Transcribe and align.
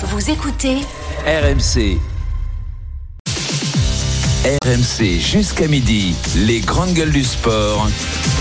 Vous 0.00 0.30
écoutez 0.30 0.76
RMC. 1.26 1.98
RMC 4.64 5.18
jusqu'à 5.18 5.66
midi, 5.66 6.14
les 6.36 6.60
grandes 6.60 6.94
gueules 6.94 7.10
du 7.10 7.24
sport. 7.24 7.88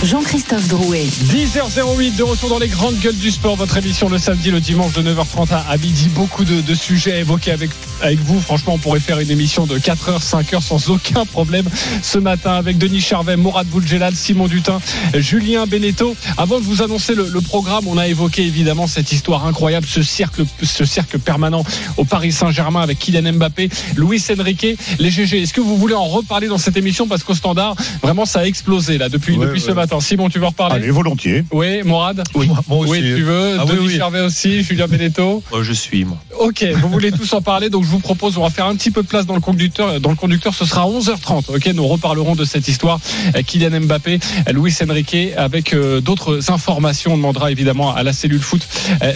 Jean-Christophe 0.03 0.67
Drouet. 0.67 1.05
10h08 1.05 2.15
de 2.15 2.21
retour 2.21 2.49
dans 2.49 2.59
les 2.59 2.67
grandes 2.67 2.99
gueules 2.99 3.17
du 3.17 3.31
sport, 3.31 3.55
votre 3.55 3.75
émission 3.77 4.07
le 4.07 4.19
samedi, 4.19 4.51
le 4.51 4.59
dimanche 4.59 4.93
de 4.93 5.01
9h30 5.01 5.47
à 5.67 5.77
midi. 5.77 6.09
Beaucoup 6.09 6.45
de, 6.45 6.61
de 6.61 6.75
sujets 6.75 7.13
à 7.13 7.17
évoquer 7.17 7.51
avec, 7.51 7.71
avec 8.01 8.19
vous. 8.19 8.39
Franchement, 8.39 8.73
on 8.75 8.77
pourrait 8.77 8.99
faire 8.99 9.19
une 9.19 9.31
émission 9.31 9.65
de 9.65 9.77
4h, 9.77 10.21
5h 10.21 10.61
sans 10.61 10.89
aucun 10.89 11.25
problème 11.25 11.65
ce 12.01 12.17
matin 12.17 12.53
avec 12.53 12.77
Denis 12.77 13.01
Charvet, 13.01 13.35
Mourad 13.37 13.67
Boudjelal, 13.67 14.15
Simon 14.15 14.47
Dutin, 14.47 14.79
Julien 15.15 15.65
Beneteau. 15.65 16.15
Avant 16.37 16.59
de 16.59 16.65
vous 16.65 16.81
annoncer 16.81 17.15
le, 17.15 17.27
le, 17.29 17.41
programme, 17.41 17.87
on 17.87 17.97
a 17.97 18.07
évoqué 18.07 18.43
évidemment 18.43 18.87
cette 18.87 19.11
histoire 19.11 19.45
incroyable, 19.45 19.87
ce 19.87 20.03
cercle, 20.03 20.43
ce 20.61 20.85
cercle 20.85 21.19
permanent 21.19 21.63
au 21.97 22.05
Paris 22.05 22.31
Saint-Germain 22.31 22.81
avec 22.81 22.99
Kylian 22.99 23.33
Mbappé, 23.33 23.69
Luis 23.95 24.23
Enrique, 24.37 24.67
les 24.99 25.09
GG. 25.09 25.41
Est-ce 25.41 25.53
que 25.53 25.61
vous 25.61 25.77
voulez 25.77 25.95
en 25.95 26.05
reparler 26.05 26.47
dans 26.47 26.57
cette 26.57 26.77
émission? 26.77 27.07
Parce 27.07 27.23
qu'au 27.23 27.35
standard, 27.35 27.75
vraiment, 28.01 28.25
ça 28.25 28.39
a 28.39 28.45
explosé 28.45 28.97
là 28.97 29.09
depuis, 29.09 29.37
Ouais, 29.37 29.45
depuis 29.45 29.61
ce 29.61 29.71
matin. 29.71 29.99
Simon, 29.99 30.29
tu 30.29 30.39
veux 30.39 30.45
en 30.45 30.49
reparler? 30.49 30.75
Allez, 30.75 30.91
volontiers. 30.91 31.43
Oui, 31.51 31.83
Morad 31.83 32.23
Oui, 32.33 32.49
moi 32.67 32.79
aussi. 32.79 32.91
Oui, 32.91 32.99
tu 32.99 33.23
veux? 33.23 33.57
Ah 33.59 33.65
Denis 33.65 33.87
oui. 33.87 33.97
Charvet 33.97 34.21
aussi, 34.21 34.63
Julien 34.63 34.87
Beneteau? 34.87 35.43
Oh, 35.51 35.63
je 35.63 35.73
suis, 35.73 36.05
moi. 36.05 36.17
Ok, 36.39 36.65
vous 36.81 36.89
voulez 36.89 37.11
tous 37.11 37.33
en 37.33 37.41
parler, 37.41 37.69
donc 37.69 37.83
je 37.87 37.91
vous 37.93 37.99
propose, 37.99 38.37
on 38.37 38.41
va 38.43 38.49
faire 38.49 38.65
un 38.65 38.75
petit 38.75 38.91
peu 38.91 39.01
de 39.01 39.07
place 39.07 39.25
dans 39.25 39.33
le 39.33 39.39
conducteur. 39.39 40.01
Dans 40.01 40.09
le 40.09 40.17
conducteur, 40.17 40.53
ce 40.53 40.65
sera 40.65 40.81
à 40.81 40.85
11h30. 40.87 41.55
Ok, 41.55 41.67
nous 41.67 41.87
reparlerons 41.87 42.35
de 42.35 42.43
cette 42.43 42.67
histoire. 42.67 42.99
Euh, 43.33 43.41
Kylian 43.43 43.79
Mbappé, 43.79 44.19
euh, 44.47 44.51
Luis 44.51 44.75
Enrique, 44.83 45.15
avec 45.37 45.73
euh, 45.73 46.01
d'autres 46.01 46.51
informations. 46.51 47.13
On 47.13 47.17
demandera 47.17 47.49
évidemment 47.49 47.95
à 47.95 48.03
la 48.03 48.11
cellule 48.11 48.41
foot 48.41 48.67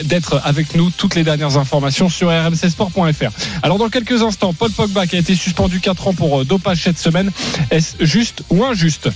d'être 0.05 0.39
avec 0.45 0.73
nous. 0.75 0.89
Toutes 0.89 1.15
les 1.15 1.25
dernières 1.25 1.57
informations 1.57 2.07
sur 2.07 2.29
rmcsport.fr. 2.29 3.31
Alors 3.61 3.77
dans 3.77 3.89
quelques 3.89 4.23
instants, 4.23 4.53
Paul 4.53 4.71
Pogba 4.71 5.05
qui 5.05 5.17
a 5.17 5.19
été 5.19 5.35
suspendu 5.35 5.81
4 5.81 6.07
ans 6.07 6.13
pour 6.13 6.45
dopage 6.45 6.83
cette 6.83 6.97
semaine. 6.97 7.29
Est-ce 7.71 8.05
juste 8.05 8.43
ou 8.49 8.63
injuste? 8.63 9.09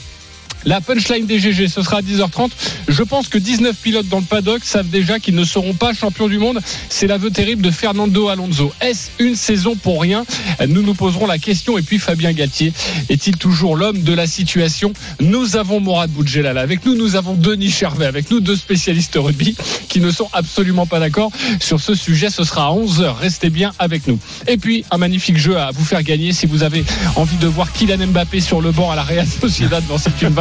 La 0.65 0.81
punchline 0.81 1.25
des 1.25 1.39
GG, 1.39 1.67
ce 1.67 1.81
sera 1.81 1.97
à 1.97 2.01
10h30. 2.01 2.49
Je 2.87 3.03
pense 3.03 3.27
que 3.27 3.37
19 3.37 3.75
pilotes 3.75 4.07
dans 4.07 4.19
le 4.19 4.25
paddock 4.25 4.63
savent 4.63 4.89
déjà 4.89 5.19
qu'ils 5.19 5.35
ne 5.35 5.43
seront 5.43 5.73
pas 5.73 5.93
champions 5.93 6.27
du 6.27 6.37
monde. 6.37 6.59
C'est 6.89 7.07
l'aveu 7.07 7.29
terrible 7.29 7.61
de 7.61 7.71
Fernando 7.71 8.27
Alonso. 8.29 8.73
Est-ce 8.81 9.09
une 9.19 9.35
saison 9.35 9.75
pour 9.75 10.01
rien? 10.01 10.25
Nous 10.67 10.81
nous 10.81 10.93
poserons 10.93 11.27
la 11.27 11.37
question. 11.37 11.77
Et 11.77 11.81
puis 11.81 11.99
Fabien 11.99 12.33
Galtier, 12.33 12.73
est-il 13.09 13.37
toujours 13.37 13.75
l'homme 13.75 14.01
de 14.01 14.13
la 14.13 14.27
situation? 14.27 14.93
Nous 15.19 15.55
avons 15.55 15.79
Mourad 15.79 16.09
Boudjelal 16.09 16.57
avec 16.57 16.85
nous. 16.85 16.95
Nous 16.95 17.15
avons 17.15 17.33
Denis 17.33 17.71
Charvet 17.71 18.05
avec 18.05 18.31
nous, 18.31 18.39
deux 18.39 18.55
spécialistes 18.55 19.15
rugby 19.15 19.55
qui 19.87 19.99
ne 19.99 20.11
sont 20.11 20.29
absolument 20.33 20.85
pas 20.85 20.99
d'accord 20.99 21.31
sur 21.59 21.79
ce 21.79 21.93
sujet. 21.93 22.29
Ce 22.29 22.43
sera 22.43 22.67
à 22.67 22.71
11h. 22.71 23.15
Restez 23.19 23.49
bien 23.49 23.73
avec 23.79 24.07
nous. 24.07 24.19
Et 24.47 24.57
puis, 24.57 24.83
un 24.91 24.97
magnifique 24.97 25.37
jeu 25.37 25.57
à 25.57 25.71
vous 25.71 25.85
faire 25.85 26.03
gagner 26.03 26.33
si 26.33 26.45
vous 26.45 26.63
avez 26.63 26.83
envie 27.15 27.37
de 27.37 27.47
voir 27.47 27.71
Kylian 27.71 28.07
Mbappé 28.07 28.39
sur 28.41 28.61
le 28.61 28.71
banc 28.71 28.89
à 28.89 28.95
la 28.95 29.03
Real 29.03 29.27
Sociedad 29.27 29.83
dans 29.87 29.97
cette 29.97 30.21
une 30.21 30.33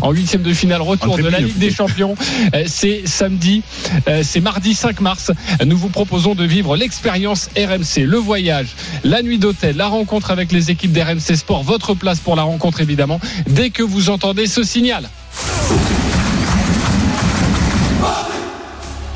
en 0.00 0.10
huitième 0.12 0.42
de 0.42 0.52
finale 0.52 0.82
retour 0.82 1.16
de 1.16 1.28
la 1.28 1.40
Ligue 1.40 1.58
des 1.58 1.70
Champions. 1.70 2.14
Euh, 2.54 2.64
C'est 2.66 3.02
samedi, 3.06 3.62
euh, 4.08 4.22
c'est 4.24 4.40
mardi 4.40 4.74
5 4.74 5.00
mars. 5.00 5.32
Nous 5.64 5.76
vous 5.76 5.88
proposons 5.88 6.34
de 6.34 6.44
vivre 6.44 6.76
l'expérience 6.76 7.48
RMC, 7.56 8.04
le 8.04 8.16
voyage, 8.16 8.68
la 9.04 9.22
nuit 9.22 9.38
d'hôtel, 9.38 9.76
la 9.76 9.88
rencontre 9.88 10.30
avec 10.30 10.52
les 10.52 10.70
équipes 10.70 10.92
d'RMC 10.92 11.36
Sport. 11.36 11.62
Votre 11.62 11.94
place 11.94 12.20
pour 12.20 12.36
la 12.36 12.42
rencontre 12.42 12.80
évidemment 12.80 13.20
dès 13.46 13.70
que 13.70 13.82
vous 13.82 14.10
entendez 14.10 14.46
ce 14.46 14.62
signal. 14.62 15.08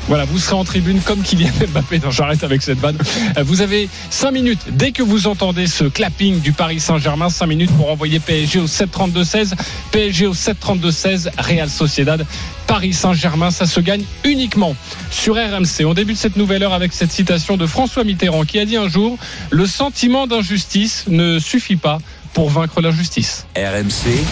Voilà, 0.09 0.25
vous 0.25 0.39
serez 0.39 0.55
en 0.55 0.63
tribune 0.63 1.01
comme 1.01 1.21
Kylian 1.21 1.51
Mbappé. 1.71 1.99
Non, 1.99 2.09
j'arrête 2.09 2.43
avec 2.43 2.63
cette 2.63 2.79
vanne. 2.79 2.97
Euh, 3.37 3.43
Vous 3.43 3.61
avez 3.61 3.87
5 4.09 4.31
minutes 4.31 4.59
dès 4.71 4.91
que 4.91 5.03
vous 5.03 5.27
entendez 5.27 5.67
ce 5.67 5.83
clapping 5.83 6.39
du 6.39 6.51
Paris 6.51 6.79
Saint-Germain. 6.79 7.29
5 7.29 7.45
minutes 7.45 7.71
pour 7.77 7.91
envoyer 7.91 8.19
PSG 8.19 8.59
au 8.59 8.65
7-32-16. 8.65 9.53
PSG 9.91 10.25
au 10.25 10.33
7-32-16. 10.33 11.29
Real 11.37 11.69
Sociedad. 11.69 12.25
Paris 12.65 12.93
Saint-Germain, 12.93 13.51
ça 13.51 13.67
se 13.67 13.79
gagne 13.79 14.03
uniquement 14.23 14.75
sur 15.11 15.35
RMC. 15.35 15.85
On 15.85 15.93
débute 15.93 16.17
cette 16.17 16.37
nouvelle 16.37 16.63
heure 16.63 16.73
avec 16.73 16.91
cette 16.91 17.11
citation 17.11 17.55
de 17.55 17.67
François 17.67 18.03
Mitterrand 18.03 18.45
qui 18.45 18.57
a 18.57 18.65
dit 18.65 18.77
un 18.77 18.87
jour 18.89 19.15
Le 19.51 19.67
sentiment 19.67 20.25
d'injustice 20.25 21.05
ne 21.07 21.37
suffit 21.37 21.75
pas 21.75 21.99
pour 22.33 22.49
vaincre 22.49 22.81
l'injustice. 22.81 23.45
RMC, 23.55 24.23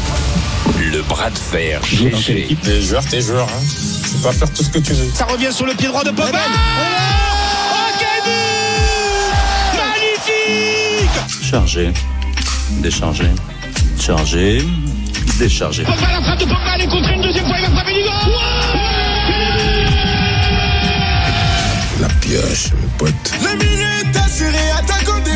le 0.91 1.01
bras 1.03 1.29
de 1.29 1.37
fer 1.37 1.81
GG. 1.83 2.57
T'es 2.63 2.81
joueur, 2.81 3.03
t'es 3.05 3.21
joueur. 3.21 3.47
Hein. 3.49 3.61
Tu 4.03 4.09
peux 4.09 4.19
pas 4.23 4.31
faire 4.33 4.51
tout 4.53 4.63
ce 4.63 4.69
que 4.69 4.79
tu 4.79 4.93
veux. 4.93 5.09
Ça 5.13 5.25
revient 5.25 5.51
sur 5.51 5.65
le 5.65 5.73
pied 5.73 5.87
droit 5.87 6.03
de 6.03 6.11
Pogba. 6.11 6.37
Oh, 6.37 6.57
Magnifique 9.75 11.43
Chargé, 11.43 11.91
déchargé, 12.81 13.25
chargé, 13.99 14.63
déchargé. 15.39 15.83
Pogba, 15.83 16.07
la 16.11 16.21
frappe 16.21 16.39
de 16.39 16.45
Pogba, 16.45 16.75
elle 16.75 16.81
est 16.81 16.87
contrée 16.87 17.13
une 17.15 17.21
deuxième 17.21 17.45
fois, 17.45 17.55
il 17.59 17.65
va 17.65 17.71
frapper 17.75 17.93
du 17.93 18.01
goal 18.01 18.11
La 22.01 22.07
pioche, 22.21 22.71
mon 22.81 22.87
pote. 22.97 23.31
Les 23.41 23.55
minutes 23.65 24.16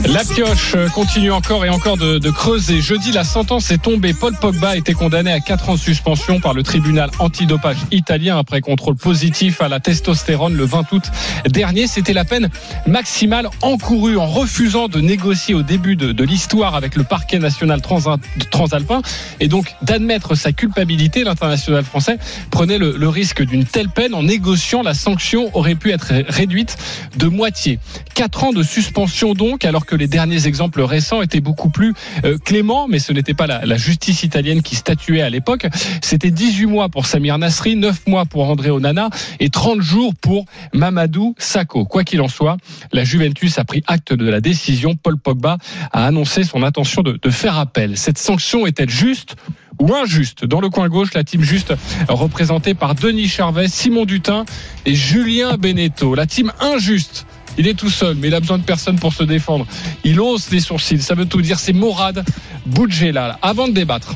La 0.08 0.24
pioche 0.24 0.76
continue 0.94 1.32
encore 1.32 1.64
et 1.64 1.70
encore 1.70 1.96
de, 1.96 2.30
creuser. 2.32 2.82
Jeudi, 2.82 3.12
la 3.12 3.24
sentence 3.24 3.70
est 3.72 3.82
tombée. 3.82 4.14
Paul 4.14 4.34
Pogba 4.36 4.70
a 4.70 4.76
été 4.76 4.94
condamné 4.94 5.32
à 5.32 5.40
4 5.40 5.70
ans 5.70 5.76
de 5.76 5.80
suspension 5.80 6.40
par 6.40 6.54
le 6.54 6.64
tribunal 6.64 7.10
antidopage 7.20 7.78
italien 7.92 8.38
après 8.38 8.62
contrôle 8.62 8.96
positif 8.96 9.62
à 9.62 9.68
la 9.70 9.80
testostérone 9.80 10.56
le 10.56 10.66
20 10.66 10.92
août 10.92 11.04
dernier. 11.50 11.88
C'était 11.88 12.14
la 12.14 12.26
peine 12.26 12.50
maximale 12.88 13.48
encourue 13.62 14.18
en 14.18 14.26
refusant 14.26 14.88
de 14.88 15.00
négocier 15.00 15.54
au 15.54 15.62
début 15.62 15.96
de, 15.96 16.24
l'histoire 16.24 16.76
avec 16.76 16.96
le 16.96 17.04
parquet 17.04 17.40
national 17.40 17.80
transa- 17.80 18.20
transalpin 18.50 19.02
et 19.40 19.48
donc 19.48 19.74
d'admettre 19.82 20.36
sa 20.36 20.52
culpabilité. 20.52 21.24
L'international 21.24 21.84
français 21.84 22.18
prenait 22.50 22.78
le, 22.80 22.98
le 22.98 23.10
risque 23.10 23.44
d'une 23.44 23.66
telle 23.66 23.90
peine 23.90 24.14
en 24.14 24.24
négociant. 24.24 24.82
La 24.82 24.94
sanction 24.94 25.56
aurait 25.56 25.76
pu 25.76 25.92
être 25.92 26.12
réduite 26.28 26.78
de 27.18 27.28
moitié. 27.28 27.80
4 28.16 28.44
ans 28.46 28.52
de 28.52 28.64
suspension 28.64 29.34
donc, 29.34 29.64
alors 29.64 29.86
que 29.86 29.91
les 29.96 30.08
derniers 30.08 30.48
exemples 30.48 30.82
récents 30.82 31.22
étaient 31.22 31.42
beaucoup 31.42 31.70
plus 31.70 31.94
euh, 32.26 32.38
cléments, 32.38 32.88
mais 32.88 33.00
ce 33.00 33.14
n'était 33.14 33.34
pas 33.34 33.48
la, 33.48 33.66
la 33.66 33.78
justice 33.78 34.24
italienne 34.24 34.62
qui 34.62 34.76
statuait 34.76 35.22
à 35.22 35.30
l'époque. 35.30 35.68
C'était 36.02 36.32
18 36.32 36.66
mois 36.66 36.90
pour 36.90 37.06
Samir 37.06 37.38
Nasri, 37.38 37.76
9 37.76 38.08
mois 38.08 38.26
pour 38.26 38.50
André 38.50 38.70
Onana 38.70 39.10
et 39.40 39.50
30 39.50 39.82
jours 39.82 40.14
pour 40.20 40.46
Mamadou 40.74 41.36
Sakho. 41.38 41.86
Quoi 41.86 42.04
qu'il 42.04 42.22
en 42.22 42.28
soit, 42.28 42.58
la 42.92 43.04
Juventus 43.04 43.58
a 43.60 43.64
pris 43.64 43.84
acte 43.88 44.14
de 44.14 44.30
la 44.30 44.42
décision. 44.42 44.96
Paul 44.96 45.18
Pogba 45.18 45.58
a 45.92 46.06
annoncé 46.06 46.44
son 46.44 46.64
intention 46.64 47.02
de, 47.02 47.20
de 47.22 47.30
faire 47.30 47.58
appel. 47.58 47.98
Cette 47.98 48.18
sanction 48.18 48.66
est-elle 48.66 48.90
juste 48.90 49.36
ou 49.80 49.94
injuste? 49.94 50.46
Dans 50.46 50.62
le 50.62 50.70
coin 50.70 50.90
gauche, 50.90 51.14
la 51.14 51.24
team 51.24 51.42
juste 51.42 51.74
représentée 52.08 52.74
par 52.74 52.96
Denis 52.96 53.28
Charvet, 53.28 53.68
Simon 53.68 54.06
Dutin 54.06 54.46
et 54.86 54.94
Julien 54.94 55.58
Beneteau. 55.58 56.16
La 56.16 56.26
team 56.26 56.52
injuste 56.60 57.26
il 57.58 57.68
est 57.68 57.74
tout 57.74 57.90
seul, 57.90 58.16
mais 58.16 58.28
il 58.28 58.36
a 58.36 58.40
besoin 58.40 58.58
de 58.58 58.64
personne 58.64 58.98
pour 58.98 59.14
se 59.14 59.24
défendre. 59.24 59.66
Il 60.04 60.20
hausse 60.20 60.52
les 60.52 60.60
sourcils. 60.60 61.02
Ça 61.02 61.16
veut 61.16 61.26
tout 61.26 61.42
dire. 61.42 61.60
C'est 61.60 61.74
Morad 61.74 62.24
Boudjelal. 62.66 63.38
Avant 63.42 63.68
de 63.68 63.74
débattre, 63.74 64.16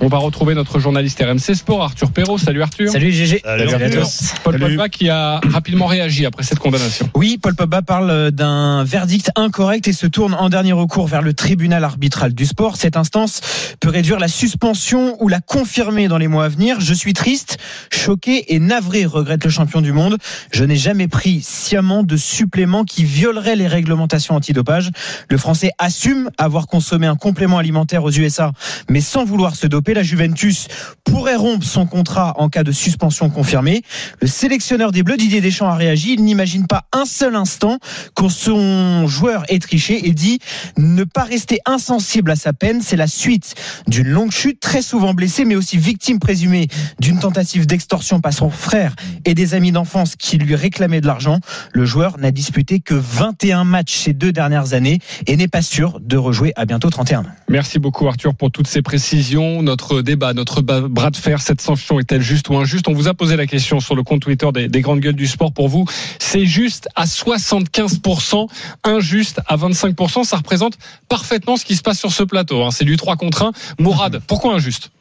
on 0.00 0.08
va 0.08 0.18
retrouver 0.18 0.54
notre 0.54 0.78
journaliste 0.78 1.22
RMC 1.22 1.54
Sport, 1.54 1.82
Arthur 1.82 2.10
Perrault. 2.10 2.38
Salut 2.38 2.62
Arthur. 2.62 2.90
Salut 2.90 3.10
GG. 3.10 3.40
Salut, 3.44 3.68
à 3.68 3.74
Arthur. 3.74 4.02
tous. 4.02 4.34
Paul 4.42 4.58
Salut. 4.58 4.76
Pogba 4.76 4.88
qui 4.88 5.08
a 5.08 5.40
rapidement 5.50 5.86
réagi 5.86 6.26
après 6.26 6.42
cette 6.42 6.58
condamnation. 6.58 7.08
Oui, 7.14 7.38
Paul 7.40 7.54
Pogba 7.54 7.82
parle 7.82 8.30
d'un 8.30 8.84
verdict 8.84 9.30
incorrect 9.36 9.88
et 9.88 9.92
se 9.92 10.06
tourne 10.06 10.34
en 10.34 10.48
dernier 10.48 10.72
recours 10.72 11.06
vers 11.06 11.22
le 11.22 11.32
tribunal 11.32 11.84
arbitral 11.84 12.34
du 12.34 12.46
sport. 12.46 12.76
Cette 12.76 12.96
instance 12.96 13.40
peut 13.80 13.88
réduire 13.88 14.18
la 14.18 14.28
suspension 14.28 15.16
ou 15.22 15.28
la 15.28 15.40
confirmer 15.40 16.08
dans 16.08 16.18
les 16.18 16.28
mois 16.28 16.46
à 16.46 16.48
venir. 16.48 16.80
Je 16.80 16.94
suis 16.94 17.12
triste, 17.12 17.58
choqué 17.92 18.54
et 18.54 18.58
navré, 18.58 19.04
regrette 19.06 19.44
le 19.44 19.50
champion 19.50 19.80
du 19.80 19.92
monde. 19.92 20.18
Je 20.52 20.64
n'ai 20.64 20.76
jamais 20.76 21.08
pris 21.08 21.40
sciemment 21.40 22.02
de 22.02 22.16
suppléments 22.16 22.84
qui 22.84 23.04
violeraient 23.04 23.56
les 23.56 23.68
réglementations 23.68 24.34
antidopage. 24.34 24.90
Le 25.28 25.38
Français 25.38 25.70
assume 25.78 26.30
avoir 26.38 26.66
consommé 26.66 27.06
un 27.06 27.16
complément 27.16 27.58
alimentaire 27.58 28.04
aux 28.04 28.10
USA, 28.10 28.52
mais 28.88 29.00
sans 29.00 29.24
vouloir 29.24 29.54
se 29.54 29.66
doper. 29.66 29.83
La 29.92 30.02
Juventus 30.02 30.68
pourrait 31.04 31.36
rompre 31.36 31.64
son 31.64 31.86
contrat 31.86 32.34
en 32.38 32.48
cas 32.48 32.64
de 32.64 32.72
suspension 32.72 33.30
confirmée. 33.30 33.82
Le 34.20 34.26
sélectionneur 34.26 34.92
des 34.92 35.02
Bleus, 35.02 35.16
Didier 35.16 35.40
Deschamps, 35.40 35.68
a 35.68 35.74
réagi. 35.74 36.14
Il 36.14 36.24
n'imagine 36.24 36.66
pas 36.66 36.84
un 36.92 37.04
seul 37.04 37.36
instant 37.36 37.78
que 38.16 38.28
son 38.28 39.06
joueur 39.06 39.44
ait 39.48 39.58
triché 39.58 40.08
et 40.08 40.12
dit 40.12 40.38
ne 40.76 41.04
pas 41.04 41.24
rester 41.24 41.60
insensible 41.66 42.30
à 42.30 42.36
sa 42.36 42.52
peine. 42.52 42.80
C'est 42.80 42.96
la 42.96 43.06
suite 43.06 43.54
d'une 43.86 44.08
longue 44.08 44.32
chute, 44.32 44.60
très 44.60 44.82
souvent 44.82 45.14
blessé, 45.14 45.44
mais 45.44 45.56
aussi 45.56 45.76
victime 45.76 46.18
présumée 46.18 46.68
d'une 46.98 47.18
tentative 47.18 47.66
d'extorsion 47.66 48.20
par 48.20 48.32
son 48.32 48.50
frère 48.50 48.94
et 49.24 49.34
des 49.34 49.54
amis 49.54 49.72
d'enfance 49.72 50.16
qui 50.16 50.38
lui 50.38 50.54
réclamaient 50.54 51.00
de 51.00 51.06
l'argent. 51.06 51.38
Le 51.72 51.84
joueur 51.84 52.18
n'a 52.18 52.30
disputé 52.30 52.80
que 52.80 52.94
21 52.94 53.64
matchs 53.64 53.94
ces 53.94 54.12
deux 54.12 54.32
dernières 54.32 54.72
années 54.72 54.98
et 55.26 55.36
n'est 55.36 55.48
pas 55.48 55.62
sûr 55.62 56.00
de 56.00 56.16
rejouer 56.16 56.52
à 56.56 56.64
bientôt 56.64 56.90
31 56.90 57.20
ans. 57.20 57.24
Merci 57.48 57.78
beaucoup 57.78 58.06
Arthur 58.08 58.34
pour 58.34 58.50
toutes 58.50 58.66
ces 58.66 58.82
précisions. 58.82 59.62
Notre 59.74 60.02
débat, 60.02 60.34
notre 60.34 60.62
bras 60.62 61.10
de 61.10 61.16
fer. 61.16 61.42
Cette 61.42 61.60
sanction 61.60 61.98
est-elle 61.98 62.22
juste 62.22 62.48
ou 62.48 62.56
injuste? 62.56 62.86
On 62.86 62.92
vous 62.92 63.08
a 63.08 63.14
posé 63.14 63.34
la 63.34 63.48
question 63.48 63.80
sur 63.80 63.96
le 63.96 64.04
compte 64.04 64.22
Twitter 64.22 64.48
des, 64.54 64.68
des 64.68 64.80
grandes 64.82 65.00
gueules 65.00 65.16
du 65.16 65.26
sport. 65.26 65.52
Pour 65.52 65.68
vous, 65.68 65.84
c'est 66.20 66.46
juste 66.46 66.88
à 66.94 67.06
75%, 67.06 68.46
injuste 68.84 69.40
à 69.48 69.56
25%. 69.56 70.22
Ça 70.22 70.36
représente 70.36 70.78
parfaitement 71.08 71.56
ce 71.56 71.64
qui 71.64 71.74
se 71.74 71.82
passe 71.82 71.98
sur 71.98 72.12
ce 72.12 72.22
plateau. 72.22 72.62
hein. 72.62 72.70
C'est 72.70 72.84
du 72.84 72.96
3 72.96 73.16
contre 73.16 73.42
1. 73.42 73.52
Mourad, 73.80 74.20
pourquoi 74.28 74.54
injuste? 74.54 74.92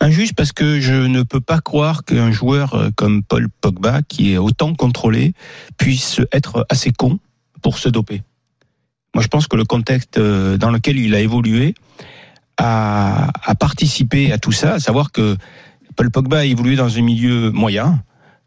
Injuste 0.00 0.34
parce 0.34 0.50
que 0.50 0.80
je 0.80 0.94
ne 0.94 1.22
peux 1.22 1.40
pas 1.40 1.60
croire 1.60 2.04
qu'un 2.04 2.32
joueur 2.32 2.74
euh, 2.74 2.88
comme 2.96 3.22
Paul 3.22 3.48
Pogba, 3.60 4.02
qui 4.02 4.32
est 4.32 4.36
autant 4.38 4.74
contrôlé, 4.74 5.32
puisse 5.76 6.20
être 6.32 6.66
assez 6.70 6.90
con 6.90 7.20
pour 7.62 7.78
se 7.78 7.88
doper. 7.88 8.22
Moi, 9.14 9.22
je 9.22 9.28
pense 9.28 9.46
que 9.46 9.54
le 9.54 9.64
contexte 9.64 10.18
euh, 10.18 10.56
dans 10.56 10.70
lequel 10.72 10.98
il 10.98 11.14
a 11.14 11.20
évolué 11.20 11.74
a, 12.58 13.30
a 13.42 13.54
participé 13.54 14.32
à 14.32 14.38
tout 14.38 14.52
ça, 14.52 14.74
à 14.74 14.80
savoir 14.80 15.12
que 15.12 15.36
Paul 15.96 16.10
Pogba 16.10 16.38
a 16.40 16.44
évolué 16.44 16.76
dans 16.76 16.96
un 16.96 17.02
milieu 17.02 17.50
moyen, 17.50 18.02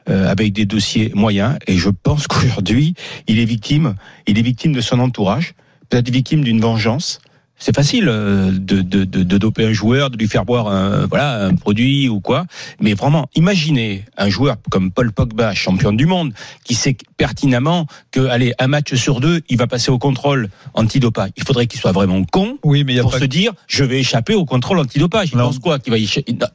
euh, 0.10 0.30
avec 0.30 0.54
des 0.54 0.66
dossiers 0.66 1.12
moyens, 1.16 1.58
et 1.68 1.78
je 1.78 1.90
pense 1.90 2.28
qu'aujourd'hui, 2.30 2.96
il 3.28 3.40
est 3.40 3.46
victime, 3.46 3.96
il 4.28 4.38
est 4.38 4.42
victime 4.42 4.74
de 4.74 4.82
son 4.82 5.00
entourage, 5.00 5.54
peut-être 5.90 6.10
victime 6.10 6.44
d'une 6.44 6.60
vengeance. 6.60 7.20
C'est 7.64 7.76
facile 7.76 8.08
euh, 8.10 8.50
de, 8.52 8.82
de, 8.82 9.04
de, 9.04 9.22
de 9.22 9.38
doper 9.38 9.68
un 9.68 9.72
joueur, 9.72 10.10
de 10.10 10.18
lui 10.18 10.28
faire 10.28 10.46
boire 10.46 10.68
un, 10.68 11.06
voilà, 11.06 11.46
un 11.46 11.54
produit 11.54 12.10
ou 12.10 12.20
quoi. 12.20 12.46
Mais 12.80 12.96
vraiment, 12.96 13.28
imaginez 13.36 14.04
un 14.18 14.30
joueur 14.30 14.56
comme 14.72 14.90
Paul 14.92 15.12
Pogba, 15.12 15.54
champion 15.54 15.94
du 15.94 16.08
monde, 16.08 16.34
qui 16.64 16.74
sait 16.74 16.98
pertinemment 17.18 17.86
que, 18.10 18.22
allez, 18.22 18.54
un 18.58 18.66
match 18.68 18.96
sur 18.96 19.20
deux, 19.20 19.42
il 19.48 19.58
va 19.60 19.68
passer 19.68 19.92
au 19.92 20.00
contrôle 20.00 20.50
antidopage. 20.74 21.30
Il 21.38 21.44
faudrait 21.44 21.68
qu'il 21.68 21.80
soit 21.80 21.92
vraiment 21.92 22.24
con 22.24 22.58
Oui, 22.64 22.84
mais 22.84 22.96
y 22.96 23.00
a 23.00 23.04
pour 23.04 23.12
pas 23.12 23.20
se 23.20 23.26
dire, 23.26 23.54
je 23.68 23.84
vais 23.84 24.00
échapper 24.00 24.34
au 24.34 24.46
contrôle 24.46 24.80
antidopage. 24.80 25.30
Il 25.32 25.38
Non. 25.38 25.46
pense 25.46 25.60
quoi 25.60 25.78
qu'il 25.78 25.92
va 25.92 26.00
y 26.00 26.10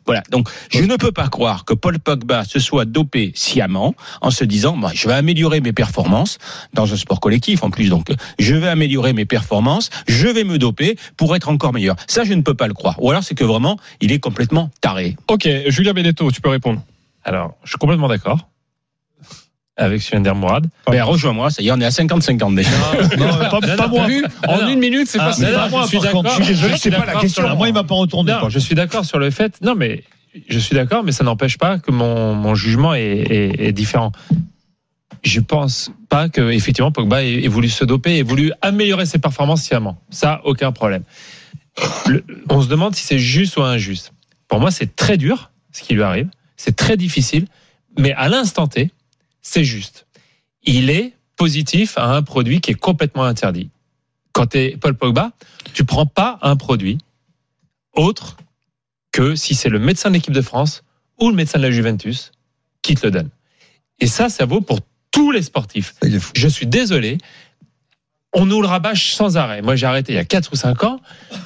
Voilà. 0.06 0.24
Donc, 0.32 0.48
je 0.72 0.82
ne 0.82 0.96
peux 0.96 1.12
pas 1.12 1.28
croire 1.28 1.64
que 1.64 1.74
Paul 1.74 2.00
Pogba 2.00 2.42
se 2.44 2.58
soit 2.58 2.84
dopé 2.84 3.30
sciemment 3.36 3.94
en 4.22 4.32
se 4.32 4.42
disant, 4.42 4.76
bah, 4.76 4.90
je 4.92 5.06
vais 5.06 5.14
améliorer 5.14 5.60
mes 5.60 5.72
performances 5.72 6.38
dans 6.74 6.92
un 6.92 6.96
sport 6.96 7.20
collectif 7.20 7.62
en 7.62 7.70
plus. 7.70 7.90
Donc, 7.90 8.08
je 8.40 8.56
vais 8.56 8.68
améliorer 8.68 9.12
mes 9.12 9.24
performances, 9.24 9.90
je 10.08 10.26
vais 10.26 10.42
me 10.42 10.58
doper 10.58 10.95
pour 11.16 11.34
être 11.36 11.48
encore 11.48 11.72
meilleur. 11.72 11.96
Ça, 12.06 12.24
je 12.24 12.32
ne 12.34 12.42
peux 12.42 12.54
pas 12.54 12.66
le 12.66 12.74
croire. 12.74 13.02
Ou 13.02 13.10
alors, 13.10 13.22
c'est 13.22 13.34
que 13.34 13.44
vraiment, 13.44 13.78
il 14.00 14.12
est 14.12 14.20
complètement 14.20 14.70
taré. 14.80 15.16
Ok, 15.28 15.48
Julien 15.68 15.92
Benedetto, 15.92 16.30
tu 16.30 16.40
peux 16.40 16.48
répondre. 16.50 16.82
Alors, 17.24 17.54
je 17.64 17.70
suis 17.70 17.78
complètement 17.78 18.08
d'accord 18.08 18.48
avec 19.78 20.00
dire 20.22 20.34
Mourad. 20.34 20.66
Ben, 20.90 21.02
rejoins-moi, 21.02 21.50
ça 21.50 21.60
y 21.60 21.68
est, 21.68 21.72
on 21.72 21.78
est 21.80 21.84
à 21.84 21.90
50-50 21.90 22.54
déjà. 22.54 22.70
Non, 23.18 23.26
pas, 23.50 23.60
pas 23.76 23.88
moi. 23.88 24.06
Vu 24.06 24.24
En 24.48 24.62
non. 24.62 24.68
une 24.68 24.78
minute, 24.78 25.06
c'est 25.06 25.18
Ah, 25.20 25.32
Pas 25.38 25.50
non, 25.52 25.68
moi, 25.68 25.82
je 25.82 25.88
suis 25.88 25.98
d'accord. 26.00 26.24
Je 26.26 26.42
suis 26.44 26.54
désolé, 26.54 26.74
c'est 26.78 26.90
pas 26.90 27.04
la 27.04 27.12
question. 27.20 27.42
sur 27.42 27.50
le- 27.50 27.56
Moi, 27.56 27.68
il 27.68 27.74
m'a 27.74 27.84
pas 27.84 27.94
retourné. 27.94 28.32
Non, 28.32 28.48
je 28.48 28.58
suis 28.58 28.74
d'accord 28.74 29.04
sur 29.04 29.18
le 29.18 29.30
fait. 29.30 29.60
Non, 29.60 29.74
mais 29.74 30.02
je 30.48 30.58
suis 30.58 30.74
d'accord, 30.74 31.04
mais 31.04 31.12
ça 31.12 31.24
n'empêche 31.24 31.58
pas 31.58 31.78
que 31.78 31.90
mon, 31.90 32.34
mon 32.34 32.54
jugement 32.54 32.94
est, 32.94 33.02
est- 33.02 33.66
est 33.68 33.72
différent. 33.72 34.12
Je 35.22 35.40
pense 35.40 35.90
pas 36.08 36.28
que 36.28 36.50
effectivement 36.50 36.92
Pogba 36.92 37.24
ait, 37.24 37.48
voulu 37.48 37.68
se 37.68 37.84
doper, 37.84 38.18
ait 38.18 38.22
voulu 38.22 38.52
améliorer 38.62 39.06
ses 39.06 39.18
performances 39.18 39.62
sciemment. 39.62 40.00
Ça, 40.10 40.40
aucun 40.44 40.72
problème. 40.72 41.04
On 42.48 42.62
se 42.62 42.68
demande 42.68 42.94
si 42.94 43.04
c'est 43.04 43.18
juste 43.18 43.56
ou 43.56 43.62
injuste. 43.62 44.12
Pour 44.48 44.60
moi, 44.60 44.70
c'est 44.70 44.94
très 44.96 45.16
dur 45.16 45.50
ce 45.72 45.82
qui 45.82 45.94
lui 45.94 46.02
arrive. 46.02 46.28
C'est 46.56 46.76
très 46.76 46.96
difficile, 46.96 47.46
mais 47.98 48.12
à 48.12 48.28
l'instant 48.28 48.66
T, 48.66 48.90
c'est 49.42 49.64
juste. 49.64 50.06
Il 50.62 50.90
est 50.90 51.14
positif 51.36 51.98
à 51.98 52.14
un 52.14 52.22
produit 52.22 52.60
qui 52.60 52.70
est 52.70 52.74
complètement 52.74 53.24
interdit. 53.24 53.70
Quand 54.32 54.46
tu 54.46 54.58
es 54.58 54.76
Paul 54.76 54.94
Pogba, 54.94 55.32
tu 55.74 55.84
prends 55.84 56.06
pas 56.06 56.38
un 56.42 56.56
produit 56.56 56.98
autre 57.92 58.36
que 59.12 59.34
si 59.34 59.54
c'est 59.54 59.68
le 59.68 59.78
médecin 59.78 60.10
de 60.10 60.14
l'équipe 60.14 60.34
de 60.34 60.42
France 60.42 60.82
ou 61.18 61.30
le 61.30 61.34
médecin 61.34 61.58
de 61.58 61.64
la 61.64 61.70
Juventus 61.70 62.32
qui 62.82 62.94
te 62.94 63.06
le 63.06 63.10
donne. 63.10 63.30
Et 63.98 64.06
ça, 64.06 64.28
ça 64.28 64.44
vaut 64.44 64.60
pour 64.60 64.80
tous 65.16 65.30
les 65.32 65.42
sportifs. 65.42 65.94
Je 66.34 66.46
suis 66.48 66.66
désolé. 66.66 67.16
On 68.34 68.44
nous 68.44 68.60
le 68.60 68.68
rabâche 68.68 69.14
sans 69.14 69.38
arrêt. 69.38 69.62
Moi, 69.62 69.74
j'ai 69.74 69.86
arrêté 69.86 70.12
il 70.12 70.16
y 70.16 70.18
a 70.18 70.26
4 70.26 70.52
ou 70.52 70.56
5 70.56 70.84
ans. 70.84 71.00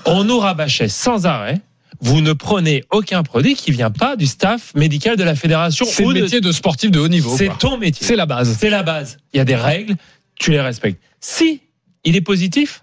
On 0.07 0.25
nous 0.25 0.41
rabâchait 0.41 0.89
sans 0.89 1.25
arrêt. 1.25 1.61
Vous 2.01 2.21
ne 2.21 2.33
prenez 2.33 2.83
aucun 2.91 3.23
produit 3.23 3.55
qui 3.55 3.71
vient 3.71 3.93
pas 3.93 4.17
du 4.17 4.27
staff 4.27 4.75
médical 4.75 5.17
de 5.17 5.23
la 5.23 5.37
fédération 5.37 5.87
C'est 5.89 6.05
le 6.05 6.15
métier 6.15 6.41
de 6.41 6.51
sportif 6.51 6.91
de 6.91 6.99
haut 6.99 7.09
niveau. 7.09 7.37
C'est 7.37 7.57
ton 7.59 7.77
métier. 7.77 8.05
C'est 8.05 8.17
la 8.17 8.27
base. 8.27 8.57
C'est 8.59 8.71
la 8.71 8.83
base. 8.83 9.19
Il 9.33 9.37
y 9.37 9.41
a 9.41 9.45
des 9.45 9.55
règles, 9.55 9.95
tu 10.35 10.51
les 10.51 10.61
respectes. 10.61 11.01
Si 11.21 11.61
il 12.03 12.17
est 12.17 12.23
positif, 12.23 12.83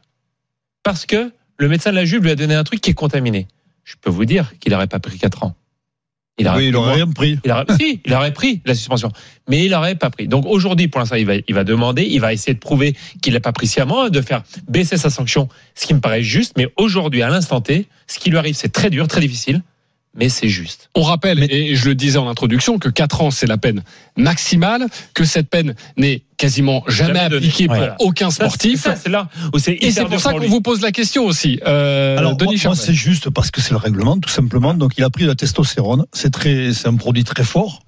parce 0.83 1.05
que 1.05 1.33
le 1.57 1.67
médecin 1.67 1.89
de 1.89 1.95
la 1.95 2.05
Juve 2.05 2.23
lui 2.23 2.31
a 2.31 2.35
donné 2.35 2.55
un 2.55 2.63
truc 2.63 2.79
qui 2.79 2.91
est 2.91 2.93
contaminé, 2.93 3.47
je 3.83 3.95
peux 3.99 4.11
vous 4.11 4.25
dire 4.25 4.53
qu'il 4.59 4.71
n'aurait 4.71 4.87
pas 4.87 4.99
pris 4.99 5.17
4 5.17 5.43
ans. 5.43 5.55
Il 6.37 6.47
aurait 6.47 6.57
Oui, 6.57 6.65
il 6.67 6.71
pris 6.71 6.77
aurait 6.77 6.93
rien 6.93 7.07
pris. 7.07 7.39
Il 7.43 7.51
aurait, 7.51 7.65
si, 7.79 8.01
il 8.05 8.13
aurait 8.13 8.33
pris 8.33 8.61
la 8.65 8.75
suspension, 8.75 9.11
mais 9.49 9.65
il 9.65 9.71
n'aurait 9.71 9.95
pas 9.95 10.09
pris. 10.09 10.27
Donc 10.27 10.45
aujourd'hui, 10.45 10.87
pour 10.87 10.99
l'instant, 10.99 11.15
il 11.15 11.25
va, 11.25 11.33
il 11.47 11.55
va 11.55 11.63
demander, 11.63 12.03
il 12.03 12.19
va 12.19 12.31
essayer 12.33 12.53
de 12.53 12.59
prouver 12.59 12.95
qu'il 13.21 13.33
n'a 13.33 13.39
pas 13.39 13.51
pris 13.51 13.67
sciemment, 13.67 14.09
de 14.09 14.21
faire 14.21 14.43
baisser 14.67 14.97
sa 14.97 15.09
sanction, 15.09 15.49
ce 15.73 15.87
qui 15.87 15.93
me 15.93 15.99
paraît 15.99 16.23
juste. 16.23 16.53
Mais 16.57 16.67
aujourd'hui, 16.77 17.23
à 17.23 17.29
l'instant 17.29 17.61
T, 17.61 17.87
ce 18.05 18.19
qui 18.19 18.29
lui 18.29 18.37
arrive, 18.37 18.55
c'est 18.55 18.71
très 18.71 18.89
dur, 18.89 19.07
très 19.07 19.21
difficile, 19.21 19.63
mais 20.17 20.29
c'est 20.29 20.49
juste. 20.49 20.89
On 20.95 21.03
rappelle, 21.03 21.43
et 21.49 21.75
je 21.75 21.85
le 21.87 21.95
disais 21.95 22.17
en 22.17 22.27
introduction, 22.27 22.79
que 22.79 22.89
4 22.89 23.21
ans, 23.21 23.31
c'est 23.31 23.45
la 23.47 23.57
peine 23.57 23.83
maximale, 24.17 24.87
que 25.13 25.23
cette 25.23 25.49
peine 25.49 25.75
n'est 25.95 26.23
quasiment 26.37 26.83
jamais, 26.87 27.19
appliquée 27.19 27.67
pour 27.67 27.77
aucun 27.99 28.29
sportif. 28.31 28.81
ça, 28.81 28.95
c'est 28.95 29.09
là 29.09 29.29
où 29.53 29.59
c'est 29.59 29.77
Et 29.81 29.91
c'est 29.91 30.05
pour 30.05 30.19
ça 30.19 30.33
qu'on 30.33 30.47
vous 30.47 30.61
pose 30.61 30.81
la 30.81 30.91
question 30.91 31.25
aussi. 31.25 31.59
Euh, 31.65 32.17
Alors, 32.17 32.31
moi, 32.31 32.37
Denis 32.39 32.51
moi, 32.53 32.57
Charvet. 32.61 32.81
c'est 32.81 32.93
juste 32.93 33.29
parce 33.29 33.51
que 33.51 33.61
c'est 33.61 33.71
le 33.71 33.77
règlement, 33.77 34.17
tout 34.19 34.29
simplement. 34.29 34.73
Donc, 34.73 34.93
il 34.97 35.03
a 35.03 35.09
pris 35.09 35.23
de 35.23 35.29
la 35.29 35.35
testostérone. 35.35 36.05
C'est 36.13 36.31
très, 36.31 36.73
c'est 36.73 36.87
un 36.87 36.95
produit 36.95 37.23
très 37.23 37.43
fort. 37.43 37.83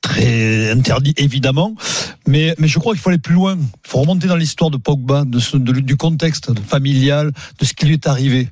Très 0.00 0.70
interdit, 0.70 1.14
évidemment. 1.16 1.74
Mais, 2.26 2.54
mais 2.58 2.68
je 2.68 2.78
crois 2.78 2.92
qu'il 2.92 3.00
faut 3.00 3.10
aller 3.10 3.18
plus 3.18 3.34
loin. 3.34 3.56
Il 3.56 3.88
faut 3.90 3.98
remonter 4.00 4.26
dans 4.26 4.36
l'histoire 4.36 4.70
de 4.70 4.76
Pogba, 4.76 5.24
de 5.24 5.38
ce, 5.38 5.56
de- 5.56 5.80
du 5.80 5.96
contexte 5.96 6.50
familial, 6.66 7.32
de 7.60 7.64
ce 7.64 7.72
qui 7.72 7.86
lui 7.86 7.94
est 7.94 8.06
arrivé. 8.06 8.48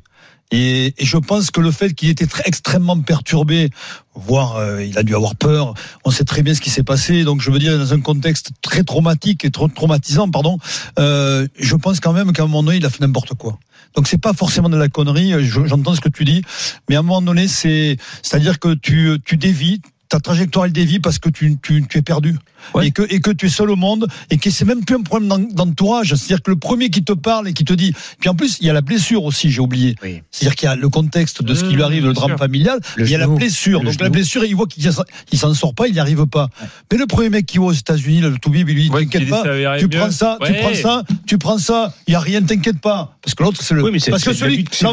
Et, 0.56 0.94
je 1.00 1.16
pense 1.16 1.50
que 1.50 1.60
le 1.60 1.72
fait 1.72 1.94
qu'il 1.94 2.10
était 2.10 2.28
extrêmement 2.44 3.00
perturbé, 3.00 3.70
voire 4.14 4.56
euh, 4.56 4.84
il 4.84 4.96
a 4.96 5.02
dû 5.02 5.14
avoir 5.16 5.34
peur, 5.34 5.74
on 6.04 6.12
sait 6.12 6.22
très 6.24 6.42
bien 6.42 6.54
ce 6.54 6.60
qui 6.60 6.70
s'est 6.70 6.84
passé. 6.84 7.24
Donc 7.24 7.40
je 7.40 7.50
veux 7.50 7.58
dire, 7.58 7.76
dans 7.76 7.92
un 7.92 8.00
contexte 8.00 8.50
très 8.62 8.84
traumatique 8.84 9.44
et 9.44 9.50
trop 9.50 9.66
traumatisant, 9.66 10.30
pardon, 10.30 10.58
euh, 11.00 11.48
je 11.58 11.74
pense 11.74 11.98
quand 11.98 12.12
même 12.12 12.32
qu'à 12.32 12.44
un 12.44 12.46
moment 12.46 12.62
donné, 12.62 12.76
il 12.76 12.86
a 12.86 12.90
fait 12.90 13.00
n'importe 13.00 13.34
quoi. 13.34 13.58
Donc 13.96 14.06
c'est 14.06 14.18
pas 14.20 14.32
forcément 14.32 14.68
de 14.68 14.76
la 14.76 14.88
connerie. 14.88 15.32
je- 15.44 15.66
J'entends 15.66 15.94
ce 15.96 16.00
que 16.00 16.08
tu 16.08 16.24
dis, 16.24 16.42
mais 16.88 16.94
à 16.94 17.00
un 17.00 17.02
moment 17.02 17.22
donné, 17.22 17.48
c'est, 17.48 17.96
c'est-à-dire 18.22 18.60
que 18.60 18.74
tu, 18.74 19.18
dévis. 19.36 19.80
Ta 20.08 20.20
trajectoire 20.20 20.66
elle 20.66 20.72
dévie 20.72 21.00
parce 21.00 21.18
que 21.18 21.28
tu 21.30 21.58
es 21.72 22.02
perdu 22.02 22.36
Ouais. 22.74 22.86
et 22.88 22.90
que 22.90 23.02
et 23.10 23.20
que 23.20 23.30
tu 23.30 23.46
es 23.46 23.48
seul 23.48 23.70
au 23.70 23.76
monde 23.76 24.06
et 24.30 24.38
que 24.38 24.50
c'est 24.50 24.64
même 24.64 24.84
plus 24.84 24.96
un 24.96 25.02
problème 25.02 25.28
d'en- 25.28 25.64
d'entourage. 25.66 26.14
C'est-à-dire 26.14 26.42
que 26.42 26.50
le 26.50 26.56
premier 26.56 26.90
qui 26.90 27.02
te 27.04 27.12
parle 27.12 27.48
et 27.48 27.52
qui 27.52 27.64
te 27.64 27.72
dit. 27.72 27.92
Puis 28.20 28.28
en 28.28 28.34
plus 28.34 28.58
il 28.60 28.66
y 28.66 28.70
a 28.70 28.72
la 28.72 28.80
blessure 28.80 29.24
aussi. 29.24 29.50
J'ai 29.50 29.60
oublié. 29.60 29.94
Oui. 30.02 30.22
C'est-à-dire 30.30 30.54
qu'il 30.56 30.66
y 30.68 30.72
a 30.72 30.76
le 30.76 30.88
contexte 30.88 31.42
de 31.42 31.54
ce 31.54 31.64
qui 31.64 31.72
Mmh, 31.72 31.76
lui 31.76 31.82
arrive, 31.82 32.06
le 32.06 32.12
drame 32.12 32.30
sûr. 32.30 32.38
familial. 32.38 32.78
Le 32.96 33.04
il 33.04 33.10
y 33.10 33.14
a 33.14 33.18
la 33.18 33.26
blessure. 33.26 33.80
Le 33.80 33.90
Donc 33.90 34.00
la 34.00 34.08
blessure, 34.08 34.44
il 34.44 34.54
voit 34.54 34.66
qu'il 34.66 34.84
il 35.32 35.38
s'en 35.38 35.54
sort 35.54 35.74
pas, 35.74 35.88
il 35.88 35.92
n'y 35.94 35.98
arrive 36.00 36.26
pas. 36.26 36.48
Mais 36.92 36.98
le 36.98 37.06
premier 37.06 37.28
mec 37.30 37.46
qui 37.46 37.58
va 37.58 37.64
aux 37.64 37.72
États-Unis, 37.72 38.20
le 38.20 38.36
Toubib, 38.38 38.68
il 38.68 38.74
lui 38.74 38.82
dit 38.84 38.90
Ouais, 38.90 39.02
t'inquiète 39.04 39.28
pas, 39.28 39.42
tu 39.78 39.88
prends 39.88 40.10
ça, 40.10 40.38
tu 40.44 40.52
prends 40.54 40.74
ça, 40.74 41.02
tu 41.26 41.38
prends 41.38 41.58
ça, 41.58 41.94
il 42.06 42.12
y 42.12 42.14
a 42.14 42.20
rien, 42.20 42.42
t'inquiète 42.42 42.80
pas. 42.80 43.16
Parce 43.22 43.34
que 43.34 43.42
l'autre 43.42 43.60
c'est 43.62 43.74
le 43.74 43.82
Oui, 43.82 43.90
mais 43.92 43.98
c'est- 43.98 44.10
parce 44.10 44.22
que 44.24 44.32
c'est 44.32 44.38
celui 44.40 44.64
c'est 44.70 44.84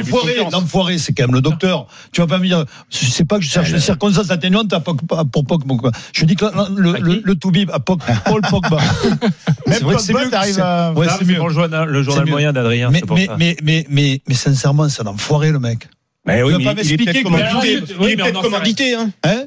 l'enfoiré, 0.51 0.97
c'est 0.97 1.13
quand 1.13 1.23
même 1.23 1.35
le 1.35 1.41
docteur. 1.41 1.87
Tu 2.11 2.21
vas 2.21 2.27
pas 2.27 2.37
me 2.39 2.45
dire 2.45 2.65
sais 2.89 3.25
pas 3.25 3.37
que 3.37 3.43
je 3.43 3.49
cherche 3.49 3.71
des 3.71 3.79
circonstances 3.79 4.31
atténuantes 4.31 4.71
à 4.73 4.79
Pog- 4.79 4.99
à- 5.11 5.25
pour 5.25 5.45
Pogba. 5.45 5.91
Je 6.13 6.25
dis 6.25 6.35
que 6.35 6.45
le, 6.75 6.93
le, 7.23 7.35
à 7.71 7.79
Pog- 7.79 8.01
Paul 8.25 8.41
Pogba. 8.49 8.77
C'est 9.67 9.81
vrai 9.83 9.95
que 9.95 10.01
c'est 10.01 10.13
mieux. 10.13 10.29
t'arrives 10.29 10.59
à- 10.59 10.91
Ouais, 10.93 11.07
c'est 11.17 11.25
mieux. 11.25 11.35
pour 11.37 11.47
le 11.49 11.53
journal, 11.53 11.87
le 11.89 12.03
journal 12.03 12.25
moyen 12.27 12.51
d'Adrien. 12.53 12.89
Mais, 12.91 12.99
c'est 12.99 13.05
pour 13.05 13.15
mais, 13.17 13.25
ça. 13.27 13.35
mais, 13.37 13.55
mais, 13.63 13.85
mais, 13.89 14.21
mais 14.27 14.33
sincèrement, 14.35 14.89
c'est 14.89 15.01
un 15.03 15.07
enfoiré, 15.07 15.51
le 15.51 15.59
mec. 15.59 15.87
Mais 16.25 16.37
Tu 16.39 16.43
oui, 16.43 16.51
vas 16.53 16.57
mais 16.59 16.63
pas 16.65 16.71
il 16.71 16.73
est 16.73 16.75
m'expliquer 16.75 17.05
peut-être 17.05 17.23
commandité. 17.23 17.83
Oui, 17.99 18.05
Il 18.05 18.11
est 18.11 18.15
mais 18.15 18.21
on 18.23 18.25
peut-être 18.25 18.41
commandité, 18.41 18.93
hein. 18.95 19.09
Hein? 19.23 19.45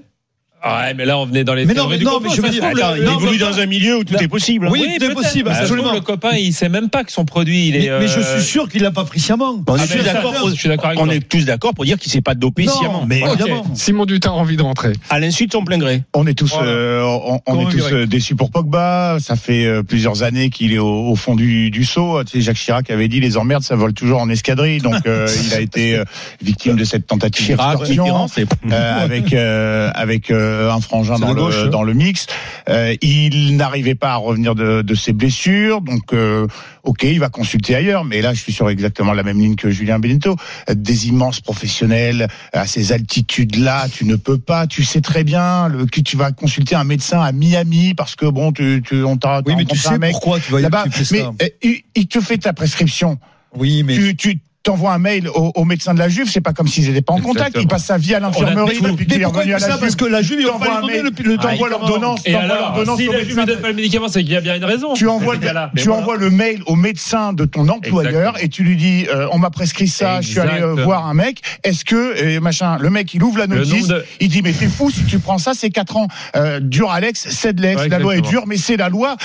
Ouais, 0.65 0.95
mais 0.95 1.05
là, 1.05 1.19
on 1.19 1.27
venait 1.27 1.45
dans 1.45 1.53
les 1.53 1.67
Mais 1.67 1.75
non, 1.75 1.89
mais 1.89 1.99
non, 1.99 2.21
mais 2.21 2.31
je 2.35 2.41
veux 2.41 2.49
dire- 2.49 2.65
il 2.97 3.05
non, 3.05 3.19
évolue 3.19 3.39
dans 3.39 3.59
un 3.59 3.67
milieu 3.67 3.99
où 3.99 4.05
tout 4.05 4.15
est 4.17 4.29
possible. 4.29 4.69
Oui, 4.71 4.97
tout 4.99 5.05
est 5.05 5.15
possible, 5.15 5.51
absolument. 5.51 5.93
Le 5.93 6.01
copain, 6.01 6.37
il 6.37 6.55
sait 6.55 6.69
même 6.71 6.89
pas 6.89 7.05
que 7.05 7.13
son 7.13 7.25
produit, 7.25 7.69
il 7.69 7.77
est. 7.77 7.91
Mais, 7.91 8.01
mais 8.01 8.09
je 8.09 8.21
euh, 8.21 8.39
suis 8.39 8.47
sûr 8.47 8.69
qu'il 8.69 8.83
l'a 8.83 8.91
pas 8.91 9.05
pris 9.05 9.21
sciemment. 9.21 9.63
On 9.67 9.77
est 9.77 9.81
Ah, 9.81 9.87
tous 9.87 10.03
d'accord 10.03 10.35
pour- 10.35 10.49
je 10.49 10.55
suis 10.55 10.69
d'accord 10.69 10.87
avec 10.87 11.01
on 11.01 11.11
est 11.11 11.21
tous 11.21 11.45
d'accord 11.45 11.75
pour 11.75 11.85
dire 11.85 11.99
qu'il 11.99 12.11
s'est 12.11 12.23
pas 12.23 12.35
dopé 12.35 12.65
Non, 12.65 12.73
sciemment. 12.73 13.05
mais 13.07 13.21
évidemment. 13.21 13.67
Simon 13.75 14.07
Dutin 14.07 14.31
a 14.31 14.35
envie 14.35 14.57
de 14.57 14.63
rentrer. 14.63 14.93
À 15.11 15.21
l'insu 15.21 15.47
de 15.47 15.53
son 15.53 15.65
plein 15.65 15.79
gré. 15.79 16.03
On 16.15 16.27
est 16.27 16.35
tous, 16.35 16.55
euh, 16.61 17.03
on, 17.47 17.61
est 17.61 17.71
tous 17.71 17.93
euh, 17.93 18.07
déçus 18.07 18.35
pour 18.35 18.51
Pogba. 18.51 19.19
Ça 19.21 19.37
fait 19.37 19.83
plusieurs 19.83 20.23
années 20.23 20.49
qu'il 20.49 20.73
est 20.73 20.79
au, 20.79 21.15
fond 21.17 21.35
du, 21.35 21.71
sais, 21.85 22.41
Jacques 22.41 22.57
Chirac 22.57 22.91
avait 22.91 23.09
dit 23.09 23.21
les 23.21 23.37
emmerdes, 23.37 23.63
ça 23.63 23.77
vole 23.77 23.93
toujours 23.93 24.21
en 24.21 24.29
escadrille. 24.31 24.79
Donc 24.81 24.95
il 25.47 25.55
a 25.55 25.61
été 25.61 26.03
victime 26.43 26.77
de 26.77 26.85
cette 26.85 27.07
tentative 27.07 27.45
Chirac, 27.47 27.79
d'extorsion. 27.79 28.27
Avec 28.71 29.35
avec 29.35 30.31
un 30.71 30.81
frangin 30.81 31.19
dans 31.19 31.29
le 31.29 31.35
gauche, 31.35 31.57
hein. 31.65 31.69
dans 31.69 31.83
le 31.83 31.95
mix. 31.95 32.27
Euh, 32.69 32.95
il 33.03 33.57
n'arrivait 33.57 33.95
pas 33.95 34.13
à 34.13 34.17
revenir 34.17 34.55
de, 34.55 34.83
de 34.83 34.95
ses 34.95 35.13
blessures, 35.13 35.81
donc 35.81 36.13
euh, 36.13 36.47
ok, 36.83 37.03
il 37.05 37.21
va 37.21 37.29
consulter 37.29 37.75
ailleurs. 37.75 38.05
Mais 38.05 38.21
là, 38.21 38.35
je 38.35 38.41
suis 38.41 38.53
sur 38.53 38.69
exactement 38.71 39.13
la 39.13 39.23
même 39.23 39.39
ligne 39.39 39.57
que 39.57 39.71
Julien 39.71 39.99
Benito. 39.99 40.37
Des 40.73 41.09
immenses 41.09 41.41
professionnels 41.41 42.29
à 42.53 42.67
ces 42.67 42.93
altitudes-là, 42.93 43.87
tu 43.93 44.05
ne 44.05 44.17
peux 44.17 44.39
pas. 44.39 44.67
Tu 44.67 44.85
sais 44.85 45.01
très 45.01 45.25
bien 45.25 45.69
le, 45.69 45.87
que 45.87 46.01
tu 46.01 46.17
vas 46.17 46.33
consulter 46.33 46.75
un 46.75 46.85
médecin 46.85 47.21
à 47.21 47.33
Miami 47.33 47.95
parce 47.95 48.17
que 48.17 48.27
bon, 48.27 48.53
tu, 48.53 48.83
tu 48.85 49.03
on 49.05 49.17
t'a 49.17 49.43
Oui, 49.47 49.55
mais 49.57 49.65
tu 49.65 49.77
sais 49.77 49.89
un 49.89 49.99
mec 49.99 50.13
pourquoi 50.13 50.41
tu 50.41 50.53
vas 50.53 50.61
là-bas. 50.61 50.85
Mais 51.11 51.23
euh, 51.23 51.49
il, 51.63 51.83
il 51.95 52.07
te 52.07 52.21
fait 52.21 52.39
ta 52.39 52.53
prescription. 52.53 53.19
Oui, 53.57 53.83
mais 53.85 53.95
Tu, 53.95 54.17
tu 54.17 54.39
t'envoies 54.65 54.93
un 54.93 54.99
mail 54.99 55.29
au, 55.29 55.53
au 55.55 55.65
médecin 55.65 55.95
de 55.95 55.99
la 55.99 56.09
Juve, 56.09 56.29
c'est 56.29 56.41
pas 56.41 56.53
comme 56.53 56.67
s'ils 56.67 56.89
n'étaient 56.89 57.03
pas 57.03 57.13
en 57.13 57.21
contact. 57.21 57.49
Exactement. 57.49 57.63
Il 57.63 57.69
passe 57.69 57.85
sa 57.85 57.99
vie 57.99 58.15
à 58.15 58.21
l'infirmerie 58.21 58.81
depuis 58.81 59.07
qu'il 59.07 59.21
est 59.21 59.25
revenu 59.25 59.55
à 59.55 59.59
la 59.59 59.67
ça 59.67 59.79
Parce 59.79 59.93
Juve. 59.93 59.97
que 59.97 60.05
la 60.07 60.23
Juve, 60.23 60.41
il 60.41 60.47
pas 60.47 60.79
un 60.83 60.87
mail, 60.87 61.03
le, 61.23 61.37
Ah, 61.41 61.55
l'ordonnance, 61.71 62.23
Et 62.25 62.35
alors, 62.35 62.83
si 62.97 63.07
la 63.07 63.23
Juve 63.23 63.39
ne 63.39 63.45
donne 63.45 63.61
pas 63.61 63.69
le 63.69 63.75
médicament, 63.75 64.09
c'est 64.09 64.23
qu'il 64.25 64.33
y 64.33 64.37
a 64.37 64.41
bien 64.41 64.57
une 64.57 64.65
raison. 64.65 64.95
Tu 64.95 65.07
envoies, 65.07 65.37
tu 65.77 65.91
envoies 65.91 66.17
le 66.17 66.31
mail 66.31 66.63
au 66.67 66.75
médecin 66.77 67.33
de 67.33 67.45
ton 67.45 67.69
employeur 67.69 68.43
et 68.43 68.49
tu 68.49 68.65
lui 68.65 68.77
dis 68.77 69.07
euh, 69.09 69.29
on 69.33 69.39
m'a 69.39 69.51
prescrit 69.51 69.89
ça, 69.89 70.21
je 70.21 70.29
suis 70.29 70.41
allé 70.41 70.61
euh, 70.63 70.75
voir 70.75 71.07
un 71.07 71.15
mec. 71.15 71.41
Est-ce 71.63 71.85
que 71.85 72.39
machin 72.39 72.79
Le 72.81 72.91
mec 72.91 73.13
il 73.15 73.23
ouvre 73.23 73.39
la 73.39 73.47
notice, 73.47 73.93
il 74.21 74.29
dit 74.29 74.43
mais 74.43 74.53
t'es 74.53 74.67
fou 74.67 74.91
si 74.91 75.05
tu 75.05 75.19
prends 75.19 75.39
ça, 75.39 75.53
c'est 75.55 75.71
4 75.71 75.97
ans. 75.97 76.09
Euh, 76.37 76.61
dur 76.61 76.91
Alex, 76.91 77.29
c'est 77.31 77.53
de 77.53 77.63
l'ex. 77.63 77.87
La 77.89 77.99
loi 77.99 78.17
est 78.17 78.23
dure, 78.23 78.45
mais 78.47 78.57
c'est 78.57 78.77
la 78.77 78.89
loi. 78.89 79.17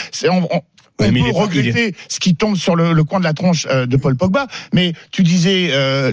On, 1.00 1.04
on- 1.06 1.08
on 1.08 1.12
mais 1.12 1.22
peut 1.22 1.38
regretter 1.38 1.96
ce 2.08 2.20
qui 2.20 2.36
tombe 2.36 2.56
sur 2.56 2.76
le, 2.76 2.94
le 2.94 3.04
coin 3.04 3.20
de 3.20 3.24
la 3.24 3.34
tronche 3.34 3.68
euh, 3.70 3.86
de 3.86 3.98
Paul 3.98 4.16
Pogba, 4.16 4.48
mais 4.74 4.94
tu 5.12 5.24
disais, 5.24 5.70
euh, 5.72 6.12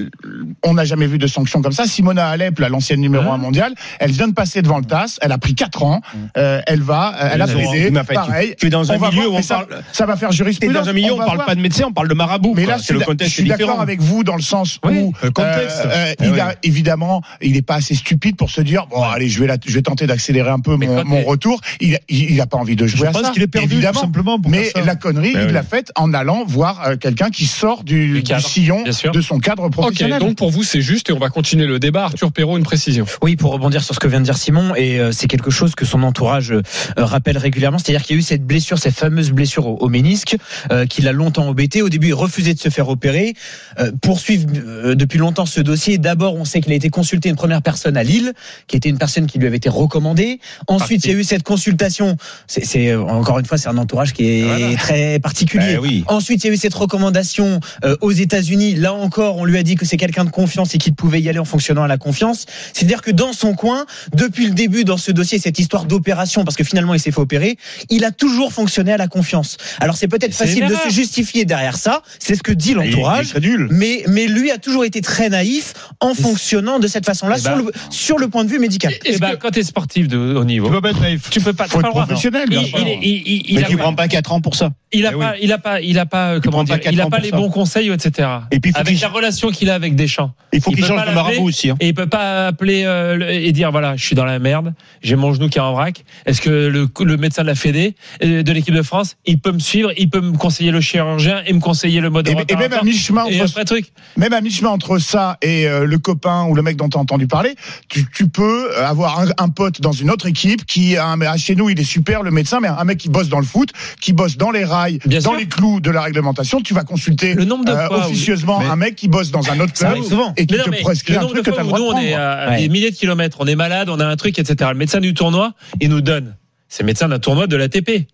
on 0.65 0.75
n'a 0.75 0.85
jamais 0.85 1.07
vu 1.07 1.19
de 1.19 1.27
sanctions 1.27 1.63
comme 1.63 1.73
ça. 1.73 1.87
Simona 1.87 2.29
Alep, 2.29 2.59
l'ancienne 2.61 3.01
numéro 3.01 3.25
Hein 3.31 3.35
1 3.35 3.39
mondiale, 3.39 3.75
elle 4.01 4.11
vient 4.13 4.29
de 4.29 4.35
passer 4.35 4.63
devant 4.63 4.79
le 4.79 4.85
TAS, 4.85 5.19
elle 5.23 5.33
a 5.33 5.39
pris 5.39 5.55
4 5.55 5.83
ans, 5.83 6.01
euh, 6.37 6.61
elle 6.67 6.83
va, 6.83 7.15
euh, 7.21 7.29
elle 7.33 7.43
a 7.43 7.47
plaidé, 7.47 7.91
tu- 7.93 8.15
pareil. 8.15 8.55
tu 8.59 8.67
es 8.67 8.71
dans 8.71 8.91
un 8.93 8.97
on 8.97 9.09
milieu 9.11 9.23
voir, 9.23 9.33
où 9.33 9.37
on 9.39 9.43
ça, 9.43 9.67
parle- 9.67 9.83
ça 9.93 10.07
va 10.07 10.17
faire 10.17 10.33
jurisprudence. 10.33 10.85
dans 10.85 10.91
un 10.91 10.93
milieu, 10.93 11.13
on, 11.13 11.19
va 11.19 11.25
parle 11.25 11.37
voir. 11.39 11.47
pas 11.47 11.55
de 11.55 11.61
médecin, 11.61 11.85
on 11.89 11.93
parle 11.93 12.09
de 12.09 12.15
marabout. 12.15 12.55
Mais 12.55 12.67
là, 12.67 12.75
je 12.75 12.79
c'est 12.81 12.85
suis, 12.87 12.93
le 12.95 12.99
d'a- 13.01 13.05
je 13.05 13.11
contexte 13.11 13.35
suis 13.35 13.45
d'accord 13.49 13.81
avec 13.81 14.01
vous 14.01 14.25
dans 14.25 14.37
le 14.37 14.43
sens 14.43 14.79
Oui, 14.85 14.99
où 14.99 15.13
le 15.23 15.31
contexte. 15.31 15.83
euh, 15.87 16.13
il 16.21 16.31
oui. 16.33 16.41
a 16.41 16.55
évidemment, 16.63 17.23
il 17.41 17.53
n'est 17.53 17.63
pas 17.63 17.77
assez 17.77 17.95
stupide 17.95 18.37
pour 18.37 18.51
se 18.51 18.61
dire 18.61 18.87
bon 18.89 19.03
allez, 19.03 19.29
je 19.29 19.41
vais 19.41 19.47
la- 19.47 19.57
je 19.67 19.75
vais 19.75 19.83
tenter 19.83 20.07
d'accélérer 20.07 20.51
un 20.51 20.61
peu 20.61 20.77
Mais 20.77 20.87
mon, 20.87 21.05
mon 21.05 21.23
retour. 21.25 21.61
Il, 21.81 21.99
il, 22.09 22.31
il 22.33 22.41
a 22.41 22.47
pas 22.47 22.57
envie 22.59 22.77
de 22.77 22.87
jouer 22.87 23.01
je 23.01 23.07
à 23.07 23.11
pense 23.13 23.23
ça. 23.23 23.31
qu'il 23.31 23.43
est 23.43 23.47
perdu 23.47 23.69
tout 23.69 23.75
évidemment. 23.75 24.01
simplement 24.01 24.39
pour 24.41 24.51
Mais. 24.51 24.71
La 24.85 24.97
connerie, 24.97 25.33
Ben 25.33 25.43
il 25.43 25.47
oui. 25.49 25.53
l'a 25.53 25.63
faite 25.63 25.93
en 25.97 26.13
allant 26.15 26.45
voir 26.45 26.87
euh, 26.87 26.97
quelqu'un 26.97 27.31
qui 27.31 27.47
sort 27.47 27.85
du, 27.85 28.23
sillon 28.41 28.85
de 28.85 29.21
son 29.21 29.39
cadre 29.39 29.69
professionnel. 29.69 30.21
donc 30.21 30.37
pour 30.37 30.51
vous 30.51 30.63
c'est 30.63 30.81
juste 30.81 31.11
et 31.11 31.13
on 31.13 31.19
va 31.19 31.29
continuer 31.29 31.67
le 31.67 31.79
débat. 31.79 32.05
Arthur 32.05 32.33
Perrault, 32.33 32.59
une 32.59 32.65
précision. 32.65 33.07
Oui, 33.23 33.37
pour 33.37 33.53
rebondir 33.53 33.83
sur 33.83 33.95
ce 33.95 34.01
que 34.01 34.09
vient 34.09 34.21
de 34.21 34.25
dire 34.25 34.37
Simon, 34.37 34.75
et 34.75 34.99
euh, 34.99 35.13
c'est 35.13 35.27
quelque 35.27 35.51
chose 35.51 35.75
que 35.75 35.85
son 35.85 36.03
entourage 36.03 36.53
euh, 36.53 36.63
rappelle 36.97 37.39
régulièrement, 37.39 37.79
c'est-à-dire 37.79 38.03
qu'il 38.03 38.17
y 38.17 38.19
a 38.19 38.21
eu 38.21 38.23
cette 38.23 38.45
blessure, 38.45 38.79
cette 38.79 38.95
fameuse 38.95 39.31
blessure 39.31 39.67
au, 39.67 39.77
au 39.77 39.89
ménisque, 39.89 40.37
euh, 40.73 40.87
qui 40.87 41.03
l'a 41.03 41.13
longtemps 41.13 41.47
embêté. 41.49 41.83
Au 41.83 41.89
début, 41.89 42.09
il 42.09 42.15
refusait 42.15 42.55
de 42.55 42.59
se 42.59 42.69
faire 42.69 42.89
opérer. 42.89 43.35
Euh, 43.79 43.93
poursuivre 44.03 44.47
euh, 44.55 44.95
depuis 44.95 45.19
longtemps 45.19 45.47
ce 45.47 45.61
dossier. 45.61 45.99
D'abord, 45.99 46.35
on 46.35 46.45
sait 46.45 46.61
qu'il 46.61 46.73
a 46.73 46.77
été 46.77 46.89
consulté 46.91 47.29
une 47.29 47.37
première 47.37 47.63
personne 47.63 47.97
à 47.97 48.03
Lille, 48.03 48.33
qui 48.67 48.77
était 48.77 48.89
une 48.89 48.99
personne 48.99 49.27
qui 49.27 49.39
lui 49.39 49.47
avait 49.47 49.57
été 49.57 49.69
recommandée. 49.69 50.41
Ensuite, 50.67 51.05
il 51.05 51.13
y 51.13 51.15
a 51.15 51.19
eu 51.19 51.25
cette 51.25 51.43
consultation. 51.43 52.17
C'est 52.47 52.65
c'est, 52.65 52.95
encore 52.95 53.39
une 53.39 53.47
fois, 53.47 53.59
c'est 53.59 53.69
un 53.69 53.79
entourage 53.79 54.13
qui 54.13 54.27
est 54.29 54.43
Voilà. 54.43 54.66
Très 54.75 55.19
particulier. 55.21 55.75
Ben 55.75 55.79
oui. 55.81 56.05
Ensuite, 56.09 56.43
il 56.45 56.49
y 56.49 56.51
a 56.51 56.53
eu 56.55 56.57
cette 56.57 56.75
recommandation 56.75 57.61
euh, 57.85 57.97
aux 58.01 58.11
États-Unis. 58.13 58.75
Là 58.75 58.93
encore, 58.95 59.37
on 59.37 59.45
lui 59.45 59.59
a 59.59 59.63
dit 59.63 59.77
que 59.77 59.85
c'est 59.87 59.97
quelqu'un 59.97 60.25
de 60.25 60.31
confiance 60.31 60.75
et 60.75 60.79
qu'il 60.79 60.95
pouvait 60.95 61.21
y 61.21 61.29
aller 61.29 61.39
en 61.39 61.45
fonctionnant 61.45 61.83
à 61.85 61.89
la 61.89 61.99
confiance. 61.99 62.47
C'est-à-dire 62.73 63.03
que 63.03 63.11
dans 63.11 63.33
son 63.33 63.55
coin, 63.55 63.87
depuis 64.15 64.47
le 64.47 64.53
début 64.55 64.85
dans 64.85 64.97
ce 64.97 65.13
dossier, 65.13 65.39
cette 65.39 65.59
histoire 65.59 65.85
d'opération, 65.85 66.45
parce 66.45 66.57
que 66.57 66.65
finalement 66.65 66.95
il 66.95 67.01
s'est 67.01 67.11
fait 67.13 67.21
opérer, 67.21 67.57
il 67.91 68.05
a 68.05 68.11
toujours 68.11 68.53
fonctionné 68.53 68.93
à 68.93 68.97
la 68.97 69.07
confiance. 69.09 69.57
Alors 69.81 69.97
c'est 69.97 70.09
peut-être 70.09 70.35
facile 70.35 70.67
de 70.67 70.75
se 70.75 70.89
justifier 70.91 71.45
derrière 71.45 71.77
ça. 71.77 72.03
C'est 72.19 72.35
ce 72.35 72.43
que 72.43 72.53
dit 72.53 72.75
l'entourage. 72.75 73.35
Mais, 73.71 74.03
mais 74.09 74.27
lui 74.27 74.51
a 74.51 74.59
toujours 74.59 74.85
été 74.85 75.01
très 75.01 75.29
naïf 75.29 75.75
en 76.01 76.15
fonctionnant 76.15 76.79
de 76.79 76.87
cette 76.89 77.07
façon-là 77.07 77.37
Eh 77.39 77.41
sur, 77.43 77.57
ben- 77.57 77.63
le, 77.65 77.73
sur 77.91 78.19
le 78.19 78.29
point 78.29 78.45
de 78.45 78.51
vue 78.51 78.59
médical. 78.59 78.93
Eh 79.05 79.19
ben, 79.19 79.37
quand 79.37 79.51
t'es 79.51 79.63
sportif 79.63 80.09
de 80.09 80.17
haut 80.17 80.45
niveau, 80.45 80.67
Tu 80.67 80.73
peux 80.73 80.81
pas 80.81 80.91
être 80.91 81.01
naïf. 81.01 81.31
tu 81.31 81.41
peux 81.41 81.53
pas. 81.53 81.67
être 81.67 81.79
professionnel. 81.91 82.49
Il, 82.51 82.57
il, 82.59 82.89
il, 83.03 83.23
il, 83.27 83.43
il 83.51 83.55
Mais 83.57 83.65
a 83.65 83.67
tu 83.69 83.77
pas- 83.77 83.83
prends 83.85 83.95
pas 83.95 84.09
4 84.09 84.33
ans 84.33 84.41
pour 84.41 84.56
ça. 84.57 84.71
il 84.93 85.07
a 85.07 85.11
Eh 85.15 85.19
pas, 85.19 85.35
il 85.41 85.53
a 85.53 85.59
pas, 85.59 85.81
il 85.81 85.99
a 85.99 86.07
pas, 86.07 86.41
comment 86.41 86.65
dire, 86.65 86.77
il 86.83 86.89
a 86.89 86.93
4 86.93 87.07
ans 87.07 87.11
pas 87.11 87.19
les 87.19 87.31
bons 87.31 87.51
conseils, 87.51 87.91
etc. 87.91 88.29
Et 88.51 88.61
puis, 88.61 88.73
avec 88.75 89.01
la 89.01 89.09
relation 89.09 89.51
qu'il 89.51 89.71
a 89.71 89.75
avec 89.75 89.95
Deschamps. 89.95 90.33
Il 90.53 90.61
faut 90.63 90.71
Il 90.71 90.77
qu'il 90.77 90.85
change 90.87 91.05
de 91.07 91.13
marabout 91.13 91.43
aussi. 91.45 91.71
hein. 91.71 91.77
Et 91.81 91.89
il 91.89 91.95
peut 91.95 92.07
pas 92.07 92.47
appeler 92.49 92.85
euh, 92.85 93.17
le- 93.17 93.31
et 93.31 93.53
dire 93.53 93.71
voilà, 93.73 93.97
je 93.97 94.05
suis 94.05 94.15
dans 94.17 94.25
la 94.25 94.39
merde, 94.39 94.73
j'ai 95.03 95.17
mon 95.17 95.35
genou 95.35 95.49
qui 95.49 95.59
est 95.59 95.61
en 95.61 95.73
vrac. 95.73 96.05
Est-ce 96.25 96.41
que 96.41 96.49
le, 96.51 96.89
le 97.05 97.17
médecin 97.17 97.43
de 97.43 97.49
la 97.49 97.55
Fédé, 97.55 97.95
euh, 98.25 98.43
de 98.43 98.53
l'équipe 98.53 98.75
de 98.75 98.83
France, 98.83 99.17
il 99.27 99.39
peut 99.39 99.53
me 99.53 99.59
suivre, 99.59 99.93
il 99.99 100.09
peut 100.09 100.21
me 100.21 100.37
conseiller 100.37 100.71
le 100.71 100.81
chirurgien 100.81 101.43
et 101.47 101.53
me 101.53 101.61
conseiller 101.61 102.01
le 102.01 102.09
mode 102.11 102.29
Et, 102.29 102.35
et 102.49 102.57
même 102.57 102.73
à 102.73 102.83
mi-chemin 102.83 103.27
et 103.27 103.41
entre 103.43 103.63
truc. 103.65 103.87
même 104.17 104.33
à 104.33 104.41
mi-chemin 104.41 104.71
entre 104.71 104.99
ça 104.99 105.37
et 105.43 105.67
euh, 105.69 105.85
le 105.85 105.99
copain 105.99 106.45
ou 106.47 106.55
le 106.55 106.63
mec 106.63 106.77
dont 106.77 106.89
tu 106.89 106.97
as 106.97 107.01
entendu 107.01 107.27
parler, 107.27 107.55
tu, 107.89 108.07
tu 108.15 108.29
peux 108.29 108.75
avoir 108.79 109.21
un, 109.21 109.27
un 109.39 109.49
pote 109.51 109.81
dans 109.81 109.93
une 109.93 110.11
autre 110.11 110.27
équipe 110.27 110.65
qui 110.65 110.97
a 110.97 111.07
un, 111.09 111.37
chez 111.37 111.55
nous 111.55 111.69
il 111.71 111.79
est 111.79 111.85
super 111.85 112.23
le 112.23 112.31
médecin, 112.31 112.61
mais 112.61 112.69
un 112.69 112.85
mec 112.85 112.99
qui 112.99 113.09
bosse 113.11 113.29
dans 113.29 113.41
le 113.41 113.45
foot, 113.45 113.71
qui 114.01 114.13
bosse 114.13 114.37
dans 114.37 114.46
les 114.51 114.65
rails, 114.65 114.99
Bien 115.07 115.21
dans 115.21 115.31
sûr. 115.31 115.39
les 115.39 115.47
clous 115.47 115.81
de 115.81 115.91
la 115.91 116.03
réglementation, 116.03 116.61
tu 116.61 116.75
vas 116.75 116.85
consulter 116.85 117.35
Le 117.35 117.45
nombre 117.45 117.65
de 117.65 117.73
euh, 117.73 117.87
fois 117.87 118.07
officieusement 118.07 118.61
un 118.61 118.77
mec 118.77 118.95
qui 118.97 119.09
bosse 119.09 119.31
dans 119.31 119.51
un 119.51 119.61
autre 119.61 119.73
club 119.73 119.97
et 120.37 120.47
qui 120.47 120.57
non, 120.57 120.65
te 120.65 120.83
prescrit 120.83 121.13
le 121.15 121.19
un 121.21 121.27
truc 121.27 121.45
que 121.45 121.51
tu 121.51 121.59
as 121.59 121.63
le 121.63 121.69
droit 121.69 121.79
nous, 121.79 121.93
de 121.93 121.95
on 121.95 122.01
est 122.01 122.15
à 122.15 122.51
Ouais. 122.51 122.59
des 122.63 122.69
milliers 122.69 122.91
de 122.91 122.97
kilomètres, 122.97 123.37
on 123.41 123.47
est 123.47 123.57
malade, 123.57 123.89
on 123.89 124.01
a 124.01 124.07
un 124.07 124.17
truc, 124.17 124.39
etc. 124.39 124.71
Le 124.73 124.79
médecin 124.79 125.01
du 125.01 125.15
tournoi, 125.15 125.55
il 125.81 125.89
nous 125.91 126.01
donne. 126.01 126.37
C'est 126.69 126.83
le 126.83 126.87
médecin 126.87 127.09
d'un 127.09 127.19
tournoi 127.19 127.47
de 127.47 127.57
l'ATP. 127.57 128.07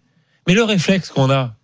Mais 0.47 0.55
le 0.55 0.65
réflexe 0.65 1.09
qu'on 1.11 1.31
a, 1.31 1.55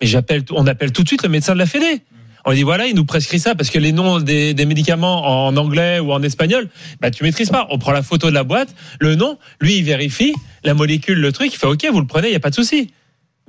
mais 0.00 0.06
j'appelle, 0.06 0.44
on 0.50 0.66
appelle 0.66 0.92
tout 0.92 1.02
de 1.02 1.08
suite 1.08 1.22
le 1.22 1.28
médecin 1.28 1.52
de 1.54 1.58
la 1.58 1.66
Fédé. 1.66 2.02
On 2.44 2.50
lui 2.50 2.56
dit 2.56 2.62
voilà, 2.64 2.86
il 2.86 2.96
nous 2.96 3.04
prescrit 3.04 3.38
ça 3.38 3.54
parce 3.54 3.70
que 3.70 3.78
les 3.78 3.92
noms 3.92 4.18
des, 4.18 4.52
des 4.52 4.66
médicaments 4.66 5.46
en 5.46 5.56
anglais 5.56 6.00
ou 6.00 6.12
en 6.12 6.20
espagnol, 6.24 6.68
bah 7.00 7.12
tu 7.12 7.22
maîtrises 7.22 7.50
pas. 7.50 7.68
On 7.70 7.78
prend 7.78 7.92
la 7.92 8.02
photo 8.02 8.28
de 8.30 8.34
la 8.34 8.42
boîte, 8.42 8.74
le 8.98 9.14
nom, 9.14 9.38
lui 9.60 9.76
il 9.76 9.84
vérifie 9.84 10.34
la 10.64 10.74
molécule, 10.74 11.20
le 11.20 11.30
truc, 11.30 11.52
il 11.54 11.56
fait 11.56 11.68
ok, 11.68 11.86
vous 11.92 12.00
le 12.00 12.06
prenez, 12.06 12.28
il 12.28 12.32
y 12.32 12.36
a 12.36 12.40
pas 12.40 12.50
de 12.50 12.54
souci. 12.56 12.90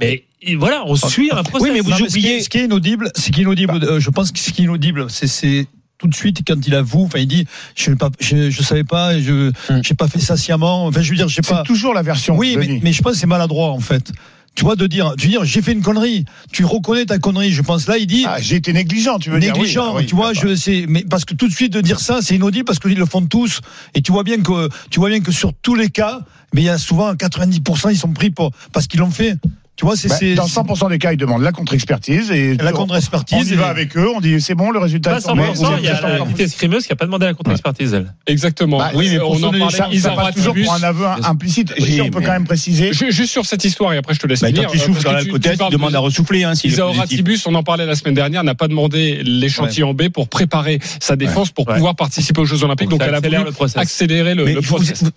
Mais 0.03 0.23
il- 0.41 0.57
voilà, 0.57 0.83
on 0.85 0.95
suit 0.95 1.29
un 1.31 1.43
process. 1.43 1.61
Oui, 1.67 1.69
mais 1.73 1.79
vous 1.81 1.89
Non, 1.89 1.95
oubliez. 1.95 2.09
Ce 2.09 2.17
qui 2.17 2.27
est, 2.27 2.39
ce 2.41 2.49
qui 2.49 2.57
est 2.59 2.65
inaudible, 2.65 3.11
qu'inaudible. 3.33 3.79
euh, 3.83 3.99
je 3.99 4.09
pense 4.09 4.31
que 4.31 4.39
ce 4.39 4.51
qui 4.51 4.61
est 4.61 4.65
inaudible, 4.65 5.07
c'est 5.09 5.67
tout 5.97 6.07
de 6.07 6.15
suite 6.15 6.41
quand 6.45 6.65
il 6.67 6.75
avoue. 6.75 7.05
Enfin, 7.05 7.19
il 7.19 7.27
dit, 7.27 7.45
je 7.75 7.89
ne 7.91 7.95
pas, 7.95 8.09
je, 8.19 8.49
je 8.49 8.61
savais 8.63 8.83
pas, 8.83 9.17
je, 9.19 9.51
j'ai 9.83 9.93
pas 9.95 10.07
fait 10.07 10.19
ça 10.19 10.35
sciemment. 10.37 10.85
Enfin, 10.87 11.01
je 11.01 11.09
veux 11.09 11.15
dire, 11.15 11.29
j'ai 11.29 11.41
pas. 11.41 11.57
C'est 11.65 11.67
toujours 11.67 11.93
la 11.93 12.01
version. 12.01 12.35
Oui, 12.37 12.57
mais, 12.83 12.91
je 12.91 13.01
pense 13.01 13.13
que 13.13 13.17
c'est 13.19 13.27
maladroit 13.27 13.69
en 13.69 13.79
fait. 13.79 14.11
Tu 14.55 14.63
vois 14.65 14.75
de 14.75 14.85
dire, 14.85 15.13
tu 15.17 15.25
veux 15.25 15.31
dire, 15.31 15.45
j'ai 15.45 15.63
fait 15.63 15.71
une 15.71 15.81
connerie. 15.81 16.25
Tu 16.51 16.63
reconnais 16.63 17.05
ta 17.07 17.17
connerie. 17.17 17.51
Je 17.51 17.63
pense 17.63 17.87
là, 17.87 17.97
il 17.97 18.05
dit. 18.05 18.23
Ah, 18.27 18.39
j'ai 18.39 18.57
été 18.57 18.71
négligent, 18.71 19.17
tu 19.17 19.31
veux 19.31 19.39
dire 19.39 19.51
négligent, 19.53 19.81
oui, 19.87 19.91
ah 19.95 19.97
oui, 20.01 20.05
tu 20.05 20.15
vois, 20.15 20.33
je 20.33 20.55
sais, 20.55 20.85
mais 20.87 21.03
parce 21.09 21.25
que 21.25 21.33
tout 21.33 21.47
de 21.47 21.53
suite 21.53 21.73
de 21.73 21.81
dire 21.81 21.99
ça, 21.99 22.19
c'est 22.21 22.35
inaudible 22.35 22.65
parce 22.65 22.77
qu'ils 22.77 22.97
le 22.99 23.05
font 23.07 23.25
tous, 23.25 23.61
et 23.95 24.01
tu 24.03 24.11
vois 24.11 24.23
bien 24.23 24.37
que, 24.43 24.69
tu 24.91 24.99
vois 24.99 25.09
bien 25.09 25.21
que 25.21 25.31
sur 25.31 25.53
tous 25.55 25.73
les 25.73 25.89
cas, 25.89 26.19
mais 26.53 26.61
il 26.61 26.65
y 26.65 26.69
a 26.69 26.77
souvent 26.77 27.15
90% 27.15 27.89
ils 27.91 27.97
sont 27.97 28.13
pris 28.13 28.29
pour 28.29 28.51
parce 28.73 28.85
qu'ils 28.85 28.99
l'ont 28.99 29.09
fait. 29.09 29.37
Tu 29.75 29.85
vois, 29.85 29.95
c'est 29.95 30.07
Bah, 30.07 30.15
c'est- 30.19 30.35
dans 30.35 30.45
100% 30.47 30.87
des 30.89 30.99
cas, 30.99 31.13
ils 31.13 31.17
demandent 31.17 31.41
la 31.41 31.51
contre-expertise 31.51 32.29
et 32.29 32.55
la 32.57 32.69
on- 32.71 32.73
contre-expertise. 32.75 33.37
On 33.39 33.53
y 33.53 33.55
va 33.55 33.67
avec 33.69 33.97
eux, 33.97 34.07
on 34.15 34.21
dit 34.21 34.39
c'est 34.39 34.53
bon, 34.53 34.69
le 34.69 34.77
résultat 34.77 35.09
Pas 35.11 35.17
est 35.17 35.21
tombé, 35.21 35.41
100%, 35.45 35.71
vous 35.71 35.77
il 35.79 35.85
y 35.85 35.87
a 35.87 35.99
la 35.99 36.13
encore- 36.13 36.27
petite 36.27 36.39
escrimeuse 36.41 36.85
qui 36.85 36.93
a 36.93 36.95
pas 36.95 37.05
demandé 37.05 37.25
la 37.25 37.33
contre-expertise, 37.33 37.91
elle. 37.95 38.13
Exactement. 38.27 38.77
Bah, 38.77 38.91
oui, 38.93 39.09
mais 39.11 39.17
pour 39.17 39.31
on 39.31 39.37
en 39.43 39.51
parlait. 39.51 39.97
ça, 39.99 40.11
passe 40.11 40.35
toujours 40.35 40.53
Ratibus. 40.53 40.65
pour 40.65 40.73
un 40.75 40.83
aveu 40.83 41.05
implicite. 41.23 41.73
Oui, 41.79 41.85
Ici, 41.89 42.01
on 42.01 42.11
peut 42.11 42.19
mais- 42.19 42.25
quand 42.25 42.31
même 42.33 42.45
préciser. 42.45 42.93
Ju- 42.93 43.11
Juste 43.11 43.31
sur 43.31 43.47
cette 43.47 43.65
histoire 43.65 43.93
et 43.93 43.97
après 43.97 44.13
je 44.13 44.19
te 44.19 44.27
laisse 44.27 44.41
Bah, 44.41 44.47
finir. 44.49 44.65
quand 44.67 44.73
tu 44.73 44.77
euh, 44.77 44.81
souffles 44.81 45.03
dans 45.03 45.11
la 45.11 45.23
tu- 45.23 45.31
tu 45.31 45.39
demandes 45.71 45.91
de- 45.91 45.95
à 45.97 45.99
ressouffler. 45.99 46.43
Hein, 46.43 46.53
s'il 46.53 46.69
est 46.69 46.73
Isaora 46.73 46.93
positif. 46.93 47.17
Tibus, 47.17 47.47
on 47.47 47.55
en 47.55 47.63
parlait 47.63 47.87
la 47.87 47.95
semaine 47.95 48.13
dernière, 48.13 48.43
n'a 48.43 48.53
pas 48.55 48.67
demandé 48.67 49.21
l'échantillon 49.23 49.95
B 49.95 50.09
pour 50.09 50.27
préparer 50.27 50.79
sa 50.99 51.15
défense 51.15 51.49
pour 51.49 51.65
pouvoir 51.65 51.95
participer 51.95 52.41
aux 52.41 52.45
Jeux 52.45 52.63
Olympiques. 52.63 52.89
Donc, 52.89 53.01
elle 53.03 53.15
a 53.15 53.19
voulu 53.19 53.37
accélérer 53.75 54.35
le, 54.35 54.45
le 54.45 54.59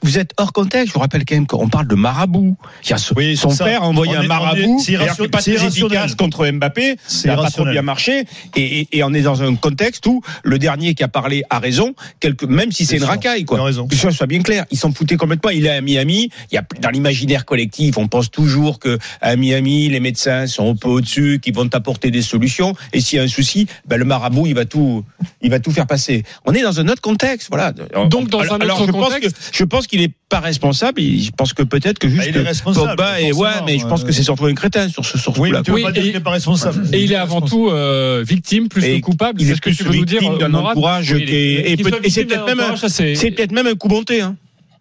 vous, 0.02 0.18
êtes 0.18 0.32
hors 0.38 0.52
contexte. 0.54 0.88
Je 0.88 0.92
vous 0.94 1.00
rappelle 1.00 1.25
quand 1.26 1.34
même 1.34 1.46
qu'on 1.46 1.68
parle 1.68 1.88
de 1.88 1.94
marabout. 1.94 2.56
Il 2.84 2.90
y 2.90 2.92
a 2.94 2.96
ce- 2.98 3.12
Oui, 3.14 3.36
son 3.36 3.54
père 3.54 3.82
a 3.82 3.86
envoyé 3.86 4.16
un 4.16 4.25
on 4.25 4.28
marabout. 4.54 4.78
est- 4.80 4.82
c'est 5.16 5.28
pas 5.28 5.40
c'est 5.40 5.54
très 5.54 5.66
efficace 5.66 6.14
contre 6.14 6.46
Mbappé. 6.50 6.96
Ça 7.06 7.28
n'a 7.28 7.36
pas 7.36 7.50
trop 7.50 7.64
bien 7.64 7.82
marché. 7.82 8.24
Et, 8.56 8.80
et- 8.80 8.88
et 8.98 9.04
on 9.04 9.12
est 9.14 9.22
dans 9.22 9.42
un 9.42 9.54
contexte 9.56 10.06
où 10.06 10.22
le 10.42 10.58
dernier 10.58 10.94
qui 10.94 11.02
a 11.04 11.08
parlé 11.08 11.42
a 11.50 11.58
raison, 11.58 11.94
quelque, 12.20 12.46
même 12.46 12.72
si 12.72 12.84
c'est 12.86 12.94
une 12.96 13.00
sûr. 13.00 13.08
racaille. 13.08 13.44
Quoi. 13.44 13.62
raison. 13.62 13.86
Que 13.86 13.96
ce 13.96 14.10
soit 14.10 14.26
bien 14.26 14.42
clair. 14.42 14.64
Ils 14.70 14.78
s'en 14.78 14.92
foutaient 14.92 15.16
complètement. 15.16 15.50
Il 15.50 15.66
est 15.66 15.70
à 15.70 15.80
Miami. 15.80 16.30
Il 16.50 16.54
y 16.54 16.58
a, 16.58 16.64
dans 16.80 16.90
l'imaginaire 16.90 17.44
collectif, 17.44 17.98
on 17.98 18.08
pense 18.08 18.30
toujours 18.30 18.78
que 18.78 18.98
à 19.20 19.36
Miami, 19.36 19.88
les 19.88 20.00
médecins 20.00 20.46
sont 20.46 20.72
un 20.72 20.76
peu 20.76 20.88
au-dessus, 20.88 21.40
qu'ils 21.42 21.54
vont 21.54 21.68
apporter 21.72 22.10
des 22.10 22.22
solutions. 22.22 22.74
Et 22.92 23.00
s'il 23.00 23.16
y 23.18 23.20
a 23.20 23.24
un 23.24 23.28
souci, 23.28 23.66
ben, 23.86 23.96
le 23.96 24.04
marabout, 24.04 24.46
il 24.46 24.54
va 24.54 24.64
tout, 24.64 25.04
il 25.42 25.50
va 25.50 25.58
tout 25.60 25.70
faire 25.70 25.86
passer. 25.86 26.22
On 26.44 26.52
est 26.52 26.62
dans 26.62 26.80
un 26.80 26.88
autre 26.88 27.02
contexte. 27.02 27.48
Voilà. 27.50 27.72
Donc, 27.72 28.28
dans 28.28 28.40
alors, 28.40 28.54
un 28.54 28.58
alors, 28.60 28.80
autre 28.82 28.86
je 28.86 28.92
pense 28.92 29.08
que, 29.08 29.14
contexte- 29.14 29.50
je 29.52 29.64
pense 29.64 29.86
qu'il 29.86 30.00
est 30.02 30.12
pas 30.28 30.40
responsable. 30.40 31.00
Je 31.00 31.30
pense 31.30 31.52
que 31.52 31.62
peut-être 31.62 31.98
que 31.98 32.08
juste 32.08 32.22
Ah, 32.26 32.28
il 32.28 32.36
est 32.36 32.40
responsable, 32.40 32.88
Pogba 32.96 33.20
et 33.20 33.32
ouais, 33.32 33.48
mais 33.66 33.78
je 33.78 33.86
pense 33.86 34.04
que 34.04 34.12
c'est 34.12 34.22
surtout 34.37 34.50
un 34.50 34.55
crétin 34.55 34.88
sur 34.88 35.05
ce 35.05 35.19
sur 35.19 35.38
Oui, 35.38 35.50
là 35.50 35.59
mais 35.59 35.62
tu 35.64 35.71
veux 35.71 35.76
Oui, 35.76 35.83
pas 35.83 35.93
dire 35.93 36.02
et- 36.02 36.07
qu'il 36.07 36.14
n'est 36.14 36.21
pas 36.21 36.31
responsable. 36.31 36.87
Et 36.93 37.02
il 37.02 37.12
est 37.12 37.16
avant 37.16 37.40
tout 37.40 37.69
euh, 37.71 38.25
victime 38.26 38.69
plus 38.69 38.85
Et 38.85 39.00
que 39.00 39.07
coupable. 39.07 39.40
Il 39.40 39.47
C'est 39.47 39.52
est 39.52 39.57
ce 39.57 39.61
que 39.61 39.71
tu 39.71 39.85
veux 39.85 39.95
nous 39.97 40.05
dire, 40.05 40.21
d'un 40.38 40.49
Morad 40.49 40.76
entourage 40.76 41.12
Oui, 41.12 41.23
est, 41.23 41.28
et, 41.33 41.73
et 41.73 41.76
c'est 42.11 42.25
peut-être 42.25 42.47
même, 42.47 42.76
c'est- 42.88 43.31
peut-être 43.33 43.52
même 43.52 43.66
un 43.66 43.75
coup 43.75 43.88
bonté. 43.88 44.21
Hein. 44.21 44.37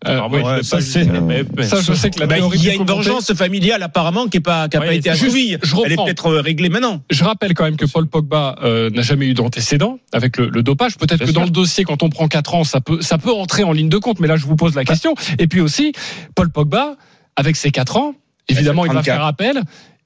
Euh, 0.07 0.11
Alors, 0.11 0.31
ouais, 0.31 0.43
ça, 0.61 0.79
je 0.79 1.93
sais 1.93 2.09
que 2.11 2.19
la 2.19 2.27
Bah, 2.27 2.35
il 2.37 2.63
y 2.63 2.69
a 2.69 2.73
une 2.75 2.85
vengeance 2.85 3.33
familiale 3.33 3.81
apparemment 3.81 4.27
qui 4.27 4.37
n'a 4.37 4.41
pas, 4.41 4.67
qui 4.69 4.77
a 4.77 4.81
Ouais, 4.81 4.87
pas 4.87 4.93
été 4.93 5.09
je 5.15 5.25
Elle 5.25 5.35
est 5.41 5.55
reprends. 5.65 6.05
peut-être 6.05 6.25
euh, 6.27 6.41
réglée 6.41 6.69
maintenant. 6.69 7.01
Je 7.09 7.23
rappelle 7.23 7.53
quand 7.55 7.63
même 7.63 7.77
que 7.77 7.85
Paul 7.85 8.05
Pogba 8.05 8.55
euh, 8.63 8.89
n'a 8.91 9.01
jamais 9.01 9.25
eu 9.25 9.33
d'antécédent 9.33 9.97
avec 10.13 10.37
le, 10.37 10.49
le 10.49 10.61
dopage. 10.61 10.97
Peut-être 10.97 11.19
que 11.21 11.25
sûr. 11.25 11.33
dans 11.33 11.43
le 11.43 11.49
dossier, 11.49 11.85
quand 11.85 12.03
on 12.03 12.09
prend 12.09 12.27
4 12.27 12.53
ans, 12.55 12.63
ça 12.63 12.81
peut, 12.81 13.01
ça 13.01 13.17
peut 13.17 13.31
entrer 13.31 13.63
en 13.63 13.71
ligne 13.71 13.89
de 13.89 13.97
compte. 13.97 14.19
Mais 14.19 14.27
là, 14.27 14.35
je 14.35 14.45
vous 14.45 14.55
pose 14.57 14.75
la 14.75 14.81
Bah. 14.83 14.91
question. 14.91 15.15
Et 15.39 15.47
puis 15.47 15.61
aussi, 15.61 15.93
Paul 16.35 16.51
Pogba, 16.51 16.97
avec 17.35 17.55
ses 17.55 17.71
4 17.71 17.97
ans, 17.97 18.13
évidemment, 18.47 18.85
il 18.85 18.89
va 18.89 19.01
34. 19.01 19.17
faire 19.17 19.25
appel. 19.25 19.63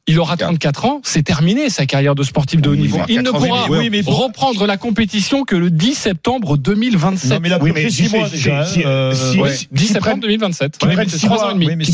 Il 0.07 0.17
aura 0.19 0.37
34 0.37 0.85
ans, 0.85 1.01
c'est 1.03 1.21
terminé 1.21 1.69
sa 1.69 1.85
carrière 1.85 2.15
de 2.15 2.23
sportif 2.23 2.61
de 2.61 2.69
haut 2.69 2.75
niveau. 2.75 2.97
Il 3.09 3.17
ne 3.19 3.29
80 3.31 3.47
pourra 3.47 3.65
oui, 3.69 3.89
mais 3.91 4.01
bon. 4.01 4.11
reprendre 4.11 4.65
la 4.65 4.75
compétition 4.75 5.43
que 5.43 5.55
le 5.55 5.69
10 5.69 5.93
septembre 5.93 6.57
2027. 6.57 7.29
Non, 7.31 7.39
mais 7.39 7.49
il 7.49 7.53
a 7.53 7.59
Oui, 7.61 7.71
pris 7.71 7.83
mais 7.83 7.89
6 7.91 8.07
si- 8.09 8.15
mois 8.15 8.25
si- 8.25 8.31
déjà. 8.31 8.65
si- 8.65 8.79
hein, 8.79 8.87
euh, 8.87 9.13
10 9.71 9.85
septembre 9.85 10.01
prennent- 10.05 10.19
2027. 10.21 10.77
qui 10.79 10.87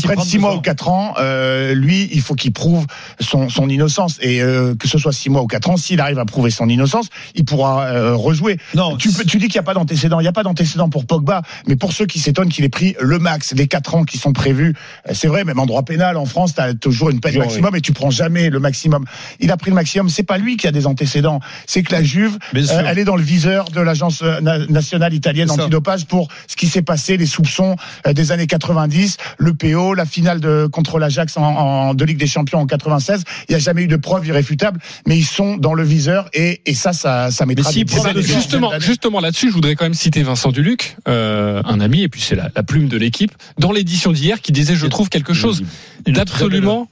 prend 0.06 0.22
6 0.24 0.32
deux 0.36 0.38
mois 0.40 0.54
ou 0.54 0.60
4 0.62 0.88
ans, 0.88 1.12
euh, 1.18 1.74
lui, 1.74 2.08
il 2.10 2.22
faut 2.22 2.34
qu'il 2.34 2.52
prouve 2.54 2.86
son, 3.20 3.50
son 3.50 3.68
innocence. 3.68 4.16
Et 4.22 4.40
euh, 4.40 4.74
que 4.74 4.88
ce 4.88 4.96
soit 4.96 5.12
6 5.12 5.28
mois 5.28 5.42
ou 5.42 5.46
4 5.46 5.68
ans, 5.68 5.76
s'il 5.76 6.00
arrive 6.00 6.18
à 6.18 6.24
prouver 6.24 6.50
son 6.50 6.70
innocence, 6.70 7.08
il 7.34 7.44
pourra 7.44 7.84
euh, 7.84 8.14
rejouer. 8.14 8.56
Non, 8.74 8.96
Tu, 8.96 9.10
peux- 9.12 9.24
tu 9.24 9.36
dis 9.36 9.48
qu'il 9.48 9.56
n'y 9.56 9.60
a 9.60 9.62
pas 9.64 9.74
d'antécédent. 9.74 10.20
Il 10.20 10.22
n'y 10.24 10.28
a 10.28 10.32
pas 10.32 10.42
d'antécédent 10.42 10.88
pour 10.88 11.04
Pogba. 11.04 11.42
Mais 11.66 11.76
pour 11.76 11.92
ceux 11.92 12.06
qui 12.06 12.18
s'étonnent 12.18 12.48
qu'il 12.48 12.64
ait 12.64 12.70
pris 12.70 12.96
le 12.98 13.18
max, 13.18 13.52
les 13.54 13.66
4 13.68 13.94
ans 13.94 14.04
qui 14.04 14.16
sont 14.16 14.32
prévus, 14.32 14.74
c'est 15.12 15.28
vrai, 15.28 15.44
même 15.44 15.58
en 15.58 15.66
droit 15.66 15.82
pénal, 15.82 16.16
en 16.16 16.24
France, 16.24 16.54
tu 16.54 16.62
as 16.62 16.72
toujours 16.72 17.10
une 17.10 17.20
peine 17.20 17.36
maximum 17.36 17.76
et 17.76 17.82
tu 17.82 17.92
prends 17.92 18.05
jamais 18.10 18.50
le 18.50 18.58
maximum. 18.60 19.04
Il 19.40 19.50
a 19.50 19.56
pris 19.56 19.70
le 19.70 19.74
maximum. 19.74 20.08
C'est 20.08 20.22
pas 20.22 20.38
lui 20.38 20.56
qui 20.56 20.66
a 20.66 20.72
des 20.72 20.86
antécédents. 20.86 21.40
C'est 21.66 21.82
que 21.82 21.92
la 21.92 22.02
Juve, 22.02 22.38
euh, 22.54 22.82
elle 22.86 22.98
est 22.98 23.04
dans 23.04 23.16
le 23.16 23.22
viseur 23.22 23.66
de 23.70 23.80
l'agence 23.80 24.20
euh, 24.22 24.40
na- 24.40 24.66
nationale 24.66 25.14
italienne 25.14 25.48
antidopage 25.50 26.06
pour 26.06 26.28
ce 26.46 26.56
qui 26.56 26.66
s'est 26.66 26.82
passé, 26.82 27.16
les 27.16 27.26
soupçons 27.26 27.76
euh, 28.06 28.12
des 28.12 28.32
années 28.32 28.46
90, 28.46 29.16
le 29.38 29.54
PO, 29.54 29.94
la 29.94 30.06
finale 30.06 30.40
de 30.40 30.66
contre 30.70 30.98
l'Ajax 30.98 31.36
en, 31.36 31.42
en 31.42 31.94
de 31.94 32.04
Ligue 32.04 32.18
des 32.18 32.26
Champions 32.26 32.60
en 32.60 32.66
96. 32.66 33.22
Il 33.48 33.52
n'y 33.52 33.56
a 33.56 33.58
jamais 33.58 33.82
eu 33.82 33.88
de 33.88 33.96
preuves 33.96 34.26
irréfutables, 34.26 34.80
mais 35.06 35.16
ils 35.16 35.24
sont 35.24 35.56
dans 35.56 35.74
le 35.74 35.82
viseur 35.82 36.28
et, 36.32 36.60
et 36.66 36.74
ça, 36.74 36.92
ça, 36.92 37.30
ça 37.30 37.46
mettra 37.46 37.70
des 37.72 37.84
justement, 38.22 38.70
justement 38.80 39.20
là-dessus, 39.20 39.48
je 39.48 39.54
voudrais 39.54 39.74
quand 39.74 39.84
même 39.84 39.94
citer 39.94 40.22
Vincent 40.22 40.50
Duluc, 40.52 40.96
euh, 41.08 41.62
un 41.64 41.80
ami, 41.80 42.02
et 42.02 42.08
puis 42.08 42.20
c'est 42.20 42.36
la, 42.36 42.50
la 42.54 42.62
plume 42.62 42.88
de 42.88 42.96
l'équipe, 42.96 43.32
dans 43.58 43.72
l'édition 43.72 44.12
d'hier, 44.12 44.40
qui 44.40 44.52
disait, 44.52 44.74
je 44.76 44.86
trouve 44.86 45.08
quelque 45.08 45.34
chose 45.34 45.62
d'absolument 46.06 46.88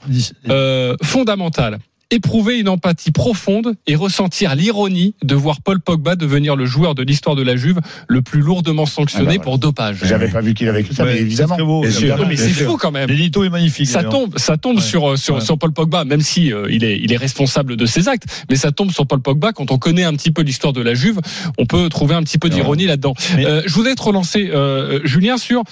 euh, 0.48 0.93
fondamental. 1.02 1.78
Éprouver 2.10 2.60
une 2.60 2.68
empathie 2.68 3.10
profonde 3.10 3.74
et 3.86 3.96
ressentir 3.96 4.54
l'ironie 4.54 5.14
de 5.24 5.34
voir 5.34 5.62
Paul 5.62 5.80
Pogba 5.80 6.14
devenir 6.16 6.54
le 6.54 6.64
joueur 6.66 6.94
de 6.94 7.02
l'histoire 7.02 7.34
de 7.34 7.42
la 7.42 7.56
Juve 7.56 7.80
le 8.06 8.20
plus 8.22 8.40
lourdement 8.40 8.84
sanctionné 8.86 9.26
Ah 9.26 9.32
ouais. 9.32 9.38
pour 9.40 9.58
dopage. 9.58 9.96
J'avais 10.04 10.28
pas 10.28 10.42
vu 10.42 10.52
qu'il 10.54 10.68
avait 10.68 10.82
écrit 10.82 10.94
ça, 10.94 11.04
mais 11.06 11.16
évidemment. 11.18 11.54
Très 11.56 11.64
beau, 11.64 11.82
mais 12.28 12.36
c'est 12.36 12.50
fou 12.50 12.76
quand 12.76 12.92
même. 12.92 13.08
L'édito 13.08 13.42
est 13.42 13.48
magnifique. 13.48 13.88
Ça 13.88 14.04
tombe, 14.04 14.38
ça 14.38 14.58
tombe 14.58 14.76
Ouais. 14.76 14.82
sur 14.82 15.18
sur, 15.18 15.36
Ouais. 15.36 15.40
sur 15.40 15.58
Paul 15.58 15.72
Pogba, 15.72 16.04
même 16.04 16.20
si 16.20 16.52
euh, 16.52 16.68
il 16.70 16.84
est 16.84 16.98
il 17.02 17.10
est 17.12 17.16
responsable 17.16 17.74
de 17.76 17.86
ses 17.86 18.06
actes, 18.06 18.26
mais 18.50 18.56
ça 18.56 18.70
tombe 18.70 18.92
sur 18.92 19.06
Paul 19.06 19.20
Pogba. 19.20 19.52
Quand 19.52 19.72
on 19.72 19.78
connaît 19.78 20.04
un 20.04 20.12
petit 20.12 20.30
peu 20.30 20.42
l'histoire 20.42 20.74
de 20.74 20.82
la 20.82 20.94
Juve, 20.94 21.18
on 21.58 21.64
peut 21.66 21.88
trouver 21.88 22.14
un 22.14 22.22
petit 22.22 22.38
peu 22.38 22.50
d'ironie 22.50 22.86
là-dedans. 22.86 23.14
Mais- 23.34 23.46
Euh, 23.46 23.62
je 23.66 23.74
voudrais 23.74 23.94
te 23.94 24.02
relancer, 24.02 24.50
euh, 24.52 25.00
Julien, 25.04 25.36
sur 25.38 25.64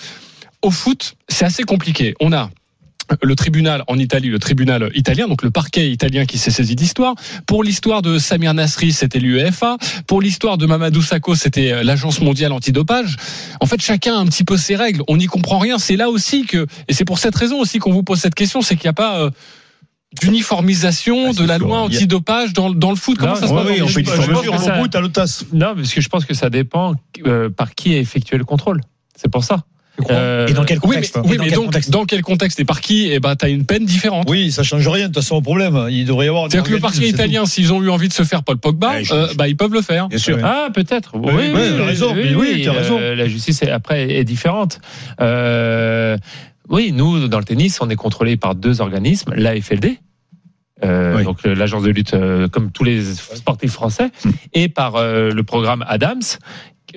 au 0.62 0.70
foot, 0.70 1.14
c'est 1.28 1.44
assez 1.44 1.64
compliqué. 1.64 2.14
On 2.20 2.32
a 2.32 2.50
le 3.22 3.34
tribunal 3.36 3.84
en 3.88 3.98
Italie, 3.98 4.28
le 4.28 4.38
tribunal 4.38 4.90
italien, 4.94 5.28
donc 5.28 5.42
le 5.42 5.50
parquet 5.50 5.90
italien 5.90 6.24
qui 6.24 6.38
s'est 6.38 6.50
saisi 6.50 6.74
d'histoire. 6.76 7.14
Pour 7.46 7.62
l'histoire 7.64 8.02
de 8.02 8.18
Samir 8.18 8.54
Nasri, 8.54 8.92
c'était 8.92 9.18
l'UEFA. 9.18 9.76
Pour 10.06 10.20
l'histoire 10.22 10.58
de 10.58 10.66
Mamadou 10.66 11.02
Sakho, 11.02 11.34
c'était 11.34 11.72
euh, 11.72 11.82
l'Agence 11.82 12.20
mondiale 12.20 12.52
antidopage. 12.52 13.16
En 13.60 13.66
fait, 13.66 13.80
chacun 13.80 14.14
a 14.14 14.18
un 14.18 14.26
petit 14.26 14.44
peu 14.44 14.56
ses 14.56 14.76
règles. 14.76 15.02
On 15.08 15.16
n'y 15.16 15.26
comprend 15.26 15.58
rien. 15.58 15.78
C'est 15.78 15.96
là 15.96 16.08
aussi 16.10 16.46
que, 16.46 16.66
et 16.88 16.92
c'est 16.94 17.04
pour 17.04 17.18
cette 17.18 17.34
raison 17.36 17.58
aussi 17.60 17.78
qu'on 17.78 17.92
vous 17.92 18.02
pose 18.02 18.18
cette 18.20 18.34
question, 18.34 18.62
c'est 18.62 18.76
qu'il 18.76 18.86
n'y 18.86 18.90
a 18.90 18.94
pas 18.94 19.18
euh, 19.20 19.30
d'uniformisation 20.20 21.30
Ah, 21.30 21.32
de 21.32 21.44
la 21.46 21.56
sûr. 21.58 21.66
loi 21.66 21.78
antidopage 21.80 22.52
dans, 22.52 22.70
dans 22.70 22.90
le 22.90 22.96
foot. 22.96 23.18
Comment 23.18 23.34
Non, 23.34 23.40
ça 23.40 23.48
se 23.48 23.52
passe 23.54 23.66
oui, 23.66 23.78
dans 23.78 23.84
on 23.84 23.88
le 23.88 23.92
fait 23.92 24.04
Je 24.04 24.30
mesure 24.30 24.60
ça- 24.60 24.76
au 24.76 24.82
bout, 24.82 24.88
t'as 24.88 25.00
le 25.00 25.08
tasse. 25.08 25.44
Non, 25.52 25.74
parce 25.74 25.92
que 25.92 26.00
je 26.00 26.08
pense 26.08 26.24
que 26.24 26.34
ça 26.34 26.50
dépend 26.50 26.94
euh, 27.26 27.48
par 27.50 27.74
qui 27.74 27.94
est 27.94 28.00
effectué 28.00 28.36
le 28.38 28.44
contrôle. 28.44 28.80
C'est 29.16 29.30
pour 29.30 29.44
ça. 29.44 29.62
Euh, 30.10 30.46
Et 30.48 30.52
dans 30.54 30.64
quel 30.64 30.78
Oui, 30.78 30.82
mais, 30.88 30.94
contexte 30.96 31.18
oui, 31.24 31.34
Et 31.34 31.36
dans 31.36 31.42
mais 31.44 31.48
quel 31.50 31.56
donc, 31.58 31.64
contexte 31.66 31.90
dans 31.90 32.04
quel 32.06 32.22
contexte 32.22 32.60
et 32.60 32.64
par 32.64 32.80
qui 32.80 33.08
Eh 33.12 33.20
ben, 33.20 33.36
t'as 33.36 33.50
une 33.50 33.66
peine 33.66 33.84
différente. 33.84 34.26
Oui, 34.28 34.50
ça 34.50 34.62
change 34.62 34.88
rien. 34.88 35.08
De 35.08 35.12
toute 35.12 35.22
façon, 35.22 35.36
au 35.36 35.42
problème, 35.42 35.86
il 35.90 36.06
devrait 36.06 36.26
y 36.26 36.28
avoir. 36.28 36.44
C'est-à-dire 36.50 36.68
que 36.68 36.74
le 36.74 36.80
parquet 36.80 37.08
italien, 37.08 37.44
s'ils 37.44 37.72
ont 37.72 37.82
eu 37.82 37.90
envie 37.90 38.08
de 38.08 38.12
se 38.14 38.22
faire 38.22 38.42
Paul 38.42 38.56
Pogba, 38.56 38.90
Ouais, 38.92 39.04
je- 39.04 39.12
euh, 39.12 39.26
bah, 39.36 39.48
ils 39.48 39.56
peuvent 39.56 39.72
le 39.74 39.82
faire. 39.82 40.08
Bien 40.08 40.18
sûr. 40.18 40.38
Ah, 40.42 40.68
peut-être. 40.74 41.12
Oui, 41.14 41.32
oui, 41.36 41.50
oui, 41.54 41.82
raison. 41.82 42.14
Mais 42.14 42.34
oui, 42.34 42.62
t'as 42.64 42.72
raison. 42.72 42.98
euh, 42.98 43.14
la 43.14 43.28
justice 43.28 43.62
est, 43.62 43.70
après 43.70 44.10
est 44.10 44.24
différente. 44.24 44.80
Euh, 45.20 46.16
oui, 46.68 46.92
nous 46.92 47.28
dans 47.28 47.38
le 47.38 47.44
tennis, 47.44 47.78
on 47.80 47.90
est 47.90 47.96
contrôlé 47.96 48.36
par 48.36 48.54
deux 48.54 48.80
organismes, 48.80 49.32
l'AFLD. 49.36 49.98
Euh, 50.84 51.16
Oui. 51.16 51.22
Donc 51.24 51.38
euh, 51.46 51.54
l'agence 51.54 51.84
de 51.84 51.90
lutte, 51.90 52.14
euh, 52.14 52.48
comme 52.48 52.72
tous 52.72 52.82
les 52.82 53.04
sportifs 53.04 53.70
français, 53.70 54.10
et 54.52 54.68
par 54.68 54.96
euh, 54.96 55.30
le 55.30 55.42
programme 55.44 55.84
Adams, 55.86 56.22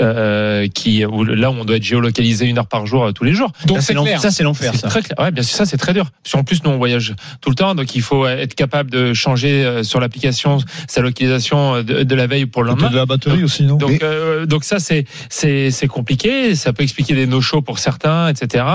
euh, 0.01 0.67
qui 0.67 1.05
où, 1.05 1.23
là 1.23 1.49
où 1.51 1.53
on 1.53 1.65
doit 1.65 1.77
être 1.77 1.83
géolocalisé 1.83 2.45
une 2.45 2.57
heure 2.57 2.67
par 2.67 2.85
jour 2.85 3.05
euh, 3.05 3.11
tous 3.11 3.23
les 3.23 3.33
jours. 3.33 3.51
Donc 3.65 3.77
Ça, 3.77 3.83
c'est 3.83 3.93
clair. 3.95 4.19
ça, 4.21 4.31
c'est 4.31 4.43
l'enfer, 4.43 4.73
ça. 4.75 4.87
très 4.87 5.01
clair. 5.01 5.15
Ouais, 5.19 5.31
bien 5.31 5.43
sûr, 5.43 5.55
ça 5.55 5.65
c'est 5.65 5.77
très 5.77 5.93
dur. 5.93 6.09
Parce 6.23 6.33
qu'en 6.33 6.43
plus, 6.43 6.63
nous 6.63 6.71
on 6.71 6.77
voyage 6.77 7.13
tout 7.41 7.49
le 7.49 7.55
temps, 7.55 7.75
donc 7.75 7.95
il 7.95 8.01
faut 8.01 8.27
être 8.27 8.55
capable 8.55 8.91
de 8.91 9.13
changer 9.13 9.63
euh, 9.65 9.83
sur 9.83 9.99
l'application 9.99 10.57
sa 10.87 11.01
localisation 11.01 11.75
euh, 11.75 11.83
de, 11.83 12.03
de 12.03 12.15
la 12.15 12.27
veille 12.27 12.45
pour 12.45 12.63
le 12.63 12.69
lendemain. 12.69 12.89
de 12.89 12.95
la 12.97 13.05
batterie 13.05 13.43
aussi, 13.43 13.63
non? 13.63 13.77
Donc, 13.77 14.01
euh, 14.03 14.45
donc 14.45 14.63
ça 14.63 14.79
c'est 14.79 15.05
c'est 15.29 15.71
c'est 15.71 15.87
compliqué. 15.87 16.55
Ça 16.55 16.73
peut 16.73 16.83
expliquer 16.83 17.15
des 17.15 17.27
no-shows 17.27 17.61
pour 17.61 17.79
certains, 17.79 18.27
etc. 18.29 18.65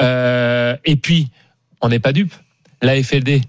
Euh, 0.00 0.76
et 0.84 0.96
puis 0.96 1.28
on 1.80 1.88
n'est 1.88 1.98
pas 2.00 2.12
dupe. 2.12 2.32
La 2.80 3.00
FLD 3.02 3.42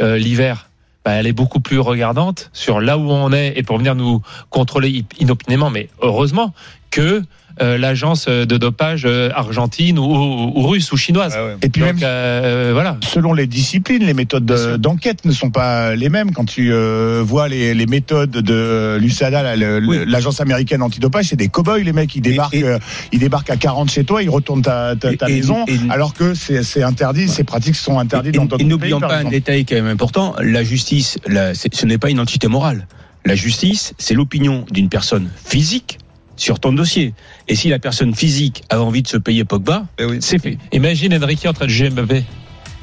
euh, 0.00 0.16
l'hiver, 0.16 0.70
bah, 1.04 1.12
elle 1.12 1.26
est 1.26 1.32
beaucoup 1.32 1.60
plus 1.60 1.78
regardante 1.78 2.50
sur 2.52 2.80
là 2.80 2.98
où 2.98 3.10
on 3.10 3.32
est. 3.32 3.54
Et 3.56 3.62
pour 3.62 3.78
venir 3.78 3.94
nous 3.94 4.22
contrôler 4.50 5.04
inopinément, 5.18 5.70
mais 5.70 5.88
heureusement 6.00 6.54
que 6.90 7.22
euh, 7.60 7.76
l'agence 7.78 8.26
de 8.28 8.56
dopage 8.56 9.02
euh, 9.04 9.30
argentine 9.34 9.98
ou, 9.98 10.04
ou, 10.04 10.52
ou 10.54 10.66
russe 10.68 10.90
ou 10.92 10.96
chinoise. 10.96 11.34
Ah 11.36 11.44
ouais. 11.44 11.56
Et 11.62 11.68
puis 11.68 11.80
Donc 11.82 11.94
même 11.94 11.98
euh, 12.02 12.70
voilà. 12.72 12.96
selon 13.04 13.32
les 13.34 13.46
disciplines, 13.46 14.04
les 14.04 14.14
méthodes 14.14 14.46
d'enquête 14.78 15.24
ne 15.24 15.32
sont 15.32 15.50
pas 15.50 15.94
les 15.94 16.08
mêmes. 16.08 16.32
Quand 16.32 16.44
tu 16.44 16.72
euh, 16.72 17.22
vois 17.24 17.48
les, 17.48 17.74
les 17.74 17.86
méthodes 17.86 18.30
de 18.30 18.96
l'USADA, 19.00 19.54
Oui. 19.86 19.98
l'agence 20.06 20.40
américaine 20.40 20.82
antidopage, 20.82 21.26
c'est 21.26 21.36
des 21.36 21.48
cow-boys 21.48 21.80
les 21.80 21.92
mecs. 21.92 22.14
Ils 22.16 22.20
débarquent, 22.22 22.54
et- 22.54 22.64
euh, 22.64 22.78
ils 23.12 23.18
débarquent 23.18 23.50
à 23.50 23.56
40 23.56 23.90
chez 23.90 24.04
toi, 24.04 24.22
ils 24.22 24.30
retournent 24.30 24.62
ta, 24.62 24.94
ta, 24.96 25.14
ta 25.14 25.28
Et- 25.28 25.32
et- 25.32 25.36
maison, 25.36 25.64
et- 25.66 25.78
alors 25.90 26.14
que 26.14 26.34
c'est 26.34 26.82
interdit, 26.82 27.28
ces 27.28 27.44
pratiques 27.44 27.76
sont 27.76 27.98
interdites 27.98 28.34
Et- 28.34 28.38
dans 28.38 28.44
et- 28.44 28.48
d'autres 28.48 28.60
Et 28.60 28.64
pays. 28.64 28.68
n'oublions 28.68 29.00
pas 29.00 29.16
un 29.16 29.24
détail 29.24 29.64
quand 29.64 29.74
même 29.74 29.86
important. 29.86 30.34
La 30.40 30.62
justice, 30.64 31.18
la- 31.26 31.54
ce 31.54 31.86
n'est 31.86 31.98
pas 31.98 32.10
une 32.10 32.20
entité 32.20 32.48
morale. 32.48 32.86
La 33.24 33.34
justice, 33.36 33.94
c'est 33.98 34.14
l'opinion 34.14 34.64
d'une 34.70 34.88
personne 34.88 35.28
physique 35.44 35.98
sur 36.42 36.58
ton 36.58 36.72
dossier. 36.72 37.14
Et 37.48 37.54
si 37.54 37.68
la 37.68 37.78
personne 37.78 38.14
physique 38.14 38.64
a 38.68 38.80
envie 38.80 39.02
de 39.02 39.08
se 39.08 39.16
payer 39.16 39.44
Pogba, 39.44 39.86
c'est 40.20 40.40
fait. 40.40 40.58
Imagine 40.72 41.14
Enrique 41.14 41.46
en 41.46 41.52
train 41.52 41.66
de 41.66 41.70
juger 41.70 41.90
Mbappé. 41.90 42.24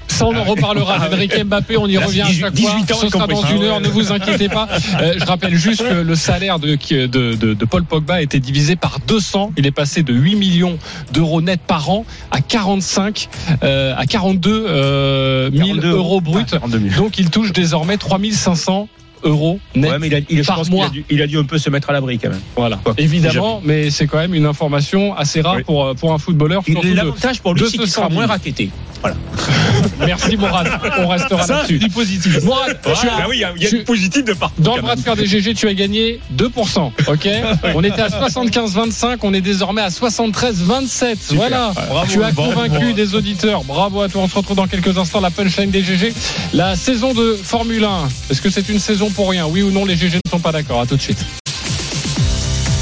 Ça, 0.07 0.25
on 0.25 0.35
en 0.35 0.43
reparlera. 0.43 1.07
D'Enrique 1.09 1.45
Mbappé, 1.45 1.77
on 1.77 1.87
y 1.87 1.93
Là, 1.93 2.05
revient 2.05 2.21
à 2.21 2.25
18 2.25 2.39
chaque 2.41 2.59
fois. 2.59 2.71
18 2.71 2.91
ans, 2.91 2.97
Ce 2.99 3.09
sera 3.09 3.27
dans 3.27 3.41
Ah 3.43 3.51
une 3.53 3.63
heure, 3.63 3.79
ne 3.79 3.87
vous 3.87 4.11
inquiétez 4.11 4.49
pas. 4.49 4.67
Euh, 5.01 5.13
je 5.17 5.25
rappelle 5.25 5.55
juste 5.55 5.87
que 5.87 5.93
le 5.93 6.15
salaire 6.15 6.57
de, 6.59 6.75
de, 6.75 7.35
de, 7.35 7.53
de 7.53 7.65
Paul 7.65 7.83
Pogba 7.83 8.15
a 8.15 8.21
été 8.21 8.39
divisé 8.39 8.75
par 8.75 8.99
200. 9.07 9.53
Il 9.57 9.65
est 9.67 9.71
passé 9.71 10.03
de 10.03 10.13
8 10.13 10.35
millions 10.35 10.77
d'euros 11.13 11.41
net 11.41 11.61
par 11.61 11.89
an 11.89 12.05
à 12.31 12.41
45, 12.41 13.29
euh, 13.63 13.93
à 13.95 14.05
42 14.05 14.65
euh, 14.67 15.51
000 15.51 15.67
42 15.67 15.89
euros 15.89 16.21
bruts. 16.21 16.43
42 16.45 16.89
000. 16.89 17.01
Donc, 17.01 17.19
il 17.19 17.29
touche 17.29 17.53
désormais 17.53 17.97
3500 17.97 18.89
euros 19.23 19.59
net. 19.75 19.91
Ouais, 19.91 19.99
mais 19.99 20.07
il 20.07 20.15
a, 20.15 20.19
il- 20.29 20.43
par 20.45 20.65
mois. 20.69 20.85
a, 20.85 20.89
dû, 20.89 21.05
il 21.09 21.21
a 21.21 21.27
dû 21.27 21.37
un 21.37 21.43
peu 21.43 21.57
se 21.57 21.69
mettre 21.69 21.89
à 21.89 21.93
l'abri 21.93 22.17
quand 22.19 22.29
même. 22.29 22.39
Voilà. 22.55 22.79
Quoi. 22.83 22.93
Évidemment, 22.97 23.61
mais 23.63 23.89
c'est 23.89 24.07
quand 24.07 24.17
même 24.17 24.33
une 24.33 24.45
information 24.45 25.15
assez 25.15 25.41
rare 25.41 25.57
Oui. 25.57 25.63
pour, 25.63 25.85
euh, 25.85 25.93
pour 25.93 26.13
un 26.13 26.17
footballeur. 26.17 26.63
L'avantage 26.83 27.41
pour 27.41 27.53
lui, 27.53 27.61
c'est 27.65 27.77
ce 27.77 27.81
qu'il 27.81 27.89
sera 27.89 28.09
moins 28.09 28.25
racketté. 28.27 28.69
Merci 30.05 30.35
Morad. 30.37 30.67
On 30.99 31.07
restera 31.07 31.45
là-dessus. 31.47 31.79
positif. 31.93 32.43
Morad, 32.43 32.77
tu- 32.83 32.89
Ah 33.09 33.25
oui, 33.29 33.37
il 33.37 33.39
y 33.39 33.43
a, 33.43 33.53
il 33.55 33.63
y 33.63 33.65
a 33.65 33.69
tu- 33.69 33.77
du 33.79 33.83
positif 33.83 34.23
de 34.25 34.33
partout. 34.33 34.61
Dans 34.61 34.75
le 34.75 34.81
bras 34.81 34.95
de 34.95 35.01
fer 35.01 35.15
des 35.15 35.25
GG, 35.25 35.53
tu 35.53 35.67
as 35.67 35.73
gagné 35.73 36.19
2%. 36.35 36.91
Ok 37.07 37.27
On 37.75 37.83
était 37.83 38.01
à 38.01 38.07
75-25, 38.09 39.17
on 39.23 39.33
est 39.33 39.41
désormais 39.41 39.81
à 39.81 39.89
73-27. 39.89 41.15
Voilà. 41.35 41.71
tu 42.09 42.23
as 42.23 42.31
bravo, 42.31 42.51
convaincu 42.51 42.69
bravo. 42.77 42.91
des 42.93 43.15
auditeurs. 43.15 43.63
Bravo 43.63 44.01
à 44.01 44.09
toi. 44.09 44.21
On 44.23 44.27
se 44.27 44.35
retrouve 44.35 44.57
dans 44.57 44.67
quelques 44.67 44.97
instants. 44.97 45.21
La 45.21 45.29
punchline 45.31 45.69
des 45.71 45.83
GG. 45.83 46.13
La 46.53 46.75
saison 46.75 47.13
de 47.13 47.37
Formule 47.41 47.83
1. 47.83 48.07
Est-ce 48.29 48.41
que 48.41 48.49
c'est 48.49 48.67
une 48.69 48.79
saison 48.79 49.09
pour 49.09 49.29
rien? 49.29 49.45
Oui 49.47 49.61
ou 49.61 49.71
non 49.71 49.85
Les 49.85 49.95
GG 49.95 50.19
ne 50.25 50.29
sont 50.29 50.39
pas 50.39 50.51
d'accord. 50.51 50.81
À 50.81 50.85
tout 50.85 50.95
de 50.97 51.01
suite. 51.01 51.23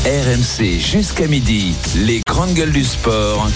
RMC 0.05 0.79
jusqu'à 0.79 1.27
midi, 1.27 1.73
les 1.97 2.21
grandes 2.25 2.53
gueules 2.53 2.71
du 2.71 2.83
sport. 2.85 3.49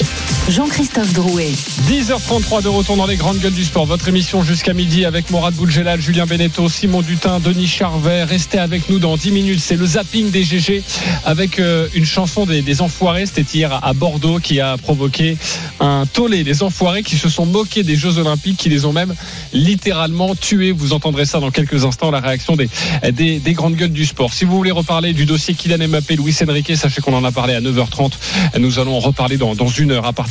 Jean-Christophe 0.50 1.14
Drouet. 1.14 1.52
10h33 1.88 2.64
de 2.64 2.68
retour 2.68 2.98
dans 2.98 3.06
les 3.06 3.16
grandes 3.16 3.38
gueules 3.38 3.54
du 3.54 3.64
sport. 3.64 3.86
Votre 3.86 4.10
émission 4.10 4.44
jusqu'à 4.44 4.74
midi 4.74 5.06
avec 5.06 5.30
Morad 5.30 5.54
Boulgelal, 5.54 6.02
Julien 6.02 6.26
Beneteau, 6.26 6.68
Simon 6.68 7.02
Dutin, 7.02 7.40
Denis 7.40 7.68
Charvet. 7.68 8.24
Restez 8.24 8.58
avec 8.58 8.90
nous 8.90 9.00
dans 9.00 9.16
10 9.16 9.32
minutes. 9.32 9.60
C'est 9.62 9.78
le 9.78 9.86
zapping 9.86 10.32
des 10.32 10.44
GG 10.44 10.84
avec 11.26 11.60
euh, 11.60 11.88
une 11.94 12.06
chanson 12.06 12.46
des, 12.46 12.82
Enfoirés. 12.82 13.28
C'était 13.28 13.60
hier 13.60 13.80
à 13.84 13.94
Bordeaux 13.94 14.40
qui 14.40 14.60
a 14.60 14.78
provoqué 14.78 15.38
un 15.80 16.06
tollé. 16.12 16.44
Les 16.44 16.64
Enfoirés 16.64 17.04
qui 17.04 17.18
se 17.18 17.30
sont 17.30 17.46
moqués 17.46 17.84
des 17.84 17.96
Jeux 17.96 18.18
Olympiques, 18.18 18.58
qui 18.58 18.70
les 18.70 18.86
ont 18.86 18.94
même 18.94 19.14
littéralement 19.54 20.36
tués. 20.36 20.72
Vous 20.72 20.92
entendrez 20.94 21.26
ça 21.26 21.40
dans 21.40 21.52
quelques 21.52 21.86
instants, 21.86 22.12
la 22.12 22.20
réaction 22.20 22.56
des, 22.56 22.68
des, 23.14 23.40
des 23.40 23.54
grandes 23.54 23.76
gueules 23.76 23.94
du 23.94 24.06
sport. 24.06 24.34
Si 24.34 24.46
vous 24.46 24.58
voulez 24.58 24.72
reparler 24.72 25.14
du 25.14 25.26
dossier 25.26 25.54
Kylian 25.54 25.88
Mbappé, 25.88 26.16
Luis 26.16 26.36
Enrique, 26.48 26.76
sachez 26.76 27.02
qu'on 27.02 27.14
en 27.14 27.24
a 27.24 27.32
parlé 27.32 27.54
à 27.54 27.62
9h30. 27.62 28.14
Nous 28.58 28.80
allons 28.80 28.98
en 28.98 29.00
reparler 29.00 29.38
dans, 29.38 29.54
dans 29.56 29.68
une 29.68 29.92
heure 29.92 30.06
à 30.06 30.14
partir 30.14 30.31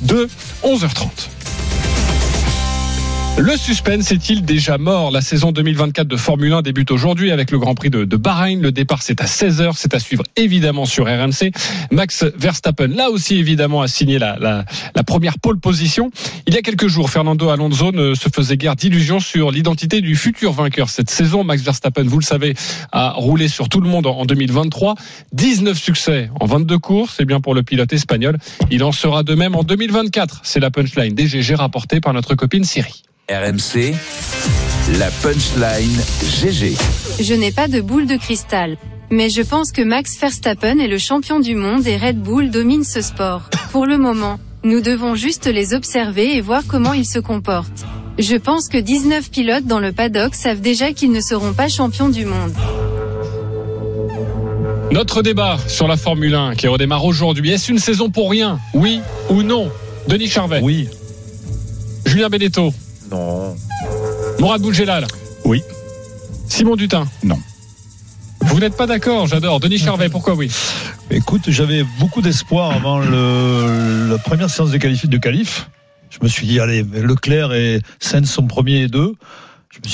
de 0.00 0.28
11h30. 0.62 1.33
Le 3.36 3.56
suspense 3.56 4.12
est-il 4.12 4.44
déjà 4.44 4.78
mort? 4.78 5.10
La 5.10 5.20
saison 5.20 5.50
2024 5.50 6.06
de 6.06 6.16
Formule 6.16 6.52
1 6.52 6.62
débute 6.62 6.92
aujourd'hui 6.92 7.32
avec 7.32 7.50
le 7.50 7.58
Grand 7.58 7.74
Prix 7.74 7.90
de, 7.90 8.04
Bahreïn. 8.04 8.62
Le 8.62 8.70
départ, 8.70 9.02
c'est 9.02 9.20
à 9.20 9.24
16h. 9.24 9.72
C'est 9.74 9.92
à 9.92 9.98
suivre 9.98 10.22
évidemment 10.36 10.86
sur 10.86 11.06
RMC. 11.06 11.50
Max 11.90 12.24
Verstappen, 12.36 12.86
là 12.86 13.10
aussi 13.10 13.34
évidemment, 13.36 13.82
a 13.82 13.88
signé 13.88 14.20
la, 14.20 14.64
première 15.04 15.40
pole 15.40 15.58
position. 15.58 16.12
Il 16.46 16.54
y 16.54 16.58
a 16.58 16.62
quelques 16.62 16.86
jours, 16.86 17.10
Fernando 17.10 17.48
Alonso 17.48 17.90
ne 17.90 18.14
se 18.14 18.28
faisait 18.32 18.56
guère 18.56 18.76
d'illusions 18.76 19.18
sur 19.18 19.50
l'identité 19.50 20.00
du 20.00 20.14
futur 20.14 20.52
vainqueur 20.52 20.88
cette 20.88 21.10
saison. 21.10 21.42
Max 21.42 21.60
Verstappen, 21.62 22.04
vous 22.04 22.20
le 22.20 22.24
savez, 22.24 22.54
a 22.92 23.14
roulé 23.16 23.48
sur 23.48 23.68
tout 23.68 23.80
le 23.80 23.88
monde 23.88 24.06
en 24.06 24.26
2023. 24.26 24.94
19 25.32 25.76
succès 25.76 26.30
en 26.38 26.46
22 26.46 26.78
courses. 26.78 27.14
C'est 27.16 27.24
bien 27.24 27.40
pour 27.40 27.56
le 27.56 27.64
pilote 27.64 27.92
espagnol. 27.92 28.38
Il 28.70 28.84
en 28.84 28.92
sera 28.92 29.24
de 29.24 29.34
même 29.34 29.56
en 29.56 29.64
2024. 29.64 30.42
C'est 30.44 30.60
la 30.60 30.70
punchline 30.70 31.16
DGG 31.16 31.56
rapportée 31.56 32.00
par 32.00 32.12
notre 32.12 32.36
copine 32.36 32.62
Siri. 32.62 33.02
RMC, 33.30 33.94
la 34.98 35.10
punchline 35.22 35.98
GG. 36.42 36.76
Je 37.20 37.32
n'ai 37.32 37.52
pas 37.52 37.68
de 37.68 37.80
boule 37.80 38.06
de 38.06 38.16
cristal. 38.16 38.76
Mais 39.10 39.30
je 39.30 39.40
pense 39.40 39.72
que 39.72 39.80
Max 39.80 40.18
Verstappen 40.20 40.78
est 40.78 40.88
le 40.88 40.98
champion 40.98 41.40
du 41.40 41.54
monde 41.54 41.86
et 41.86 41.96
Red 41.96 42.20
Bull 42.20 42.50
domine 42.50 42.84
ce 42.84 43.00
sport. 43.00 43.48
Pour 43.72 43.86
le 43.86 43.96
moment, 43.96 44.38
nous 44.62 44.82
devons 44.82 45.14
juste 45.14 45.46
les 45.46 45.72
observer 45.72 46.36
et 46.36 46.42
voir 46.42 46.64
comment 46.68 46.92
ils 46.92 47.06
se 47.06 47.18
comportent. 47.18 47.86
Je 48.18 48.36
pense 48.36 48.68
que 48.68 48.76
19 48.76 49.30
pilotes 49.30 49.64
dans 49.64 49.80
le 49.80 49.92
paddock 49.92 50.34
savent 50.34 50.60
déjà 50.60 50.92
qu'ils 50.92 51.12
ne 51.12 51.22
seront 51.22 51.54
pas 51.54 51.68
champions 51.68 52.10
du 52.10 52.26
monde. 52.26 52.52
Notre 54.92 55.22
débat 55.22 55.56
sur 55.66 55.88
la 55.88 55.96
Formule 55.96 56.34
1 56.34 56.56
qui 56.56 56.68
redémarre 56.68 57.06
aujourd'hui. 57.06 57.52
Est-ce 57.52 57.72
une 57.72 57.78
saison 57.78 58.10
pour 58.10 58.30
rien? 58.30 58.58
Oui 58.74 59.00
ou 59.30 59.42
non? 59.42 59.70
Denis 60.08 60.28
Charvet 60.28 60.60
Oui. 60.62 60.88
Julien 62.04 62.28
Benetto 62.28 62.74
Non. 63.14 63.54
Mourad 64.40 64.60
Boulgelal 64.60 65.06
Oui. 65.44 65.62
Simon 66.48 66.74
Dutin 66.74 67.06
Non. 67.22 67.38
Vous 68.40 68.58
n'êtes 68.58 68.76
pas 68.76 68.88
d'accord, 68.88 69.28
j'adore. 69.28 69.60
Denis 69.60 69.78
Charvet, 69.78 70.08
pourquoi 70.08 70.34
oui? 70.34 70.50
Écoute, 71.10 71.42
j'avais 71.46 71.84
beaucoup 72.00 72.22
d'espoir 72.22 72.72
avant 72.72 72.98
le, 72.98 74.08
la 74.10 74.18
première 74.18 74.50
séance 74.50 74.72
de 74.72 74.78
qualif. 74.78 75.06
De 75.06 75.16
qualif. 75.16 75.70
Je 76.10 76.18
me 76.22 76.28
suis 76.28 76.46
dit, 76.48 76.58
allez, 76.58 76.82
Leclerc 76.82 77.52
et 77.52 77.80
Sainz 78.00 78.28
sont 78.28 78.48
premiers 78.48 78.82
et 78.82 78.88
deux. 78.88 79.14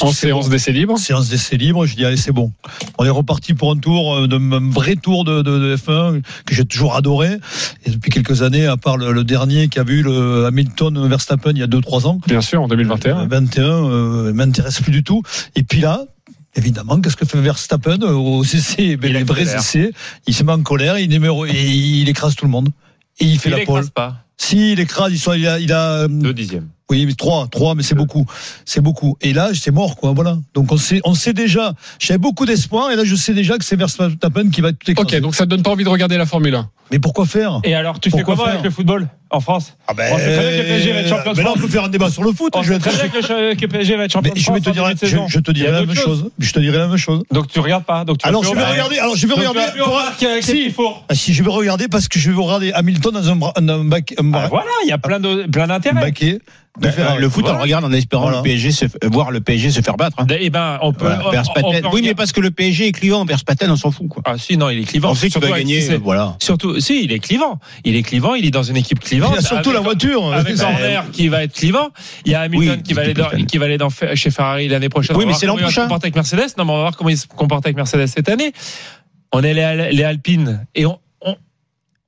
En 0.01 0.09
dit, 0.09 0.15
séance 0.15 0.45
bon. 0.47 0.51
d'essai 0.51 0.73
libre 0.73 0.99
séance 0.99 1.29
d'essai 1.29 1.57
libre, 1.57 1.87
je 1.87 1.95
dis 1.97 2.05
allez 2.05 2.17
c'est 2.17 2.33
bon. 2.33 2.53
On 2.99 3.05
est 3.05 3.11
reparti 3.11 3.55
pour 3.55 3.71
un 3.73 3.77
tour, 3.79 4.15
euh, 4.15 4.29
de, 4.29 4.37
un 4.37 4.71
vrai 4.71 4.97
tour 4.97 5.25
de, 5.25 5.43
de, 5.43 5.59
de 5.59 5.77
F1 5.77 6.23
que 6.47 6.55
j'ai 6.55 6.65
toujours 6.65 6.95
adoré. 6.97 7.39
Et 7.87 7.91
depuis 7.91 8.11
quelques 8.11 8.43
années, 8.43 8.67
à 8.67 8.77
part 8.77 8.97
le, 8.97 9.13
le 9.13 9.25
dernier 9.25 9.69
qui 9.69 9.79
a 9.79 9.85
vu 9.85 10.03
le 10.03 10.45
Hamilton 10.47 11.09
Verstappen 11.09 11.53
il 11.53 11.59
y 11.59 11.63
a 11.63 11.67
2-3 11.67 12.07
ans, 12.07 12.21
Bien 12.27 12.41
sûr, 12.41 12.63
en 12.63 12.69
2021. 12.69 13.21
euh, 13.21 13.27
21, 13.29 13.65
euh, 13.65 14.33
m'intéresse 14.33 14.81
plus 14.81 14.93
du 14.93 15.03
tout. 15.03 15.23
Et 15.57 15.63
puis 15.63 15.81
là, 15.81 16.03
évidemment, 16.55 17.01
qu'est-ce 17.01 17.17
que 17.17 17.25
fait 17.25 17.41
Verstappen 17.41 17.99
euh, 18.03 18.13
au 18.13 18.45
CC 18.45 18.97
ben, 18.97 19.13
Les 19.13 19.23
vrais 19.23 19.43
essais, 19.55 19.93
il 20.27 20.35
se 20.35 20.43
met 20.45 20.53
en 20.53 20.63
colère, 20.63 20.99
il, 20.99 21.09
numéro, 21.09 21.47
et 21.47 21.53
il 21.55 22.09
écrase 22.09 22.35
tout 22.35 22.45
le 22.45 22.51
monde. 22.51 22.69
Et 23.19 23.25
il 23.25 23.39
fait 23.39 23.49
Il 23.51 23.53
la 23.53 23.65
pole. 23.65 23.77
écrase 23.79 23.91
pas. 23.91 24.17
Si, 24.37 24.73
il 24.73 24.81
écrase, 24.81 25.13
il, 25.13 25.19
soit, 25.19 25.37
il 25.37 25.47
a, 25.47 25.59
il 25.59 25.71
a 25.73 26.03
euh, 26.05 26.09
Deux 26.09 26.33
dixièmes. 26.33 26.69
Oui, 26.91 27.07
mais 27.07 27.15
trois, 27.15 27.47
trois, 27.49 27.75
mais 27.77 27.83
c'est 27.83 27.95
beaucoup, 27.95 28.27
c'est 28.65 28.81
beaucoup. 28.81 29.17
Et 29.21 29.33
là, 29.33 29.51
j'étais 29.53 29.71
mort, 29.71 29.97
quoi. 29.97 30.13
Voilà. 30.13 30.39
Donc 30.55 30.73
on 30.73 30.77
sait, 30.77 31.01
on 31.05 31.15
sait 31.15 31.33
déjà. 31.33 31.75
J'avais 32.01 32.19
beaucoup 32.19 32.47
d'espoir, 32.47 32.91
et 32.91 32.97
là, 32.97 33.05
je 33.05 33.15
sais 33.15 33.33
déjà 33.33 33.59
que 33.59 33.65
c'est 33.65 33.77
Verstappen 33.77 34.51
qui 34.51 34.61
va 34.61 34.73
tout 34.73 34.91
écraser. 34.91 35.17
Ok, 35.17 35.23
donc 35.23 35.35
ça 35.37 35.45
te 35.45 35.51
donne 35.51 35.63
pas 35.63 35.71
envie 35.71 35.85
de 35.85 35.89
regarder 35.89 36.19
la 36.19 36.27
Formule 36.27 36.57
1 36.57 36.69
Mais 36.91 36.99
pourquoi 36.99 37.27
faire? 37.27 37.61
Et 37.63 37.75
alors, 37.75 38.01
tu 38.01 38.11
fais 38.11 38.19
Pourquoi 38.19 38.37
faire 38.37 38.55
avec 38.55 38.65
le 38.65 38.71
football 38.71 39.09
en 39.31 39.39
France? 39.39 39.77
Ah 39.87 39.95
ben, 39.95 40.13
On 40.13 40.19
sait 40.19 40.37
très 40.37 40.43
bien 40.43 40.51
que 40.51 40.57
le 40.57 40.69
PSG 40.69 40.93
va 40.93 40.99
être 40.99 41.09
champion 41.09 41.33
de 41.33 41.37
mais 41.37 41.45
là, 41.45 41.53
on 41.55 41.61
peut 41.61 41.69
faire 41.69 41.85
un 41.85 41.89
débat 41.89 42.11
sur 42.11 42.25
le 42.25 42.33
foot. 42.33 42.53
On 42.57 42.63
je, 42.63 42.73
sait 42.73 42.79
très 42.81 42.91
bien 42.91 43.09
que 43.09 43.63
le, 43.63 43.69
PSG 43.69 43.97
va 43.97 44.05
être 44.05 44.13
champion 44.13 44.33
mais 44.35 44.41
de 44.41 44.45
je 44.45 44.53
vais 44.53 44.61
te 44.61 44.71
dire, 44.71 44.85
je, 45.01 45.17
je 45.29 45.39
te 45.39 45.53
dirai 45.53 45.71
la 45.71 45.87
même 45.87 45.95
chose. 45.95 46.31
Je 46.41 46.53
te 46.53 46.59
dirai 46.59 46.79
la 46.79 46.89
même 46.89 46.97
chose. 46.97 47.23
Donc 47.31 47.47
tu 47.47 47.61
regardes 47.61 47.85
pas. 47.85 48.05
Donc 48.05 48.19
tu 48.19 48.27
Alors, 48.27 48.43
je 48.43 48.53
vais 48.53 48.65
regarder. 48.65 48.99
Alors, 48.99 49.15
je 49.15 49.27
vais 49.29 49.35
regarder. 49.35 49.61
les 50.21 50.43
Si. 50.43 50.75
Ah, 51.09 51.15
si 51.15 51.35
je 51.35 51.43
vais 51.45 51.51
regarder 51.51 51.87
parce 51.87 52.09
que 52.09 52.19
je 52.19 52.31
vais 52.31 52.37
regarder 52.37 52.73
Hamilton 52.73 53.15
dans 53.15 53.31
un, 53.31 53.37
bac, 53.85 54.15
un, 54.19 54.35
Ah, 54.35 54.49
Voilà, 54.49 54.71
il 54.85 54.89
y 54.89 54.93
a 54.93 54.99
plein 54.99 55.21
de 55.21 55.47
plein 55.47 55.71
un 55.71 55.81
Euh, 56.83 57.17
le 57.19 57.29
foot, 57.29 57.45
on 57.49 57.53
le 57.53 57.59
regarde 57.61 57.85
en 57.85 57.93
espérant 57.93 58.23
Voilà. 58.23 58.39
le 58.39 58.43
PSG 58.45 58.71
se, 58.71 58.85
voir 59.11 59.31
le 59.33 59.41
PSG 59.41 59.71
se 59.71 59.81
faire 59.83 59.97
battre. 59.97 60.17
hein. 60.21 60.27
Eh 60.39 60.51
ben, 60.51 60.79
on 60.83 60.93
peut. 60.93 61.07
Voilà, 61.07 61.27
on- 61.27 61.31
Verstappen. 61.31 61.63
on 61.65 61.73
peut 61.73 61.89
oui, 61.93 62.03
mais 62.05 62.15
parce 62.15 62.33
que 62.33 62.41
le 62.41 62.51
PSG 62.53 62.87
est 62.87 62.93
clivant, 62.93 63.25
Verstappen, 63.25 63.69
on 63.71 63.77
s'en 63.77 63.91
fout. 63.91 64.09
Quoi. 64.09 64.23
Ah 64.25 64.39
si, 64.39 64.57
non, 64.57 64.71
il 64.71 64.79
est 64.81 64.85
clivant. 64.85 65.11
On 65.11 65.15
sait 65.15 65.29
qu'il 65.29 65.41
va 65.43 65.51
gagner. 65.59 65.81
qui 65.85 65.95
Voilà. 65.97 66.37
Surtout, 66.41 66.79
si, 66.81 67.03
il 67.05 67.13
est 67.13 67.19
clivant. 67.19 67.59
Il 67.85 67.97
est 67.97 68.03
clivant, 68.03 68.35
il 68.35 68.47
est 68.47 68.51
dans 68.53 68.63
une 68.63 68.77
équipe 68.77 69.01
clivante. 69.01 69.33
Il 69.35 69.39
a 69.39 69.43
surtout 69.43 69.71
Avec- 69.71 69.75
la 69.75 69.81
voiture. 69.81 70.33
Avec 70.33 70.61
Horner 70.61 71.01
qui 71.13 71.29
va 71.29 71.43
être 71.43 71.53
clivant. 71.55 71.89
Il 72.25 72.33
y 72.33 72.35
a 72.37 72.43
Hamilton 72.43 72.77
Oui, 72.79 72.83
qui 72.83 72.95
va 72.95 73.03
aller 73.03 73.15
dans, 73.15 73.29
qui 73.31 73.59
va 73.59 73.65
aller 73.67 73.79
dans, 73.79 73.89
chez 74.15 74.31
Ferrari 74.31 74.69
l'année 74.69 74.89
prochaine. 74.89 75.17
Oui, 75.17 75.27
mais 75.27 75.35
c'est 75.35 75.47
l'an 75.47 75.57
prochain. 75.57 75.83
comporter 75.83 76.07
avec 76.07 76.15
Mercedes. 76.15 76.57
Non, 76.57 76.65
mais 76.65 76.71
on 76.71 76.77
va 76.77 76.81
voir 76.83 76.97
comment 76.97 77.11
il 77.11 77.19
se 77.19 77.27
comporte 77.27 77.67
avec 77.67 77.77
Mercedes 77.77 78.07
cette 78.07 78.29
année. 78.29 78.53
On 79.33 79.43
est 79.43 79.55
les 79.93 80.03
Alpines 80.05 80.67
et 80.75 80.87
on, 80.87 80.99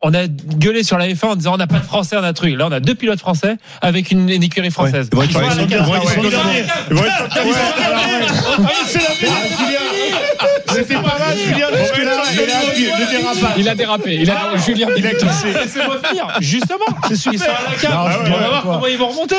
on, 0.02 0.14
a 0.14 0.26
gueulé 0.26 0.82
sur 0.82 0.98
la 0.98 1.08
F1 1.08 1.26
en 1.26 1.36
disant 1.36 1.54
on 1.54 1.58
n'a 1.58 1.66
pas 1.66 1.78
de 1.78 1.84
français, 1.84 2.16
on 2.18 2.24
a 2.24 2.32
truc. 2.32 2.56
Là, 2.56 2.66
on 2.66 2.72
a 2.72 2.80
deux 2.80 2.94
pilotes 2.94 3.20
français 3.20 3.56
avec 3.80 4.10
une, 4.10 4.28
une 4.28 4.42
écurie 4.42 4.70
française. 4.70 5.08
Ils 5.12 5.16
vont 5.16 5.22
être 5.22 5.32
C'était 10.74 10.94
pas 10.94 11.02
mal, 11.18 11.37
Julien, 11.37 11.66
parce 11.70 11.90
que 11.90 12.02
là, 12.02 12.12
il 12.32 12.90
a 12.90 12.98
le 12.98 13.11
dérapage. 13.11 13.54
Il 13.58 13.68
a 13.68 13.74
dérapé. 13.74 14.14
Il 14.14 14.30
a, 14.30 14.56
Julien 14.64 14.88
Il 14.96 15.06
a 15.06 15.11
glissé. 15.11 15.52
Laissez-moi 15.52 15.96
finir. 16.04 16.26
Justement. 16.40 16.85
Ils 17.11 17.16
sont 17.18 17.30
à 17.30 17.70
la 17.70 17.76
carte. 17.76 18.18
Je 18.20 18.24
suis 18.24 18.35
on 18.35 18.38
va 18.38 18.48
voir 18.48 18.62
comment 18.62 18.87
ils 18.87 18.98
vont 18.98 19.08
remonter. 19.08 19.35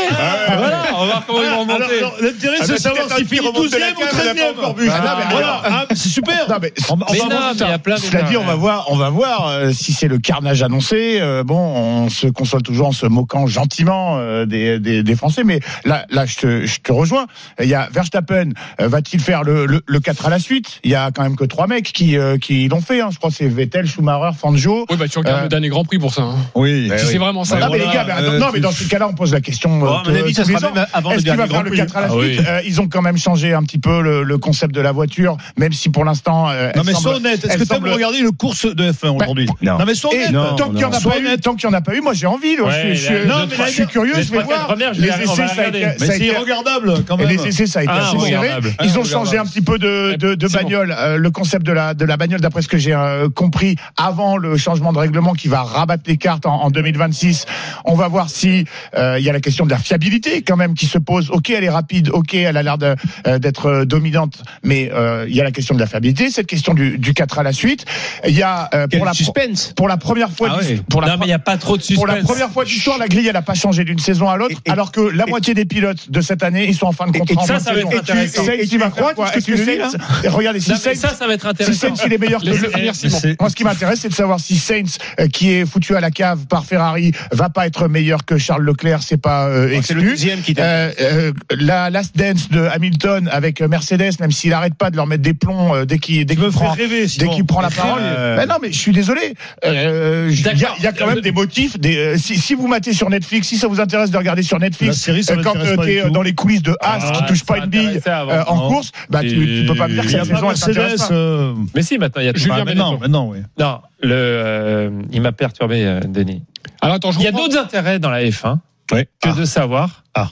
Voilà, 0.47 0.83
on 0.95 0.99
va 0.99 1.05
voir 1.05 1.23
comment 1.25 1.39
ils 1.41 1.45
vont 1.49 1.75
Alors, 1.75 1.87
remonter. 1.89 2.01
L'intérêt, 2.21 2.57
Ah, 2.59 2.63
c'est 2.65 2.67
bah, 2.69 2.73
de 2.75 2.79
savoir 2.81 3.17
s'il 3.17 3.27
finit 3.27 3.39
qui 3.41 3.47
remonte 3.47 3.71
de 3.71 3.77
la 3.77 3.87
12e 3.87 3.93
ou 3.95 3.99
cave, 3.99 4.09
on 4.11 4.17
n'a 4.17 4.23
pas 4.23 4.33
13e. 4.33 4.49
encore. 4.51 4.75
Ah, 4.79 5.15
mais 5.19 5.31
Voilà, 5.31 5.85
c'est 5.95 6.09
super. 6.09 6.45
On 6.89 6.95
va- 6.95 7.05
voir 7.33 7.53
ça. 7.57 7.77
Cela 7.97 8.23
dit, 8.23 8.37
on 8.37 8.43
va 8.43 8.55
voir, 8.55 8.85
on 8.89 8.95
va 8.95 9.09
voir 9.09 9.47
euh, 9.47 9.71
si 9.71 9.93
c'est 9.93 10.07
le 10.07 10.17
carnage 10.19 10.61
annoncé. 10.63 11.19
Euh, 11.21 11.43
bon, 11.43 11.57
on 11.57 12.09
se 12.09 12.27
console 12.27 12.61
toujours 12.61 12.87
en 12.87 12.91
se 12.91 13.05
moquant 13.05 13.47
gentiment 13.47 14.17
euh, 14.17 14.45
des, 14.45 14.79
des, 14.79 15.03
des 15.03 15.15
Français, 15.15 15.43
mais 15.43 15.59
là, 15.85 16.05
là, 16.09 16.25
je 16.25 16.37
te, 16.37 16.65
je 16.65 16.79
te 16.79 16.91
rejoins. 16.91 17.25
Il 17.61 17.67
y 17.67 17.75
a 17.75 17.87
Verstappen, 17.91 18.49
va-t-il 18.79 19.19
faire 19.21 19.43
le, 19.43 19.65
le, 19.65 19.81
le 19.85 19.99
4 19.99 20.27
à 20.27 20.29
la 20.29 20.39
suite? 20.39 20.79
Il 20.83 20.91
y 20.91 20.95
a 20.95 21.11
quand 21.11 21.22
même 21.23 21.35
que 21.35 21.43
trois 21.45 21.67
mecs 21.67 21.91
qui, 21.91 22.17
euh, 22.17 22.37
qui 22.37 22.67
l'ont 22.67 22.81
fait. 22.81 23.01
Hein. 23.01 23.09
Je 23.11 23.17
crois 23.17 23.29
que 23.29 23.35
c'est 23.35 23.47
Vettel, 23.47 23.87
Schumacher, 23.87 24.37
Fangio. 24.37 24.85
Oui, 24.89 24.97
bah 24.97 25.07
tu 25.07 25.17
regardes 25.19 25.39
Euh, 25.39 25.43
le 25.43 25.49
dernier 25.49 25.69
Grand 25.69 25.83
Prix 25.85 25.99
pour 25.99 26.13
ça. 26.13 26.21
hein. 26.23 26.35
Oui. 26.55 26.87
Eh 26.87 26.91
oui. 26.91 26.97
c'est 27.05 27.17
vraiment 27.17 27.43
ça. 27.43 27.55
non, 27.55 27.61
mais 27.71 27.77
voilà, 27.77 27.85
les 27.85 27.93
gars, 27.93 28.03
mais 28.05 28.11
attends, 28.13 28.31
euh, 28.33 28.39
non, 28.39 28.47
mais 28.53 28.59
dans 28.59 28.71
ce 28.71 28.83
cas-là, 28.87 29.07
on 29.07 29.13
pose 29.13 29.33
la 29.33 29.41
question. 29.41 29.85
Avis, 30.05 30.33
ça 30.33 30.43
sera 30.45 30.71
même 30.71 30.85
avant 30.93 31.11
Est-ce 31.11 31.19
qu'il 31.21 31.29
va 31.31 31.35
faire 31.37 31.47
Grand 31.47 31.61
le 31.61 31.69
Prix. 31.69 31.77
4 31.77 31.97
à 31.97 32.01
la 32.01 32.07
Ah 32.07 32.09
suite 32.11 32.39
oui. 32.39 32.45
Euh, 32.47 32.61
Ils 32.65 32.81
ont 32.81 32.87
quand 32.87 33.01
même 33.01 33.17
changé 33.17 33.53
un 33.53 33.63
petit 33.63 33.79
peu 33.79 34.01
le, 34.01 34.23
le 34.23 34.37
concept 34.37 34.73
de 34.75 34.81
la 34.81 34.91
voiture, 34.91 35.37
même 35.57 35.73
si 35.73 35.89
pour 35.89 36.05
l'instant. 36.05 36.49
euh, 36.49 36.71
Non 36.75 36.83
mais 36.85 36.93
sois 36.93 37.15
honnête, 37.17 37.43
est-ce 37.45 37.53
que 37.57 37.59
tu 37.63 37.65
semble- 37.65 37.89
regarder 37.89 38.19
une 38.19 38.31
course 38.31 38.65
de 38.65 38.91
F1 38.91 39.09
aujourd'hui 39.21 39.47
Non. 39.61 39.77
Non 39.79 39.85
mais 39.85 39.95
sois 39.95 40.11
honnête. 40.13 40.31
Tant 40.57 40.67
qu'il 40.67 40.75
n'y 40.75 40.83
en 40.85 40.91
a 40.91 40.99
pas 40.99 41.17
eu, 41.19 41.25
honnête. 41.25 41.41
tant 41.41 41.55
qu'il 41.55 41.69
y 41.69 41.71
en 41.71 41.75
a 41.75 41.81
pas 41.81 41.95
eu, 41.95 42.01
moi 42.01 42.13
j'ai 42.13 42.27
envie. 42.27 42.55
je, 42.55 42.93
suis- 42.95 43.13
mais 43.13 43.85
curieux, 43.87 44.13
les 44.15 44.23
je 44.23 44.31
vais 44.31 44.43
voir. 44.43 44.75
Les 44.93 45.07
essais, 45.07 45.47
ça 45.47 45.61
a 45.63 45.67
été, 45.67 45.79
Mais 45.79 45.97
ça 45.99 46.13
a 46.13 46.15
c'est 46.17 46.25
été- 46.25 46.37
regardable 46.37 47.03
quand 47.07 47.17
et 47.17 47.25
même. 47.25 47.29
les 47.29 47.47
essais, 47.47 47.65
ça 47.67 47.79
a 47.79 47.83
été 47.83 47.91
Ah, 47.93 48.07
assez 48.09 48.19
serré. 48.29 48.49
Ils 48.83 48.97
ont 48.97 49.01
Ah, 49.03 49.07
changé 49.09 49.37
un 49.37 49.45
petit 49.45 49.61
peu 49.61 49.77
de, 49.77 50.15
bagnole. 50.47 50.95
Euh, 51.13 51.17
le 51.17 51.31
concept 51.31 51.65
de 51.65 51.71
la, 51.71 51.93
de 51.93 52.05
la 52.05 52.17
bagnole, 52.17 52.41
d'après 52.41 52.61
ce 52.61 52.67
que 52.67 52.77
j'ai 52.77 52.93
euh, 52.93 53.29
compris, 53.29 53.75
avant 53.97 54.37
le 54.37 54.57
changement 54.57 54.93
de 54.93 54.97
règlement 54.97 55.33
qui 55.33 55.47
va 55.47 55.63
rabattre 55.63 56.03
les 56.07 56.17
cartes 56.17 56.45
en, 56.45 56.61
en 56.63 56.69
2026, 56.71 57.45
on 57.85 57.95
va 57.95 58.07
voir 58.07 58.29
si 58.29 58.65
euh, 58.97 59.17
il 59.19 59.25
y 59.25 59.29
a 59.29 59.33
la 59.33 59.39
question 59.39 59.65
de 59.65 59.71
la 59.71 59.77
fiabilité 59.77 60.41
quand 60.41 60.55
même 60.57 60.73
qui 60.73 60.85
se 60.85 60.97
pose. 60.97 61.29
Ok, 61.31 61.49
elle 61.49 61.63
est 61.63 61.69
rapide. 61.69 62.09
Ok, 62.09 62.33
elle 62.33 62.57
a 62.57 62.63
l'air 62.63 62.77
de, 62.77 62.95
euh, 63.27 63.39
d'être 63.39 63.65
euh, 63.67 63.85
dominante, 63.85 64.43
mais 64.63 64.91
euh, 64.93 65.25
il 65.27 65.35
y 65.35 65.41
a 65.41 65.43
la 65.43 65.51
question 65.51 65.75
de 65.75 65.79
la 65.79 65.87
fiabilité, 65.87 66.29
cette 66.29 66.47
question 66.47 66.73
du, 66.73 66.97
du 66.97 67.13
4 67.13 67.39
à 67.39 67.43
la 67.43 67.53
suite. 67.53 67.85
Il 68.27 68.35
y 68.35 68.43
a 68.43 68.69
euh, 68.73 68.87
pour 68.87 69.05
la 69.05 69.13
suspense. 69.13 69.73
pour 69.75 69.87
la 69.87 69.97
première 69.97 70.31
fois 70.31 70.49
Ah 70.51 70.59
pour 70.89 71.01
la 71.01 71.07
Non, 71.07 71.13
mais 71.19 71.25
il 71.25 71.29
n'y 71.29 71.33
a 71.33 71.39
pas 71.39 71.57
trop 71.57 71.77
de 71.77 71.81
suspense. 71.81 71.97
pour 71.97 72.07
la 72.07 72.21
première 72.21 72.49
fois 72.49 72.63
de 72.63 72.69
l'histoire, 72.69 72.97
la 72.97 73.07
grille, 73.07 73.27
elle 73.27 73.33
n'a 73.33 73.41
pas 73.41 73.53
changé 73.53 73.83
d'une 73.83 73.99
saison 73.99 74.29
à 74.29 74.37
l'autre, 74.37 74.55
alors 74.69 74.91
que 74.91 75.01
la 75.01 75.25
moitié 75.25 75.53
des 75.53 75.65
pilotes 75.65 76.09
de 76.11 76.21
cette 76.21 76.43
année, 76.43 76.65
ils 76.67 76.75
sont 76.75 76.87
en 76.87 76.91
fin 76.91 77.07
de 77.07 77.17
contrat. 77.17 77.43
et 77.43 77.47
ça, 77.47 77.59
ça 77.59 77.73
va 77.73 77.79
être 77.79 77.97
intéressant. 77.97 78.43
Et 78.47 78.67
tu 78.67 78.77
vas 78.77 78.89
croire 78.89 79.13
que 79.31 79.39
tu 79.39 79.53
Sainz- 79.55 79.97
et 80.23 80.27
Regardez, 80.27 80.59
si 80.59 80.75
Sainz, 80.75 81.02
ça, 81.09 81.15
ça 81.15 81.27
va 81.27 81.33
être 81.33 81.41
si 81.43 81.47
intéressant. 81.47 81.87
Sainz, 81.87 82.01
il 82.05 82.13
est 82.13 82.17
meilleur 82.17 82.41
que 82.41 82.47
le- 82.47 82.55
finir 82.69 82.95
Simon. 82.95 83.19
Moi, 83.39 83.49
ce 83.49 83.55
qui 83.55 83.63
m'intéresse, 83.63 83.99
c'est 84.01 84.09
de 84.09 84.13
savoir 84.13 84.39
si 84.39 84.57
Sainz, 84.57 84.97
euh, 85.19 85.27
qui 85.27 85.51
est 85.51 85.65
foutu 85.65 85.95
à 85.95 85.99
la 86.01 86.11
cave 86.11 86.45
par 86.47 86.65
Ferrari, 86.65 87.11
va 87.31 87.49
pas 87.49 87.67
être 87.67 87.87
meilleur 87.87 88.25
que 88.25 88.37
Charles 88.37 88.63
Leclerc. 88.63 89.01
C'est 89.03 89.17
pas 89.21 89.47
euh, 89.47 89.63
Oh, 89.75 89.81
C'est 89.83 89.93
le 89.93 89.99
exclu. 90.01 90.09
deuxième 90.09 90.41
qui 90.41 90.53
Euh, 90.57 90.91
euh, 91.01 91.31
la 91.57 91.89
last 91.89 92.15
dance 92.17 92.49
de 92.49 92.61
Hamilton 92.65 93.27
avec 93.31 93.61
Mercedes, 93.61 94.19
même 94.19 94.31
s'il 94.31 94.53
arrête 94.53 94.75
pas 94.75 94.89
de 94.91 94.95
leur 94.95 95.07
mettre 95.07 95.23
des 95.23 95.33
plombs 95.33 95.75
euh, 95.75 95.85
dès 95.85 95.97
qu'il 95.99 96.25
dès 96.25 96.35
qu'il 96.35 96.49
prend, 96.49 96.71
rêver, 96.71 97.05
dès 97.17 97.27
qu'il 97.29 97.45
prend 97.45 97.61
la 97.61 97.69
parole. 97.69 98.01
euh, 98.03 98.37
Ben 98.37 98.45
non, 98.47 98.55
mais 98.61 98.71
je 98.71 98.77
suis 98.77 98.91
désolé. 98.91 99.33
Euh, 99.65 100.29
Il 100.31 100.39
y, 100.41 100.47
a- 100.47 100.53
D'accord. 100.53 100.75
il 100.79 100.83
y 100.83 100.87
a 100.87 100.91
quand 100.91 101.07
même 101.07 101.21
des 101.21 101.31
motifs. 101.31 101.79
Des, 101.79 101.97
euh, 101.97 102.17
si, 102.17 102.37
si 102.37 102.53
vous 102.53 102.67
matez 102.67 102.93
sur 102.93 103.09
Netflix, 103.09 103.47
si 103.47 103.57
ça 103.57 103.67
vous 103.67 103.79
intéresse 103.79 104.11
de 104.11 104.17
regarder 104.17 104.43
sur 104.43 104.59
Netflix, 104.59 104.97
série, 104.97 105.23
euh, 105.29 105.35
quand 105.43 105.53
tu 105.53 105.89
es 105.89 106.09
dans 106.09 106.21
les 106.21 106.33
coulisses 106.33 106.61
de 106.63 106.75
As 106.81 106.99
Ah, 107.01 107.11
qui 107.17 107.25
touche 107.25 107.43
pas 107.43 107.57
une 107.57 107.65
bille 107.65 107.99
avant. 108.05 108.31
euh, 108.31 108.43
en 108.47 108.67
course, 108.69 108.91
bah 109.09 109.21
tu, 109.21 109.29
tu 109.29 109.65
peux 109.67 109.75
pas 109.75 109.87
me 109.87 109.93
dire 109.93 110.03
que 110.05 110.11
cette 110.11 110.25
saison 110.25 110.49
elle 110.51 110.57
s'intéresse 110.57 110.92
Euh, 111.11 111.53
Mais 111.75 111.81
si, 111.83 111.97
maintenant, 111.97 112.21
il 112.21 112.25
y 112.25 112.29
a 112.29 112.33
Julien 112.33 112.57
bah, 112.59 112.65
maintenant, 112.65 112.97
maintenant, 112.97 113.27
oui. 113.29 113.39
Non, 113.59 113.79
le, 114.01 114.11
euh, 114.13 114.89
il 115.11 115.21
m'a 115.21 115.31
perturbé, 115.31 115.85
euh, 115.85 115.99
Denis. 116.01 116.43
Alors 116.81 116.95
attends, 116.95 117.11
je 117.11 117.19
Il 117.19 117.23
y 117.23 117.27
a 117.27 117.31
d'autres 117.31 117.57
intérêts 117.57 117.99
dans 117.99 118.09
la 118.09 118.23
F1 118.23 118.59
Ouais. 118.91 119.05
que 119.21 119.29
Ah. 119.29 119.33
de 119.33 119.45
savoir 119.45 120.03
Ah. 120.13 120.29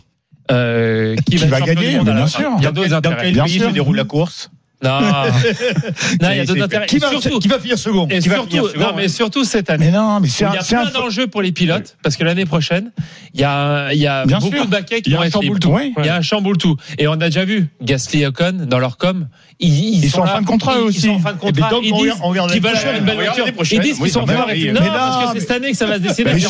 euh, 0.52 1.16
qui, 1.16 1.24
Qui 1.24 1.38
va 1.38 1.60
champion 1.60 1.74
gagner, 1.74 2.00
bien 2.00 2.28
sûr. 2.28 2.52
Il 2.58 2.64
y 2.64 2.68
a 2.68 2.72
d'autres 2.72 2.90
Dans 2.90 2.98
intérêts. 2.98 3.18
quel 3.24 3.34
Bien 3.34 3.44
pays 3.46 3.60
sûr. 3.60 3.70
se 3.70 3.74
déroule 3.74 3.96
la 3.96 4.04
course? 4.04 4.52
Non, 4.84 5.00
non, 6.22 6.30
il 6.32 6.38
y 6.38 6.40
a 6.40 6.46
d'autres 6.46 6.64
intérêts. 6.64 6.86
Qui 6.88 7.00
surtout, 7.00 7.40
qui 7.40 7.48
va 7.48 7.60
finir 7.60 7.78
second 7.78 8.08
et 8.10 8.20
qui 8.20 8.30
va 8.30 8.36
surtout- 8.36 8.50
finir 8.50 8.66
second, 8.68 8.80
non, 8.80 8.94
mais 8.96 9.08
surtout 9.08 9.44
cette 9.44 9.70
année. 9.70 9.86
Mais 9.86 9.92
non, 9.98 10.20
mais 10.20 10.28
c'est 10.28 10.44
Il 10.44 10.48
un, 10.48 10.54
y 10.54 10.58
a 10.58 10.62
c'est 10.62 10.76
un 10.76 10.86
plein 10.88 11.00
d'enjeux 11.00 11.28
pour 11.28 11.42
les 11.42 11.52
pilotes 11.52 11.98
parce 12.04 12.16
que 12.18 12.24
l'année 12.24 12.46
prochaine, 12.46 12.92
il 13.34 13.42
y 13.42 13.44
a, 13.44 13.94
il 13.94 14.00
y 14.00 14.08
a 14.08 14.26
Bien 14.26 14.40
beaucoup 14.40 14.56
sûr. 14.56 14.66
de 14.66 14.70
baquets 14.72 15.02
qui 15.02 15.10
Il 15.10 15.14
y 15.14 15.16
a 15.16 15.20
vont 15.20 15.24
un 15.24 15.28
être 15.28 15.42
libres. 15.42 15.60
tout. 15.60 15.70
Oui. 15.70 15.94
Il 16.00 16.06
y 16.06 16.10
a 16.10 16.16
un 16.16 16.22
chamboule 16.22 16.58
tout. 16.58 16.76
Et 16.98 17.08
on 17.08 17.14
a 17.14 17.18
déjà 17.18 17.46
vu 17.46 17.68
Gasly 17.82 18.22
et 18.24 18.28
Ocon 18.28 18.66
dans 18.68 18.80
leur 18.80 18.98
com. 18.98 19.28
Ils, 19.60 20.04
Ils 20.04 20.10
sont 20.10 20.22
en 20.22 20.26
fin 20.26 20.42
de 20.42 20.48
contrat, 20.48 20.78
aussi. 20.80 20.98
Ils 20.98 21.02
sont 21.10 21.10
en 21.16 21.20
fin 21.20 21.34
de 21.34 21.38
contrat. 21.38 21.70
donc, 21.70 21.82
Ils 21.84 21.94
disent 21.94 22.14
qu'ils 22.52 22.62
veulent 22.62 22.76
avoir 22.76 22.96
une 22.98 23.06
belle 23.06 23.16
voiture. 23.16 23.46
Ils 23.72 23.80
disent 23.80 24.00
qu'ils 24.00 24.10
sont 24.12 24.24
bah 24.24 24.34
forts. 24.34 24.48
oui. 24.52 24.72
Non, 24.72 24.82
Mais 24.82 24.88
parce 24.88 25.26
que 25.34 25.40
c'est 25.40 25.40
cette 25.42 25.52
année 25.52 25.72
que 25.72 25.78
ça 25.78 25.86
va 25.86 25.96
se 25.96 26.00
décider. 26.00 26.32
Mais, 26.34 26.46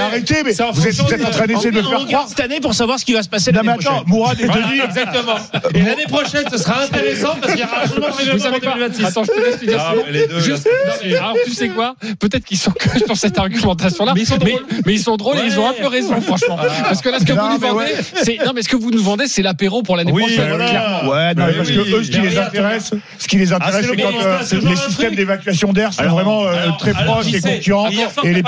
en 0.00 0.06
arrêtez, 0.06 0.42
mais 0.44 0.60
en 0.60 0.72
vous 0.72 0.84
êtes, 0.86 0.96
fonction 0.96 1.04
vous 1.06 1.14
êtes 1.14 1.24
en 1.26 1.30
train 1.30 1.46
d'essayer 1.46 1.70
de 1.70 1.80
On 1.80 1.88
faire 1.90 2.06
croire. 2.06 2.28
cette 2.28 2.40
année 2.40 2.58
pour 2.60 2.74
savoir 2.74 2.98
ce 2.98 3.04
qui 3.04 3.12
va 3.12 3.22
se 3.22 3.28
passer 3.28 3.52
l'année 3.52 3.72
prochaine. 3.74 3.92
Mourad 4.06 4.36
Denis. 4.38 4.80
exactement. 4.84 5.36
Et 5.74 5.82
l'année 5.82 6.06
prochaine, 6.08 6.44
ce 6.50 6.58
sera 6.58 6.82
intéressant 6.82 7.36
parce 7.40 7.54
qu'il 7.54 7.62
de 7.68 8.32
Vous 8.32 8.38
savez 8.38 8.60
quoi 8.60 8.74
2026. 8.74 9.04
Attends, 9.04 9.24
je 9.24 9.32
te 9.32 9.40
laisse 9.40 9.58
dire 9.60 9.78
Ah, 9.80 9.90
sinon. 9.92 10.02
mais 10.06 10.12
les 10.12 10.26
deux, 10.26 10.40
Juste- 10.40 10.66
non, 10.66 10.92
mais 11.04 11.14
alors, 11.16 11.34
tu 11.44 11.52
sais 11.52 11.68
quoi? 11.68 11.94
Peut-être 12.18 12.44
qu'ils 12.44 12.58
sont 12.58 12.70
que 12.72 12.98
sur 12.98 13.16
cette 13.16 13.38
argumentation-là. 13.38 14.12
Mais 14.14 14.22
ils 14.22 14.26
sont 14.26 14.36
drôles. 14.36 14.64
mais 14.86 14.92
ils 14.94 14.98
sont 15.02 15.16
drôles 15.16 15.38
et 15.38 15.46
ils 15.46 15.58
ont 15.58 15.68
un 15.68 15.72
peu 15.72 15.86
raison, 15.86 16.20
franchement. 16.20 16.56
Parce 16.82 17.00
que 17.02 17.08
là, 17.08 17.18
ce 17.20 17.24
que 17.24 17.32
Non, 17.32 17.42
vous 17.42 17.52
nous 17.54 17.58
mais 17.60 17.68
vendez, 17.68 17.84
ouais. 17.84 18.22
c'est 18.22 18.38
non, 18.44 18.52
mais 18.54 18.62
ce 18.62 18.68
que 18.68 18.76
vous 18.76 18.90
nous 18.90 19.02
vendez, 19.02 19.26
c'est 19.26 19.42
l'apéro 19.42 19.82
pour 19.82 19.96
l'année 19.96 20.12
Oui, 20.12 20.22
prochaine. 20.22 20.48
voilà. 20.48 20.68
clairement. 20.68 21.10
Ouais, 21.10 21.34
non, 21.34 21.44
Ouais, 21.44 21.52
parce 21.54 21.68
oui, 21.68 21.74
que 21.76 21.80
eux, 21.96 22.04
ce 22.04 22.10
qui 22.10 22.20
les 22.20 22.38
intéresse, 22.38 22.90
ce 23.18 23.28
qui 23.28 23.36
les 23.36 23.52
intéresse, 23.52 23.74
Ah, 23.78 24.40
c'est 24.42 24.56
quand 24.58 24.66
euh, 24.66 24.70
les 24.70 24.76
systèmes 24.76 25.14
d'évacuation 25.14 25.72
d'air 25.72 25.92
sont 25.92 26.02
vraiment 26.04 26.46
euh, 26.46 26.68
très 26.78 26.92
proches 26.92 27.32
et 27.32 27.40
concurrents. 27.40 27.88
Et 28.24 28.32
les 28.32 28.42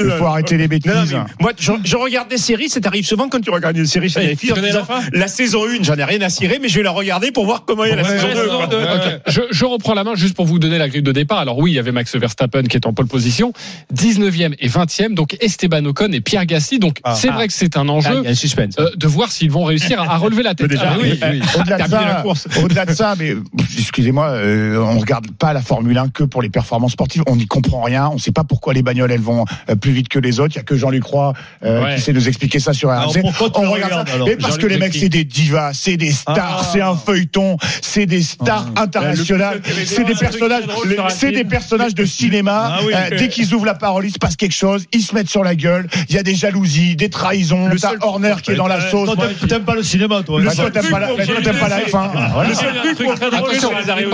il 0.00 0.10
faut 0.18 0.26
arrêter 0.26 0.56
les 0.56 0.68
bêtises. 0.68 0.92
Mais 1.12 1.18
moi, 1.40 1.52
je, 1.58 1.96
regarde 1.96 2.28
des 2.28 2.38
séries, 2.38 2.68
ça 2.68 2.80
t'arrive 2.80 3.06
souvent 3.06 3.28
quand 3.28 3.40
tu 3.40 3.50
regardes 3.50 3.76
une 3.76 3.86
série 3.86 4.12
la 5.12 5.28
saison 5.28 5.64
1, 5.66 5.82
j'en 5.82 5.94
ai 5.96 6.04
rien 6.04 6.20
à 6.22 6.28
cirer, 6.28 6.58
mais 6.60 6.68
je 6.68 6.76
vais 6.76 6.82
la 6.82 6.90
regarder 6.90 7.32
pour 7.32 7.44
voir 7.46 7.64
comment 7.66 7.84
est 7.84 7.96
la 7.96 8.02
Ouais, 8.02 8.13
saison 8.18 8.26
ouais, 8.28 8.34
2. 8.34 8.40
saison 8.44 8.56
quoi. 8.58 8.66
deux. 8.66 8.82
Ok. 8.82 9.20
Je, 9.28 9.40
je 9.50 9.64
reprends 9.64 9.94
la 9.94 10.04
main 10.04 10.14
juste 10.14 10.34
pour 10.36 10.46
vous 10.46 10.58
donner 10.58 10.78
la 10.78 10.88
grille 10.88 11.02
de 11.02 11.12
départ. 11.12 11.38
Alors 11.38 11.58
oui, 11.58 11.72
il 11.72 11.74
y 11.74 11.78
avait 11.78 11.92
Max 11.92 12.14
Verstappen 12.16 12.62
qui 12.64 12.76
est 12.76 12.86
en 12.86 12.92
pole 12.92 13.06
position, 13.06 13.52
19e 13.94 14.54
et 14.58 14.68
20e, 14.68 15.14
donc 15.14 15.36
Esteban 15.40 15.84
Ocon 15.84 16.10
et 16.12 16.20
Pierre 16.20 16.46
Gasly. 16.46 16.78
Donc 16.78 16.98
Ah. 17.04 17.14
c'est 17.14 17.28
vrai 17.28 17.46
que 17.46 17.52
c'est 17.52 17.76
un 17.76 17.88
Ah, 17.88 17.92
enjeu 17.92 18.14
il 18.20 18.24
y 18.24 18.26
a 18.28 18.30
un 18.30 18.34
suspense. 18.34 18.74
euh, 18.78 18.90
de 18.96 19.06
voir 19.06 19.30
s'ils 19.32 19.50
vont 19.50 19.64
réussir 19.64 20.00
à, 20.00 20.14
à 20.14 20.16
relever 20.16 20.42
la 20.42 20.54
tête. 20.54 20.68
déjà, 20.68 20.92
Ah, 20.92 20.96
oui, 21.00 21.18
oui. 21.22 21.40
Au-delà 21.60 21.78
de, 21.78 21.90
ça, 21.90 22.24
au-delà 22.62 22.86
de 22.86 22.92
ça, 22.94 23.14
mais 23.18 23.34
excusez-moi, 23.78 24.28
euh, 24.30 24.76
on 24.78 24.98
regarde 24.98 25.30
pas 25.32 25.52
la 25.52 25.62
Formule 25.62 25.96
1 25.98 26.08
que 26.08 26.24
pour 26.24 26.42
les 26.42 26.48
performances 26.50 26.92
sportives. 26.92 27.22
On 27.26 27.36
n'y 27.36 27.46
comprend 27.46 27.82
rien. 27.82 28.08
On 28.12 28.18
sait 28.18 28.32
pas 28.32 28.44
pourquoi 28.44 28.74
les 28.74 28.82
bagnoles 28.82 29.10
elles 29.12 29.20
vont 29.20 29.44
euh, 29.70 29.74
plus 29.76 29.92
vite 29.92 30.08
que 30.08 30.18
les 30.18 30.40
autres. 30.40 30.54
Il 30.54 30.58
y 30.58 30.60
a 30.60 30.64
que 30.64 30.76
Jean-Luc 30.76 31.04
Roy 31.04 31.32
euh, 31.64 31.82
Ouais. 31.84 31.96
qui 31.96 32.00
sait 32.02 32.12
nous 32.12 32.28
expliquer 32.28 32.60
ça 32.60 32.72
sur 32.72 32.90
Alors, 32.90 33.12
RMC. 33.12 33.22
on 33.54 33.70
regarde 33.70 34.08
ça. 34.08 34.16
Et 34.30 34.36
parce 34.36 34.58
que 34.58 34.66
les 34.66 34.78
mecs 34.78 34.94
c'est 34.94 35.08
des 35.08 35.24
divas, 35.24 35.72
c'est 35.74 35.96
des 35.96 36.12
stars, 36.12 36.60
Ah. 36.62 36.70
c'est 36.72 36.80
un 36.80 36.94
feuilleton, 36.96 37.56
c'est 37.82 38.03
des 38.06 38.22
stars 38.22 38.66
internationales, 38.76 39.60
c'est 39.86 40.04
des 40.04 40.14
personnages, 40.14 40.64
c'est 41.10 41.32
des 41.32 41.44
personnages 41.44 41.94
de 41.94 42.04
cinéma. 42.04 42.76
Ah 42.76 42.80
oui. 42.86 42.92
Euh, 42.94 43.16
dès 43.16 43.28
qu'ils 43.28 43.54
ouvrent 43.54 43.66
la 43.66 43.74
parole, 43.74 44.06
il 44.06 44.12
se 44.12 44.18
passe 44.18 44.36
quelque 44.36 44.54
chose. 44.54 44.84
Ils 44.92 45.02
se 45.02 45.14
mettent 45.14 45.28
sur 45.30 45.44
la 45.44 45.54
gueule. 45.54 45.86
Il 46.08 46.14
y 46.14 46.18
a 46.18 46.22
des 46.22 46.34
jalousies, 46.34 46.96
des 46.96 47.10
trahisons. 47.10 47.68
Le 47.68 47.78
T'as 47.78 47.90
seul- 47.90 47.98
Horner 48.02 48.34
qui 48.42 48.52
est 48.52 48.56
dans 48.56 48.66
la 48.66 48.90
sauce. 48.90 49.14
Toi, 49.14 49.28
t'aimes- 49.48 49.64
pas 49.64 49.74
le 49.74 49.82
cinéma, 49.82 50.22
toi. 50.22 50.40
Le 50.40 50.48
Ah, 50.48 50.54
seul 50.54 50.72
t'aimes 50.72 50.90
pas 50.90 50.98
la, 51.00 51.08
toi, 51.08 51.24
t'aimes 51.42 51.58
pas 51.58 51.68
la 51.68 51.80
F1. 51.80 52.10
Voilà. 52.32 52.48
Le 52.48 52.54
seul 52.54 52.94
truc 52.94 53.08
très 53.14 53.30
drôle 53.30 53.34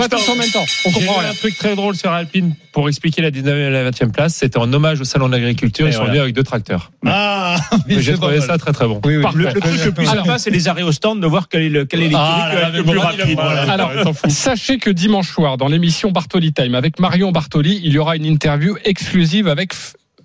Attention, 0.01 0.33
en 0.33 0.35
même 0.35 0.49
temps. 0.51 0.65
On 0.85 0.91
comprend 0.91 1.19
un 1.21 1.33
truc 1.33 1.57
très 1.57 1.75
drôle 1.75 1.95
sur 1.95 2.11
Alpine 2.11 2.53
pour 2.71 2.87
expliquer 2.87 3.21
la 3.21 3.31
19e 3.31 3.67
et 3.67 3.69
la 3.69 3.89
20e 3.91 4.11
place. 4.11 4.35
C'était 4.35 4.57
en 4.57 4.71
hommage 4.71 5.01
au 5.01 5.03
salon 5.03 5.27
de 5.27 5.33
l'agriculture. 5.33 5.87
Ils 5.87 5.93
sont 5.93 5.99
voilà. 5.99 6.11
venus 6.11 6.21
avec 6.23 6.35
deux 6.35 6.43
tracteurs. 6.43 6.91
Ah, 7.05 7.57
J'ai 7.87 8.13
trouvé 8.13 8.41
ça 8.41 8.57
très 8.57 8.71
très 8.71 8.87
bon. 8.87 9.01
Oui, 9.05 9.17
oui. 9.17 9.25
Le, 9.35 9.45
le 9.45 9.59
truc 9.59 9.85
le 9.85 9.91
plus 9.91 10.05
sympa, 10.05 10.37
c'est 10.37 10.49
les 10.49 10.67
arrêts 10.67 10.83
au 10.83 10.91
stand 10.91 11.21
de 11.21 11.27
voir 11.27 11.49
quel 11.49 11.63
est 11.63 11.69
le, 11.69 11.85
quel 11.85 12.03
est 12.03 12.11
Ah, 12.13 12.49
là, 12.53 12.61
là, 12.61 12.69
le 12.69 12.83
plus 12.83 12.97
rapide. 12.97 13.39
Alors, 13.39 13.91
sachez 14.29 14.77
que 14.77 14.89
dimanche 14.89 15.29
soir, 15.29 15.57
dans 15.57 15.67
l'émission 15.67 16.11
Bartoli 16.11 16.53
Time 16.53 16.75
avec 16.75 16.99
Marion 16.99 17.31
Bartoli, 17.31 17.81
il 17.83 17.91
y 17.91 17.97
aura 17.97 18.15
une 18.15 18.25
interview 18.25 18.75
exclusive 18.85 19.47
avec 19.47 19.73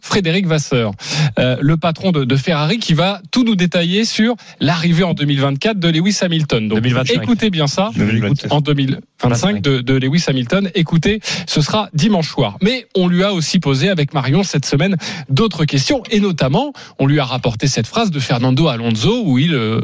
Frédéric 0.06 0.46
Vasseur, 0.46 0.92
euh, 1.38 1.56
le 1.60 1.76
patron 1.76 2.12
de, 2.12 2.24
de 2.24 2.36
Ferrari, 2.36 2.78
qui 2.78 2.94
va 2.94 3.20
tout 3.30 3.44
nous 3.44 3.56
détailler 3.56 4.04
sur 4.04 4.36
l'arrivée 4.60 5.04
en 5.04 5.14
2024 5.14 5.78
de 5.78 5.88
Lewis 5.88 6.18
Hamilton. 6.22 6.68
Donc, 6.68 6.78
2025. 6.80 7.22
écoutez 7.22 7.50
bien 7.50 7.66
ça. 7.66 7.90
2025. 7.96 8.52
En 8.52 8.60
2025 8.60 9.60
de, 9.60 9.80
de 9.80 9.94
Lewis 9.94 10.24
Hamilton. 10.28 10.70
Écoutez, 10.74 11.20
ce 11.46 11.60
sera 11.60 11.90
dimanche 11.92 12.28
soir. 12.28 12.56
Mais 12.62 12.86
on 12.94 13.08
lui 13.08 13.24
a 13.24 13.32
aussi 13.32 13.58
posé 13.58 13.88
avec 13.88 14.14
Marion 14.14 14.44
cette 14.44 14.64
semaine 14.64 14.96
d'autres 15.28 15.64
questions, 15.64 16.02
et 16.10 16.20
notamment, 16.20 16.72
on 16.98 17.06
lui 17.06 17.18
a 17.18 17.24
rapporté 17.24 17.66
cette 17.66 17.86
phrase 17.86 18.10
de 18.10 18.20
Fernando 18.20 18.68
Alonso 18.68 19.22
où 19.24 19.38
il 19.38 19.54
euh, 19.54 19.80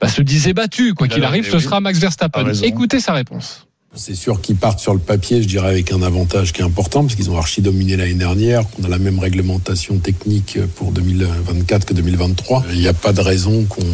bah, 0.00 0.08
se 0.08 0.22
disait 0.22 0.54
battu. 0.54 0.94
Quoi 0.94 1.06
qu'il 1.06 1.24
arrive, 1.24 1.44
raison, 1.44 1.58
ce 1.58 1.62
oui. 1.62 1.64
sera 1.64 1.80
Max 1.80 1.98
Verstappen. 1.98 2.52
Écoutez 2.62 2.98
sa 3.00 3.12
réponse. 3.12 3.66
C'est 3.94 4.14
sûr 4.14 4.40
qu'ils 4.40 4.56
partent 4.56 4.80
sur 4.80 4.94
le 4.94 4.98
papier, 4.98 5.42
je 5.42 5.46
dirais, 5.46 5.68
avec 5.68 5.92
un 5.92 6.00
avantage 6.00 6.54
qui 6.54 6.62
est 6.62 6.64
important, 6.64 7.02
parce 7.02 7.14
qu'ils 7.14 7.30
ont 7.30 7.36
archi 7.36 7.60
dominé 7.60 7.94
l'année 7.94 8.14
dernière, 8.14 8.66
qu'on 8.70 8.84
a 8.84 8.88
la 8.88 8.96
même 8.96 9.18
réglementation 9.18 9.98
technique 9.98 10.58
pour 10.76 10.92
2024 10.92 11.84
que 11.84 11.92
2023. 11.92 12.64
Il 12.72 12.80
n'y 12.80 12.88
a 12.88 12.94
pas 12.94 13.12
de 13.12 13.20
raison 13.20 13.64
qu'on 13.64 13.84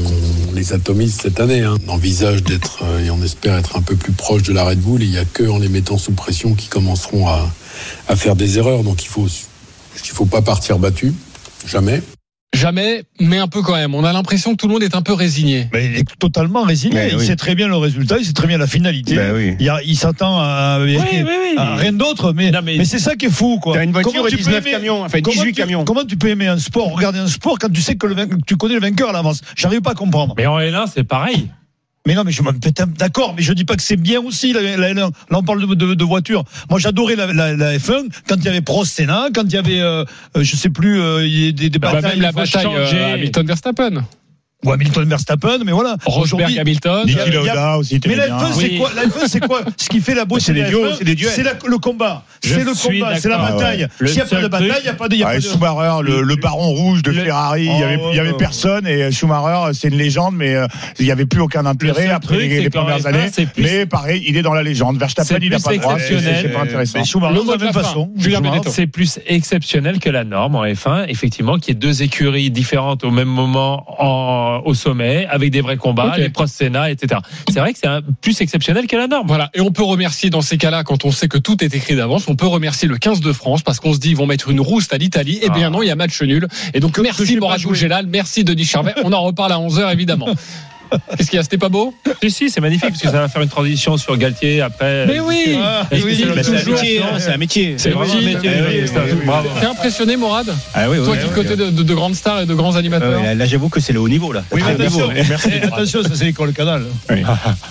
les 0.54 0.72
atomise 0.72 1.16
cette 1.20 1.40
année. 1.40 1.62
Hein. 1.62 1.78
On 1.88 1.94
envisage 1.94 2.44
d'être, 2.44 2.84
euh, 2.84 3.04
et 3.04 3.10
on 3.10 3.20
espère 3.24 3.56
être 3.56 3.76
un 3.76 3.82
peu 3.82 3.96
plus 3.96 4.12
proche 4.12 4.44
de 4.44 4.52
la 4.52 4.62
Red 4.62 4.78
Bull, 4.78 5.02
il 5.02 5.10
n'y 5.10 5.18
a 5.18 5.24
que 5.24 5.42
en 5.48 5.58
les 5.58 5.68
mettant 5.68 5.98
sous 5.98 6.12
pression 6.12 6.54
qu'ils 6.54 6.70
commenceront 6.70 7.26
à, 7.26 7.50
à 8.06 8.14
faire 8.14 8.36
des 8.36 8.56
erreurs. 8.56 8.84
Donc 8.84 9.02
il 9.02 9.08
faut, 9.08 9.26
il 9.26 10.10
faut 10.10 10.26
pas 10.26 10.42
partir 10.42 10.78
battu, 10.78 11.12
jamais. 11.66 12.02
Jamais, 12.54 13.02
mais 13.20 13.36
un 13.38 13.46
peu 13.46 13.60
quand 13.60 13.74
même. 13.74 13.94
On 13.94 14.04
a 14.04 14.12
l'impression 14.12 14.52
que 14.52 14.56
tout 14.56 14.68
le 14.68 14.72
monde 14.72 14.82
est 14.82 14.96
un 14.96 15.02
peu 15.02 15.12
résigné. 15.12 15.68
Mais 15.72 15.84
il 15.84 15.96
est 15.96 16.18
totalement 16.18 16.62
résigné. 16.62 16.94
Mais 16.94 17.08
il 17.12 17.16
oui. 17.18 17.26
sait 17.26 17.36
très 17.36 17.54
bien 17.54 17.68
le 17.68 17.76
résultat, 17.76 18.16
il 18.18 18.24
sait 18.24 18.32
très 18.32 18.46
bien 18.46 18.56
la 18.56 18.66
finalité. 18.66 19.16
Ben 19.16 19.34
oui. 19.36 19.54
Il, 19.60 19.66
y 19.66 19.68
a- 19.68 19.82
il 19.84 19.96
s'attend 19.96 20.38
à, 20.40 20.78
à 21.58 21.74
rien 21.76 21.92
d'autre, 21.92 22.32
mais, 22.32 22.50
Non, 22.50 22.60
mais- 22.64 22.78
mais, 22.78 22.84
c'est 22.86 22.98
ça 22.98 23.16
qui 23.16 23.26
est 23.26 23.30
fou. 23.30 23.58
quoi. 23.60 23.74
T'as 23.74 23.84
une 23.84 23.92
voiture 23.92 24.12
Comment 24.12 24.26
et 24.26 24.30
tu 24.30 24.36
peux 24.38 24.42
19 24.44 24.62
aimer- 24.66 24.70
camions, 24.72 25.02
enfin 25.04 25.20
comment 25.20 25.34
18 25.34 25.52
tu- 25.52 25.60
camions. 25.60 25.84
Comment 25.84 26.04
tu 26.04 26.16
peux 26.16 26.28
aimer 26.28 26.46
un 26.46 26.58
sport, 26.58 26.90
regarder 26.94 27.18
un 27.18 27.26
sport 27.28 27.58
quand 27.58 27.70
tu 27.70 27.82
sais 27.82 27.96
que 27.96 28.06
le 28.06 28.16
tu 28.46 28.56
connais 28.56 28.74
le 28.74 28.80
vainqueur 28.80 29.10
à 29.10 29.12
l'avance 29.12 29.42
J'arrive 29.54 29.82
pas 29.82 29.90
à 29.90 29.94
comprendre. 29.94 30.34
Mais 30.38 30.46
en 30.46 30.58
L1, 30.58 30.86
c'est 30.92 31.04
pareil. 31.04 31.50
Mais 32.08 32.14
non, 32.14 32.24
mais 32.24 32.32
je 32.32 32.40
d'accord, 32.98 33.34
mais 33.36 33.42
je 33.42 33.52
dis 33.52 33.66
pas 33.66 33.76
que 33.76 33.82
c'est 33.82 33.98
bien 33.98 34.18
aussi 34.22 34.54
la, 34.54 34.62
la 34.78 34.94
L1. 34.94 34.96
Là, 34.96 35.10
on 35.30 35.42
parle 35.42 35.60
de, 35.60 35.74
de, 35.74 35.92
de 35.92 36.04
voiture. 36.04 36.42
Moi, 36.70 36.78
j'adorais 36.78 37.16
la, 37.16 37.26
la, 37.34 37.54
la 37.54 37.76
F1 37.76 38.06
quand 38.26 38.36
il 38.36 38.44
y 38.46 38.48
avait 38.48 38.62
Prost 38.62 38.92
Senna, 38.94 39.28
quand 39.34 39.42
il 39.44 39.52
y 39.52 39.58
avait, 39.58 39.80
euh, 39.82 40.06
euh, 40.34 40.42
je 40.42 40.56
sais 40.56 40.70
plus, 40.70 41.02
euh, 41.02 41.20
des, 41.52 41.52
des 41.68 41.78
Bah, 41.78 41.92
batailles. 41.92 42.12
même 42.12 42.22
la 42.22 42.32
bataille 42.32 42.66
euh, 42.74 43.12
Hamilton 43.14 43.46
Verstappen, 43.46 44.04
Ou 44.64 44.72
Hamilton 44.72 45.08
Verstappen, 45.08 45.58
mais 45.64 45.70
voilà. 45.70 45.96
Rosberg 46.04 46.58
Hamilton. 46.58 47.02
Il 47.06 47.14
y 47.14 47.20
a- 47.20 47.24
Niki 47.26 47.36
Lauda 47.36 47.78
aussi, 47.78 48.00
Mais 48.08 48.16
la 48.16 48.26
bien. 48.26 48.38
F1, 48.38 48.52
c'est 48.58 48.70
quoi 48.76 48.90
La 48.96 49.02
F1, 49.04 49.28
c'est 49.28 49.40
quoi 49.40 49.60
Ce 49.76 49.88
qui 49.88 50.00
fait 50.00 50.14
la 50.16 50.24
beauté 50.24 50.42
C'est 50.46 50.52
de 50.52 50.56
des 50.56 50.62
la 50.62 50.68
duos, 50.70 50.84
F1, 50.86 50.94
c'est 50.98 51.04
des 51.04 51.14
duels. 51.14 51.32
C'est 51.32 51.44
le 51.44 51.78
combat. 51.78 52.24
C'est 52.42 52.64
le 52.64 52.72
combat, 52.74 53.20
c'est 53.20 53.28
la 53.28 53.38
bataille. 53.38 53.86
Le 53.98 54.08
S'il 54.08 54.16
n'y 54.16 54.22
a 54.22 54.24
pas 54.26 54.40
de 54.42 54.48
bataille, 54.48 54.72
il 54.80 54.82
n'y 54.82 54.88
a 54.88 54.94
pas 54.94 55.08
de. 55.08 55.14
il 55.14 55.18
y 55.20 55.22
a 55.22 55.26
Ah, 55.28 55.30
pas 55.30 55.36
et 55.36 55.40
de- 55.40 55.44
Schumacher, 55.44 56.02
le, 56.02 56.36
baron 56.36 56.68
rouge 56.70 57.02
de 57.02 57.12
Ferrari, 57.12 57.66
il 57.66 57.78
y 57.78 57.82
avait, 57.84 58.00
Oh, 58.02 58.08
il 58.12 58.16
y 58.16 58.20
avait 58.20 58.30
ouais. 58.32 58.36
personne 58.36 58.86
et 58.88 59.12
Schumacher, 59.12 59.72
c'est 59.74 59.88
une 59.88 59.96
légende, 59.96 60.34
mais 60.36 60.56
euh, 60.56 60.66
il 60.98 61.04
n'y 61.04 61.12
avait 61.12 61.26
plus 61.26 61.40
aucun 61.40 61.64
intérêt 61.64 62.08
après 62.08 62.38
les, 62.38 62.68
premières 62.70 62.98
F1, 62.98 63.06
années. 63.06 63.30
Mais 63.58 63.86
pareil, 63.86 64.24
il 64.26 64.36
est 64.36 64.42
dans 64.42 64.54
la 64.54 64.64
légende. 64.64 64.98
Verstappen, 64.98 65.38
il 65.40 65.50
n'a 65.50 65.60
pas 65.60 65.70
le 65.70 65.78
droit. 65.78 65.96
C'est 66.00 66.52
pas 66.52 66.62
intéressant. 66.62 67.04
Schumacher, 67.04 67.34
Le 67.34 67.44
de 67.46 67.50
la 67.52 67.64
même 67.64 67.72
façon. 67.72 68.10
C'est 68.66 68.88
plus 68.88 69.20
exceptionnel 69.26 70.00
que 70.00 70.10
la 70.10 70.24
norme 70.24 70.56
en 70.56 70.64
F1, 70.64 71.06
effectivement, 71.08 71.58
qu'il 71.58 71.74
y 71.74 71.76
ait 71.76 71.80
deux 71.80 72.02
écuries 72.02 72.50
différentes 72.50 73.04
au 73.04 73.10
même 73.12 73.28
moment 73.28 73.84
en, 74.02 74.47
au 74.64 74.74
sommet, 74.74 75.26
avec 75.30 75.50
des 75.50 75.60
vrais 75.60 75.76
combats, 75.76 76.14
les 76.18 76.28
Prost 76.30 76.54
Senna, 76.56 76.90
etc. 76.90 77.20
C'est 77.50 77.60
vrai 77.60 77.72
que 77.72 77.78
c'est 77.78 77.88
un- 77.88 78.00
plus 78.20 78.40
exceptionnel 78.40 78.86
que 78.86 78.96
la 78.96 79.06
norme. 79.06 79.26
Voilà, 79.26 79.50
et 79.54 79.60
on 79.60 79.70
peut 79.70 79.82
remercier 79.82 80.30
dans 80.30 80.40
ces 80.42 80.58
cas-là, 80.58 80.84
quand 80.84 81.04
on 81.04 81.10
sait 81.10 81.28
que 81.28 81.38
tout 81.38 81.62
est 81.64 81.74
écrit 81.74 81.96
d'avance, 81.96 82.28
on 82.28 82.36
peut 82.36 82.46
remercier 82.46 82.88
le 82.88 82.96
15 82.98 83.20
de 83.20 83.32
France 83.32 83.62
parce 83.62 83.80
qu'on 83.80 83.92
se 83.92 83.98
dit 83.98 84.10
ils 84.10 84.16
vont 84.16 84.26
mettre 84.26 84.48
une 84.50 84.60
rouste 84.60 84.92
à 84.92 84.98
l'Italie. 84.98 85.38
Eh 85.42 85.50
bien 85.50 85.68
Ah. 85.68 85.70
non, 85.70 85.82
il 85.82 85.86
y 85.86 85.90
a 85.90 85.96
match 85.96 86.20
nul. 86.22 86.46
Et 86.74 86.80
donc 86.80 86.98
merci 86.98 87.24
joué. 87.26 87.70
Bougélal, 87.70 88.06
merci 88.06 88.44
Denis 88.44 88.64
Charvet. 88.64 88.94
On 89.04 89.12
en 89.12 89.22
reparle 89.22 89.52
à 89.52 89.58
11h 89.58 89.90
évidemment. 89.92 90.28
Qu'est-ce 91.16 91.30
qu'il 91.30 91.36
y 91.36 91.40
a 91.40 91.42
C'était 91.42 91.58
pas 91.58 91.68
beau? 91.68 91.94
Si, 92.22 92.30
si, 92.30 92.50
c'est 92.50 92.60
magnifique 92.60 92.90
parce 92.90 93.02
que 93.02 93.08
ça 93.08 93.20
va 93.20 93.28
faire 93.28 93.42
une 93.42 93.48
transition 93.48 93.96
sur 93.96 94.16
Galtier 94.16 94.60
après. 94.60 95.06
Mais 95.06 95.20
oui 95.20 95.56
Ah, 95.62 95.86
c'est 95.90 95.96
un 95.96 96.34
métier, 96.66 97.00
C'est 97.18 97.30
un 97.32 97.36
métier. 97.36 97.74
C'est 97.78 97.90
vraiment 97.90 98.12
un 98.14 98.20
métier. 98.20 98.50
T'es 99.60 99.66
impressionné, 99.66 100.16
Morad? 100.16 100.54
Ah 100.74 100.88
oui, 100.90 100.98
oui, 100.98 101.04
Toi 101.04 101.16
qui 101.16 101.28
côté 101.34 101.56
de, 101.56 101.70
de- 101.70 101.82
de 101.82 101.94
grandes 101.94 102.14
stars 102.14 102.40
et 102.42 102.46
de 102.46 102.54
grands 102.54 102.76
animateurs. 102.76 103.22
Euh, 103.24 103.34
là, 103.34 103.46
j'avoue 103.46 103.68
que 103.68 103.80
c'est 103.80 103.92
le 103.92 104.00
haut 104.00 104.08
niveau, 104.08 104.32
là. 104.32 104.44
Oui, 104.52 104.62
attention, 104.62 105.08
merci. 105.12 105.48
attention, 105.62 106.02
ça 106.02 106.10
c'est 106.14 106.24
l'école 106.24 106.52
canal. 106.52 106.84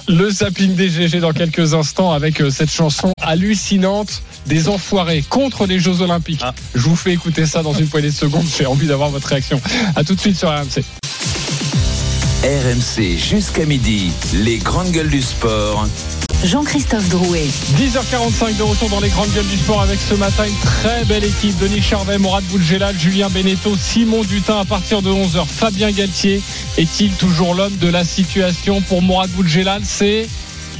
Le 0.07 0.29
zapping 0.29 0.75
des 0.75 0.89
GG 0.89 1.19
dans 1.19 1.33
quelques 1.33 1.73
instants 1.73 2.11
avec 2.11 2.41
euh, 2.41 2.49
cette 2.49 2.71
chanson 2.71 3.11
hallucinante 3.21 4.21
des 4.45 4.69
enfoirés 4.69 5.23
contre 5.27 5.65
les 5.65 5.79
Jeux 5.79 6.01
Olympiques. 6.01 6.39
Ah. 6.43 6.53
Je 6.75 6.81
vous 6.81 6.95
fais 6.95 7.11
écouter 7.13 7.45
ça 7.45 7.63
dans 7.63 7.73
une 7.73 7.87
poignée 7.87 8.09
de 8.09 8.13
secondes. 8.13 8.45
J'ai 8.57 8.65
envie 8.65 8.87
d'avoir 8.87 9.09
votre 9.09 9.27
réaction. 9.27 9.61
À 9.95 10.03
tout 10.03 10.15
de 10.15 10.19
suite 10.19 10.37
sur 10.37 10.49
RMC. 10.49 10.83
RMC 12.47 13.17
jusqu'à 13.17 13.65
midi. 13.65 14.09
Les 14.33 14.57
grandes 14.57 14.91
gueules 14.91 15.09
du 15.09 15.21
sport. 15.21 15.85
Jean-Christophe 16.45 17.09
Drouet. 17.09 17.43
10h45 17.75 18.55
de 18.55 18.63
retour 18.63 18.89
dans 18.89 19.01
les 19.01 19.09
grandes 19.09 19.33
gueules 19.33 19.47
du 19.47 19.57
sport 19.57 19.81
avec 19.81 19.99
ce 19.99 20.13
matin 20.13 20.45
une 20.47 20.55
très 20.59 21.03
belle 21.03 21.25
équipe. 21.25 21.57
Denis 21.59 21.81
Charvet, 21.81 22.17
Morad 22.17 22.45
Boudjelal, 22.45 22.97
Julien 22.97 23.27
Beneteau, 23.27 23.75
Simon 23.75 24.23
Dutin 24.23 24.61
à 24.61 24.63
partir 24.63 25.01
de 25.01 25.09
11h. 25.09 25.45
Fabien 25.45 25.91
Galtier 25.91 26.41
est-il 26.77 27.11
toujours 27.15 27.53
l'homme 27.53 27.75
de 27.75 27.89
la 27.89 28.05
situation 28.05 28.79
pour 28.79 29.01
Morad 29.01 29.29
Boudjelal 29.31 29.81
C'est 29.83 30.29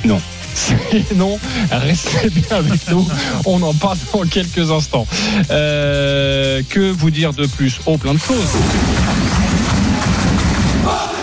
Non. 0.06 0.22
C'est 0.54 1.16
non. 1.18 1.38
Restez 1.70 2.30
bien 2.30 2.60
avec 2.60 2.90
nous. 2.90 3.06
On 3.44 3.62
en 3.62 3.74
parle 3.74 3.98
dans 4.14 4.24
quelques 4.24 4.72
instants. 4.72 5.06
Euh, 5.52 6.62
que 6.70 6.92
vous 6.92 7.12
dire 7.12 7.34
de 7.34 7.46
plus? 7.46 7.82
Oh, 7.86 7.98
plein 7.98 8.14
de 8.14 8.20
choses. 8.20 8.56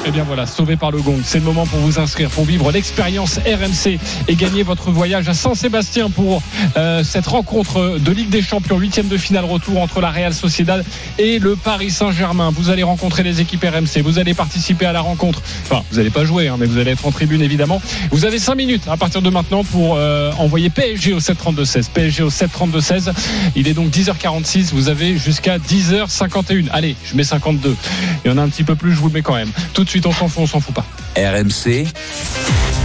Eh 0.06 0.10
bien 0.10 0.24
voilà, 0.24 0.46
sauvé 0.46 0.76
par 0.76 0.90
le 0.90 1.00
gong. 1.00 1.20
C'est 1.24 1.38
le 1.38 1.44
moment 1.44 1.64
pour 1.64 1.78
vous 1.78 1.98
inscrire, 1.98 2.28
pour 2.28 2.44
vivre 2.44 2.70
l'expérience 2.70 3.38
RMC 3.38 3.98
et 4.28 4.34
gagner 4.34 4.62
votre 4.62 4.90
voyage 4.90 5.30
à 5.30 5.34
Saint-Sébastien 5.34 6.10
pour 6.10 6.42
euh, 6.76 7.02
cette 7.02 7.26
rencontre 7.26 7.98
de 7.98 8.12
Ligue 8.12 8.28
des 8.28 8.42
Champions, 8.42 8.76
huitième 8.76 9.08
de 9.08 9.16
finale 9.16 9.46
retour 9.46 9.80
entre 9.80 10.02
la 10.02 10.10
Real 10.10 10.34
Sociedad 10.34 10.84
et 11.18 11.38
le 11.38 11.56
Paris 11.56 11.90
Saint-Germain. 11.90 12.52
Vous 12.54 12.68
allez 12.68 12.82
rencontrer 12.82 13.22
les 13.22 13.40
équipes 13.40 13.64
RMC, 13.64 14.02
vous 14.02 14.18
allez 14.18 14.34
participer 14.34 14.84
à 14.84 14.92
la 14.92 15.00
rencontre. 15.00 15.40
Enfin, 15.64 15.82
vous 15.90 15.96
n'allez 15.96 16.10
pas 16.10 16.26
jouer, 16.26 16.48
hein, 16.48 16.56
mais 16.58 16.66
vous 16.66 16.76
allez 16.76 16.90
être 16.90 17.06
en 17.06 17.10
tribune 17.10 17.40
évidemment. 17.40 17.80
Vous 18.10 18.26
avez 18.26 18.38
5 18.38 18.56
minutes 18.56 18.82
à 18.88 18.98
partir 18.98 19.22
de 19.22 19.30
maintenant 19.30 19.64
pour 19.64 19.96
euh, 19.96 20.32
envoyer 20.38 20.68
PSG 20.68 21.14
au 21.14 21.20
732-16. 21.20 21.88
PSG 21.90 22.22
au 22.22 22.30
732-16. 22.30 23.10
Il 23.56 23.68
est 23.68 23.74
donc 23.74 23.88
10h46. 23.88 24.74
Vous 24.74 24.90
avez 24.90 25.16
jusqu'à 25.16 25.56
10h51. 25.56 26.66
Allez, 26.72 26.94
je 27.06 27.16
mets 27.16 27.24
52. 27.24 27.74
Il 28.24 28.30
y 28.30 28.34
en 28.34 28.36
a 28.36 28.42
un 28.42 28.48
petit 28.50 28.64
peu 28.64 28.74
plus, 28.74 28.92
je 28.92 28.98
vous 28.98 29.08
le 29.08 29.14
mets 29.14 29.22
quand 29.22 29.36
même. 29.36 29.50
On 30.04 30.12
s'en 30.12 30.28
fout, 30.28 30.42
on 30.42 30.46
s'en 30.46 30.60
fout 30.60 30.74
pas. 30.74 30.84
RMC, 31.16 31.86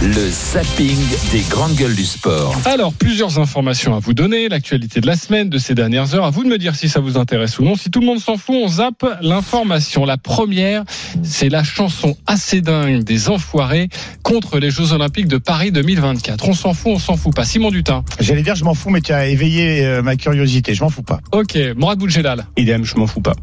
le 0.02 0.30
zapping 0.30 0.96
des 1.32 1.40
grandes 1.48 1.74
gueules 1.74 1.94
du 1.94 2.04
sport. 2.04 2.56
Alors, 2.64 2.92
plusieurs 2.92 3.38
informations 3.38 3.94
à 3.94 3.98
vous 3.98 4.14
donner, 4.14 4.48
l'actualité 4.48 5.00
de 5.00 5.06
la 5.06 5.16
semaine, 5.16 5.50
de 5.50 5.58
ces 5.58 5.74
dernières 5.74 6.14
heures. 6.14 6.24
À 6.24 6.30
vous 6.30 6.44
de 6.44 6.48
me 6.48 6.58
dire 6.58 6.76
si 6.76 6.88
ça 6.88 7.00
vous 7.00 7.18
intéresse 7.18 7.58
ou 7.58 7.64
non. 7.64 7.74
Si 7.74 7.90
tout 7.90 8.00
le 8.00 8.06
monde 8.06 8.20
s'en 8.20 8.36
fout, 8.36 8.54
on 8.54 8.68
zappe 8.68 9.04
l'information. 9.20 10.04
La 10.04 10.16
première, 10.16 10.84
c'est 11.22 11.48
la 11.48 11.64
chanson 11.64 12.16
assez 12.26 12.60
dingue 12.60 13.02
des 13.02 13.28
Enfoirés 13.28 13.88
contre 14.22 14.58
les 14.58 14.70
Jeux 14.70 14.92
Olympiques 14.92 15.28
de 15.28 15.38
Paris 15.38 15.72
2024. 15.72 16.48
On 16.48 16.54
s'en 16.54 16.74
fout, 16.74 16.92
on 16.94 16.98
s'en 16.98 17.16
fout 17.16 17.34
pas. 17.34 17.44
Simon 17.44 17.70
Dutin. 17.70 18.04
J'allais 18.20 18.42
dire, 18.42 18.54
je 18.54 18.64
m'en 18.64 18.74
fous, 18.74 18.90
mais 18.90 19.00
tu 19.00 19.12
as 19.12 19.26
éveillé 19.26 19.84
euh, 19.84 20.02
ma 20.02 20.16
curiosité. 20.16 20.74
Je 20.74 20.82
m'en 20.84 20.90
fous 20.90 21.02
pas. 21.02 21.20
Ok. 21.32 21.58
Morad 21.76 21.98
Boudjelal. 21.98 22.46
Idem, 22.56 22.84
je 22.84 22.96
m'en 22.96 23.06
fous 23.06 23.20
pas. 23.20 23.34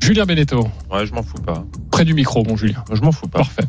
Julien 0.00 0.24
Beneteau. 0.24 0.66
Ouais, 0.90 1.04
je 1.06 1.12
m'en 1.12 1.22
fous 1.22 1.40
pas. 1.44 1.64
Près 1.90 2.04
du 2.04 2.14
micro, 2.14 2.42
bon 2.42 2.56
Julien. 2.56 2.82
Je 2.92 3.00
m'en 3.00 3.12
fous 3.12 3.26
pas. 3.28 3.40
Parfait. 3.40 3.64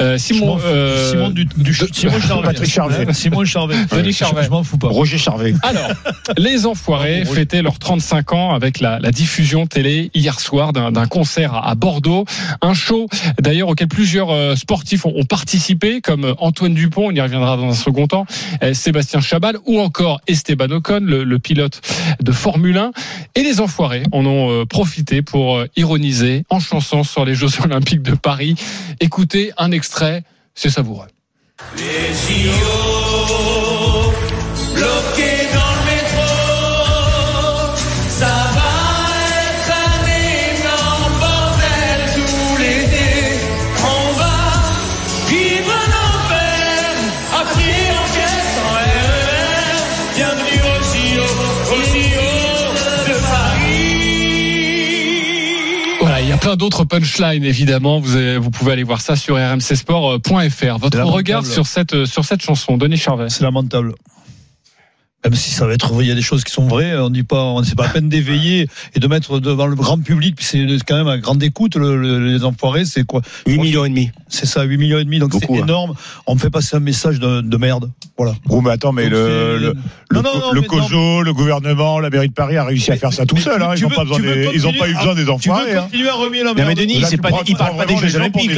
Euh, 0.00 0.18
Simon, 0.18 0.58
euh, 0.64 1.10
Simon 1.12 1.28
du, 1.30 1.44
du 1.44 1.74
Simon 1.92 2.18
Charvet. 2.20 2.46
Patrick 2.48 2.70
Charvet. 2.70 3.12
Simon 3.12 3.44
Charvet. 3.44 3.76
Denis 3.92 4.12
Je- 4.12 4.16
Charvet. 4.16 4.44
Je 4.44 4.50
m'en 4.50 4.64
fous 4.64 4.78
pas. 4.78 4.88
Roger 4.88 5.18
Charvet. 5.18 5.54
Alors, 5.62 5.88
les 6.36 6.66
Enfoirés 6.66 7.24
fêtaient 7.24 7.62
leurs 7.62 7.78
35 7.78 8.32
ans 8.32 8.54
avec 8.54 8.80
la, 8.80 8.98
la 8.98 9.10
diffusion 9.12 9.66
télé 9.66 10.10
hier 10.14 10.40
soir 10.40 10.72
d'un 10.72 11.06
concert 11.06 11.54
à, 11.54 11.68
à 11.70 11.74
Bordeaux. 11.74 12.24
Un 12.62 12.74
show 12.74 13.06
d'ailleurs 13.40 13.68
auquel 13.68 13.88
plusieurs 13.88 14.30
euh, 14.30 14.56
sportifs 14.56 15.04
ont, 15.06 15.12
ont 15.14 15.24
participé, 15.24 16.00
comme 16.00 16.34
Antoine 16.38 16.74
Dupont, 16.74 17.08
on 17.08 17.12
y 17.12 17.20
reviendra 17.20 17.56
dans 17.56 17.68
un 17.68 17.74
second 17.74 18.06
temps, 18.08 18.26
euh, 18.62 18.74
Sébastien 18.74 19.20
Chabal 19.20 19.58
ou 19.66 19.78
encore 19.80 20.20
Esteban 20.26 20.70
Ocon, 20.70 21.00
le, 21.02 21.22
le 21.24 21.38
pilote 21.38 21.80
de 22.20 22.32
Formule 22.32 22.78
1. 22.78 22.92
Et 23.36 23.42
les 23.42 23.60
Enfoirés 23.60 24.02
en 24.12 24.24
ont 24.26 24.50
euh, 24.50 24.64
profité 24.64 25.22
pour 25.22 25.56
euh, 25.58 25.66
ironiser 25.84 26.44
en 26.48 26.60
chanson 26.60 27.04
sur 27.04 27.24
les 27.26 27.34
Jeux 27.34 27.60
Olympiques 27.62 28.02
de 28.02 28.14
Paris. 28.14 28.56
Écoutez 29.00 29.52
un 29.58 29.70
extrait, 29.70 30.24
c'est 30.54 30.70
savoureux. 30.70 31.08
Plein 56.44 56.56
d'autres 56.56 56.84
punchlines 56.84 57.44
évidemment. 57.44 58.00
Vous, 58.00 58.16
avez- 58.16 58.36
vous 58.38 58.50
pouvez 58.50 58.72
aller 58.72 58.82
voir 58.82 59.00
ça 59.00 59.16
sur 59.16 59.36
rmcsport.fr. 59.36 60.78
Votre 60.78 60.98
lamentable. 60.98 61.06
regard 61.16 61.46
sur 61.46 61.66
cette 61.66 61.94
euh, 61.94 62.04
sur 62.06 62.24
cette 62.24 62.42
chanson, 62.42 62.76
Denis 62.76 62.98
Charvet. 62.98 63.30
C'est 63.30 63.42
lamentable. 63.42 63.94
Même 65.24 65.34
si 65.34 65.50
ça 65.50 65.66
va 65.66 65.72
être, 65.72 65.90
il 66.02 66.06
y 66.06 66.10
a 66.10 66.14
des 66.14 66.20
choses 66.22 66.44
qui 66.44 66.52
sont 66.52 66.66
vraies, 66.66 66.96
on 66.98 67.08
dit 67.08 67.22
pas, 67.22 67.42
on 67.42 67.62
c'est 67.62 67.74
pas 67.76 67.86
à 67.86 67.88
peine 67.88 68.10
d'éveiller 68.10 68.68
et 68.94 69.00
de 69.00 69.06
mettre 69.08 69.40
devant 69.40 69.66
le 69.66 69.74
grand 69.74 69.98
public, 69.98 70.36
puis 70.36 70.44
c'est 70.44 70.66
quand 70.86 70.96
même 70.96 71.08
à 71.08 71.16
grande 71.16 71.42
écoute, 71.42 71.76
le- 71.76 71.96
le- 71.96 72.26
les 72.26 72.44
enfoirés, 72.44 72.84
c'est 72.84 73.04
quoi? 73.04 73.22
8 73.46 73.58
millions 73.58 73.84
et 73.86 73.88
demi. 73.88 74.10
C'est 74.28 74.44
ça, 74.46 74.64
8 74.64 74.76
millions 74.76 74.98
et 74.98 75.04
demi, 75.04 75.18
donc 75.18 75.32
c'est 75.32 75.50
hein. 75.50 75.54
énorme. 75.62 75.94
On 76.26 76.34
me 76.34 76.38
fait 76.40 76.50
passer 76.50 76.76
un 76.76 76.80
message 76.80 77.20
de, 77.20 77.40
de 77.40 77.56
merde. 77.56 77.90
Voilà. 78.18 78.34
Oh, 78.50 78.60
mais 78.60 78.70
attends, 78.70 78.92
mais 78.92 79.04
Donc, 79.04 79.12
le, 79.12 79.58
le, 79.58 79.66
Non, 79.68 79.74
le, 80.10 80.20
non, 80.20 80.22
non, 80.40 80.52
le 80.52 80.60
mais 80.60 80.66
COSO, 80.66 81.22
le 81.22 81.32
gouvernement, 81.32 82.00
la 82.00 82.10
mairie 82.10 82.28
de 82.28 82.34
Paris 82.34 82.56
a 82.58 82.64
réussi 82.64 82.92
à 82.92 82.96
faire 82.96 83.12
ça 83.12 83.24
tout 83.24 83.36
seul. 83.38 83.62
Hein. 83.62 83.70
Ils 83.76 83.82
n'ont 83.82 83.88
pas, 83.88 84.02
besoin 84.04 84.20
des, 84.20 84.50
ils 84.54 84.66
ont 84.66 84.72
pas 84.74 84.88
eu 84.90 84.94
besoin 84.94 85.14
des 85.14 85.20
Tu 85.22 85.26
veux 85.26 85.32
enfoirés. 85.32 85.74
hein. 85.76 85.82
continuer 85.84 86.08
à 86.10 86.14
remuer 86.14 86.42
la 86.44 86.52
merde 86.54 86.68
mais 86.68 86.74
Denis, 86.74 87.00
Là, 87.00 87.08
c'est 87.08 87.16
pas, 87.16 87.30
pas 87.30 87.86
des 87.86 87.96
Jeux 87.96 88.16
Olympiques. 88.16 88.50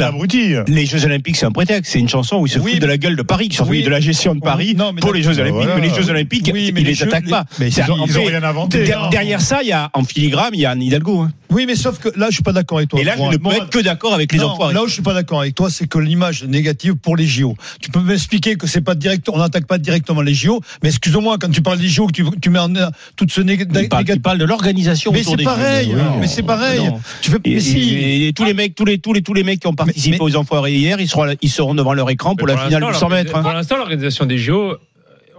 Les 0.69 0.87
Jeux 0.87 1.05
Olympiques, 1.05 1.37
c'est 1.37 1.47
un 1.47 1.53
prétexte. 1.53 1.93
C'est 1.93 2.01
une 2.01 2.09
chanson 2.09 2.37
où 2.39 2.47
il 2.47 2.51
se 2.51 2.59
Oui, 2.59 2.73
fout 2.73 2.81
de 2.81 2.87
la 2.87 2.99
gueule 2.99 3.15
de 3.17 3.23
Paris, 3.23 3.49
qui 3.49 3.57
fout 3.57 3.69
de 3.71 3.89
la 3.89 4.01
gestion 4.01 4.35
de 4.35 4.41
Paris 4.41 4.75
Non, 4.77 4.93
mais 4.93 5.01
pour 5.01 5.13
les 5.15 5.23
Jeux. 5.23 5.39
Olympiques. 5.39 5.55
Voilà. 5.55 5.77
Mais 5.77 5.89
les 5.89 5.95
Jeux 5.95 6.11
Olympiques, 6.11 6.51
Oui, 6.57 6.73
mais 6.73 6.81
ils 6.81 6.85
les 6.85 6.91
les 6.91 6.95
Jeux- 6.95 7.07
attaquent 7.09 7.29
pas. 7.29 7.45
mais 7.59 7.69
Ils 7.69 7.91
ont, 7.91 8.07
ils 8.07 8.17
rien 8.29 8.43
inventé. 8.43 8.93
hein. 8.93 9.09
Derrière 9.11 9.41
ça, 9.41 9.63
il 9.63 9.69
y 9.69 9.73
a 9.73 9.91
en 9.95 10.05
filigrane, 10.05 10.51
il 10.55 10.61
y 10.61 10.67
a 10.67 10.71
Anne 10.71 10.83
Hidalgo. 10.83 11.21
hein. 11.21 11.31
Oui, 11.51 11.65
mais 11.67 11.77
sauf 11.77 11.99
que 11.99 12.09
là, 12.19 12.27
je 12.29 12.35
suis 12.35 12.43
pas 12.43 12.53
d'accord 12.53 12.79
avec 12.79 12.91
toi. 12.91 13.01
Et 13.01 13.05
là, 13.05 13.15
je 13.17 13.23
ne 13.23 13.37
peux 13.37 13.53
être 13.53 13.71
que 13.71 13.79
d'accord 13.79 14.15
avec 14.15 14.33
les 14.33 14.43
enfoirés. 14.43 14.75
Là 14.75 14.83
où 14.83 14.89
je 14.89 14.93
suis 14.93 15.03
pas 15.03 15.15
d'accord 15.15 15.41
avec 15.41 15.55
toi, 15.55 15.71
c'est 15.71 15.87
que 15.87 15.99
l'image 15.99 16.43
négative 16.45 16.95
pour 16.97 17.17
les 17.17 17.27
JO. 17.27 17.57
Tu 17.81 17.91
peux 17.91 18.01
m'expliquer 18.01 18.57
que 18.57 18.67
c'est 18.67 18.81
pas 18.81 18.95
direct, 18.97 19.29
on 19.29 19.39
n'attaque 19.39 19.67
pas 19.67 19.79
directement 19.79 20.23
les 20.23 20.35
JO, 20.35 20.61
mais 20.83 20.89
excuse-moi, 20.89 21.37
quand 21.41 21.51
tu 21.51 21.63
parles 21.63 21.79
des 21.79 21.89
JO, 21.89 22.09
que 22.09 22.13
tu, 22.13 22.25
tu 22.43 22.51
mets 22.51 22.59
en 22.59 22.69
toute 23.17 23.31
ce 23.31 23.41
Il 23.43 23.51
il 23.51 23.67
négatif. 23.69 24.23
parle 24.23 24.39
de 24.39 24.45
l'organisation 24.45 25.13
Mais 25.13 25.23
c'est 25.23 25.37
des 25.37 25.45
pareil, 25.45 25.95
mais 26.21 26.27
c'est 26.27 26.43
pareil. 26.43 26.91
Tu 27.23 27.31
fais, 27.31 27.39
Et, 27.45 27.55
mais 27.55 27.61
si. 27.61 27.79
et- 27.95 28.29
et 28.29 28.33
tous 28.33 28.45
les 28.45 28.55
mecs, 28.55 28.75
tous 28.75 28.85
les 28.85 28.99
tous 28.99 29.13
les 29.13 29.23
tous 29.23 29.35
les 29.35 29.45
mecs 29.45 29.61
qui 29.61 29.67
ont 29.69 29.75
participé 29.75 30.19
aux 30.21 30.35
enfoirés 30.37 30.75
hier, 30.75 31.01
ils 31.01 31.09
seront 31.09 31.27
ils 31.41 31.51
seront 31.51 31.75
devant 31.75 31.95
leur 31.95 32.11
écran 32.11 32.35
pour 32.35 32.47
la 32.49 32.57
finale 32.57 32.83
du 32.83 32.87
l'instant, 32.89 33.09
100 33.09 33.15
mètres. 33.15 33.37
hein. 33.37 33.43
Pour 33.43 33.53
l'instant, 33.53 33.77
l'organisation 33.77 34.27
des 34.27 34.39
JO, 34.39 34.77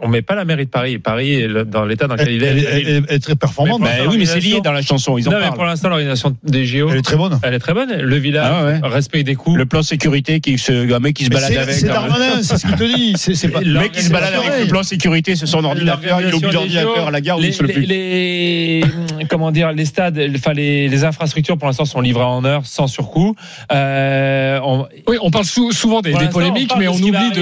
on 0.01 0.07
met 0.07 0.21
pas 0.21 0.35
la 0.35 0.45
mairie 0.45 0.65
de 0.65 0.69
Paris. 0.71 0.97
Paris 0.99 1.33
est 1.41 1.47
le- 1.47 1.65
dans 1.65 1.85
l'état 1.85 2.07
dans 2.07 2.15
lequel 2.15 2.33
il 2.33 2.43
est. 2.43 2.47
Elle, 2.47 2.57
elle- 2.59 3.03
elle 3.09 3.15
est 3.15 3.19
très 3.19 3.35
performante. 3.35 3.79
Mais 3.81 3.87
Bah 3.87 4.03
pour 4.03 4.11
oui, 4.13 4.17
mais 4.19 4.25
c'est 4.25 4.39
lié 4.39 4.59
dans 4.63 4.71
la 4.71 4.81
chanson, 4.81 5.17
ils 5.17 5.27
en 5.27 5.31
non, 5.31 5.37
mais 5.39 5.47
pour 5.47 5.57
parlent. 5.57 5.69
l'instant, 5.69 5.89
l'organisation 5.89 6.35
des 6.43 6.65
JO, 6.65 6.89
Elle 6.91 6.97
est 6.97 7.01
très 7.01 7.15
bonne. 7.17 7.39
elle 7.43 7.53
est 7.53 7.59
très 7.59 7.73
bonne. 7.73 7.91
Le 7.93 8.15
village, 8.17 8.47
Ah 8.51 8.65
ouais. 8.65 8.79
respect 8.83 9.23
des 9.23 9.35
coups. 9.35 9.57
Le 9.57 9.65
plan 9.65 9.81
sécurité 9.81 10.39
qui 10.39 10.57
se 10.57 10.93
un 10.93 10.99
mec 10.99 11.15
qui 11.15 11.25
se 11.25 11.29
Mais 11.29 11.35
balade 11.35 11.51
c'est- 11.51 11.57
avec. 11.57 11.75
C'est 11.75 11.87
Darmanin, 11.87 12.41
c'est 12.43 12.57
ce 12.57 12.65
qu'il 12.67 12.75
te 12.75 12.83
dit. 12.83 13.13
C'est 13.17 13.35
c'est 13.35 13.49
pas. 13.49 13.61
Le 13.61 13.79
mec 13.79 13.91
qui 13.91 14.01
se 14.01 14.11
balade 14.11 14.33
avec 14.33 14.61
le 14.61 14.67
plan 14.67 14.83
sécurité 14.83 15.35
sur 15.35 15.47
son 15.47 15.63
ordinateur, 15.63 16.19
il 16.21 16.33
oublie 16.33 16.51
l'ordinateur 16.51 17.07
à 17.07 17.11
la 17.11 17.21
gare, 17.21 17.37
les, 17.39 17.47
il 17.49 17.53
se 17.53 17.61
le 17.63 17.67
les, 17.67 17.73
plus. 17.73 17.85
les- 17.85 18.81
comment 19.29 19.51
dire, 19.51 19.71
les 19.73 19.85
stades, 19.85 20.19
enfin 20.35 20.53
les, 20.53 20.87
les 20.87 21.03
infrastructures 21.03 21.57
pour 21.57 21.67
l'instant 21.67 21.85
sont 21.85 22.01
livrées 22.01 22.23
en 22.23 22.43
heure, 22.45 22.65
sans 22.65 22.87
surcoût. 22.87 23.35
Euh, 23.71 24.59
on- 24.63 24.85
Oui, 25.07 25.17
on 25.21 25.31
parle 25.31 25.45
sou- 25.45 25.71
souvent 25.71 26.01
des, 26.01 26.09
des 26.11 26.15
l'instant, 26.15 26.29
on 26.29 26.33
polémiques, 26.33 26.71
mais 26.77 26.85
de 26.85 26.89
on 26.89 26.93
ce 26.95 27.01
qui 27.01 27.11
va 27.11 27.19
oublie 27.27 27.31
de, 27.31 27.41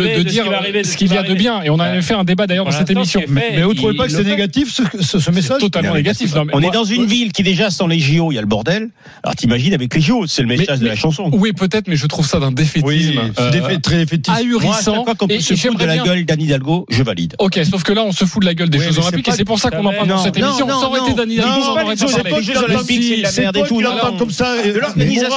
pas 2.45 2.47
d'ailleurs 2.47 2.65
dans 2.65 2.71
cette 2.71 2.89
émission. 2.89 3.21
Mais, 3.27 3.51
mais 3.55 3.63
vous 3.63 3.73
ne 3.73 3.77
trouvez 3.77 3.95
pas 3.95 4.05
que 4.05 4.11
c'est 4.11 4.23
négatif 4.23 4.73
ce, 4.73 5.19
ce 5.19 5.31
message 5.31 5.59
Totalement 5.59 5.93
négatif. 5.93 6.33
Non, 6.35 6.45
on 6.53 6.59
moi, 6.59 6.69
est 6.69 6.73
dans 6.73 6.83
une 6.83 7.01
moi, 7.01 7.05
ville 7.05 7.31
qui 7.31 7.43
déjà 7.43 7.69
sans 7.69 7.87
les 7.87 7.99
JO, 7.99 8.31
il 8.31 8.35
y 8.35 8.37
a 8.37 8.41
le 8.41 8.47
bordel. 8.47 8.89
Alors 9.23 9.35
t'imagines 9.35 9.73
avec 9.73 9.93
les 9.93 10.01
JO, 10.01 10.27
c'est 10.27 10.41
le 10.41 10.47
message 10.47 10.79
mais, 10.79 10.85
de 10.85 10.89
la 10.89 10.95
chanson. 10.95 11.29
Oui, 11.33 11.53
peut-être, 11.53 11.87
mais 11.87 11.95
je 11.95 12.07
trouve 12.07 12.27
ça 12.27 12.39
d'un 12.39 12.51
défaitisme. 12.51 12.87
Oui, 12.87 13.19
euh, 13.39 13.51
défait, 13.51 13.77
très 13.77 13.97
défaitiste. 13.97 14.37
Ahurissant. 14.37 15.05
Moi, 15.05 15.15
qu'on 15.15 15.27
se 15.27 15.55
fout 15.55 15.77
de 15.77 15.85
la 15.85 15.97
gueule 15.97 16.25
d'Anne 16.25 16.41
Hidalgo, 16.41 16.85
je 16.89 17.03
valide. 17.03 17.35
Ok, 17.39 17.59
sauf 17.69 17.83
que 17.83 17.93
là, 17.93 18.03
on 18.03 18.11
se 18.11 18.25
fout 18.25 18.41
de 18.41 18.47
la 18.47 18.53
gueule 18.53 18.69
des 18.69 18.79
oui, 18.79 18.85
Jeux 18.85 18.99
Olympiques 18.99 19.27
et 19.27 19.31
c'est 19.31 19.45
pour 19.45 19.59
ça 19.59 19.71
qu'on 19.71 19.85
en 19.85 19.93
parle 19.93 20.07
dans 20.07 20.23
cette 20.23 20.37
émission. 20.37 20.67
Ça 20.67 20.87
aurait 20.87 21.01
été 21.01 21.13
d'Anne 21.13 21.31
Hidalgo, 21.31 21.51
on 21.55 21.71
aurait 21.71 21.95
pas 21.95 22.29
parlé. 22.29 23.21
La 23.21 23.31
merde 23.31 23.57
et 23.57 23.63
tout. 23.63 23.81
comme 24.17 24.31
ça. 24.31 24.53
Euh, 24.53 24.73
de 24.73 24.77
euh, 24.77 24.81
l'organisation. 24.81 25.29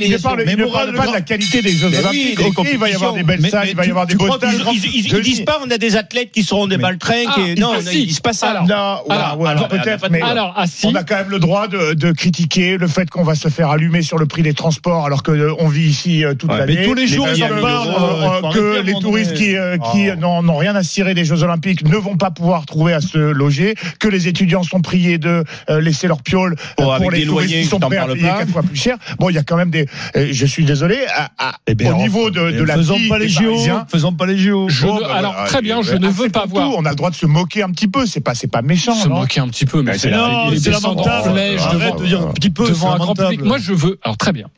Il 0.00 0.10
ne 0.10 0.66
parle 0.66 0.94
pas 0.94 1.06
de 1.06 1.12
la 1.12 1.20
qualité 1.20 1.62
des 1.62 1.72
Jeux 1.72 1.86
Olympiques. 1.86 2.38
Il 2.72 2.78
va 2.78 2.90
y 2.90 2.94
avoir 2.94 3.12
des 3.14 3.22
belles 3.22 3.48
salles, 3.48 3.68
il 3.70 3.76
va 3.76 3.86
y 3.86 3.90
avoir 3.90 4.06
des 4.06 4.14
beaux 4.14 4.32
stages. 4.32 4.54
Ils 4.92 5.22
disent 5.22 5.44
pas, 5.44 5.60
on 5.64 5.70
a 5.70 5.78
des 5.78 5.96
athlètes 5.96 6.30
qui 6.32 6.43
seront 6.44 6.66
des 6.66 6.76
baltringues. 6.76 7.28
Ah, 7.28 7.40
ah. 7.40 7.60
Non, 7.60 7.72
si. 7.80 8.04
il 8.04 8.14
se 8.14 8.20
passe 8.20 8.38
ça. 8.38 8.50
Alors, 8.50 9.04
non, 9.08 9.44
alors, 9.44 9.68
peut-être, 9.68 10.08
mais 10.10 10.22
alors, 10.22 10.54
ah, 10.56 10.64
on 10.84 10.94
a 10.94 11.04
quand 11.04 11.16
même 11.16 11.30
le 11.30 11.38
droit 11.38 11.68
de, 11.68 12.12
critiquer 12.12 12.76
le 12.76 12.86
fait 12.86 13.10
qu'on 13.10 13.24
va 13.24 13.34
se 13.34 13.48
faire 13.48 13.70
allumer 13.70 14.02
sur 14.02 14.18
le 14.18 14.26
prix 14.26 14.42
des 14.42 14.54
transports 14.54 15.04
alors 15.04 15.22
qu'on 15.22 15.32
euh, 15.32 15.68
vit 15.68 15.88
ici 15.88 16.24
euh, 16.24 16.34
toute 16.34 16.50
ouais, 16.50 16.58
l'année. 16.58 16.76
Mais 16.78 16.84
tous 16.84 16.94
les 16.94 17.06
jours, 17.06 17.26
les 17.26 17.34
il 17.34 17.38
y 17.38 17.42
euh, 17.42 18.52
que 18.52 18.80
les 18.82 18.92
touristes 18.94 19.34
qui, 19.34 19.56
qui 19.92 20.10
oh. 20.10 20.42
n'ont 20.42 20.56
rien 20.56 20.76
à 20.76 20.82
cirer 20.82 21.14
des 21.14 21.24
Jeux 21.24 21.42
Olympiques 21.42 21.84
ne 21.86 21.96
vont 21.96 22.16
pas 22.16 22.30
pouvoir 22.30 22.66
trouver 22.66 22.92
à 22.92 23.00
se 23.00 23.18
loger, 23.18 23.74
que 23.98 24.08
les 24.08 24.28
étudiants 24.28 24.62
sont 24.62 24.80
priés 24.80 25.18
de 25.18 25.44
laisser 25.68 26.06
leur 26.06 26.22
piole 26.22 26.56
pour 26.76 27.10
les 27.10 27.26
touristes 27.26 27.54
qui 27.54 27.64
sont 27.64 27.80
prêts 27.80 27.96
à 27.96 28.06
payer 28.06 28.22
quatre 28.22 28.52
fois 28.52 28.62
plus 28.62 28.76
cher. 28.76 28.96
Bon, 29.18 29.30
il 29.30 29.34
y 29.34 29.38
a 29.38 29.42
quand 29.42 29.56
même 29.56 29.70
des. 29.70 29.86
Je 30.14 30.46
suis 30.46 30.64
désolé, 30.64 30.98
eh 31.66 31.88
au 31.88 31.94
niveau 31.94 32.30
de, 32.30 32.62
la 32.62 32.76
faisons 32.76 32.96
vie 32.96 33.08
pas 33.08 33.18
les 33.18 33.28
JO, 33.28 33.54
faisons 33.88 34.12
pas 34.12 34.26
les 34.26 34.38
Jeux. 34.38 34.66
alors 35.12 35.34
très 35.46 35.62
bien, 35.62 35.82
je 35.82 35.94
ne 35.94 36.08
veux 36.08 36.28
pas 36.34 36.46
On 36.76 36.84
a 36.84 36.90
le 36.90 36.96
droit 36.96 37.10
de 37.10 37.14
se 37.14 37.26
moquer 37.26 37.62
un 37.62 37.70
petit 37.70 37.88
peu. 37.88 38.06
C'est 38.06 38.20
pas, 38.20 38.34
c'est 38.34 38.48
pas 38.48 38.62
méchant. 38.62 38.94
Se 38.94 39.08
moquer 39.08 39.40
un 39.40 39.48
petit 39.48 39.66
peu, 39.66 39.82
mais 39.82 39.92
ah, 39.92 39.98
c'est 39.98 40.70
lamentable. 40.70 41.38
Arrête 41.58 41.98
de 41.98 42.06
dire 42.06 42.22
un 42.22 42.32
petit 42.32 42.50
peu. 42.50 42.68
Devant 42.68 42.92
un 42.92 42.98
grand 42.98 43.14
public. 43.14 43.42
Moi, 43.42 43.58
je 43.58 43.72
veux. 43.72 43.98
Alors 44.02 44.16
très 44.16 44.32
bien. 44.32 44.48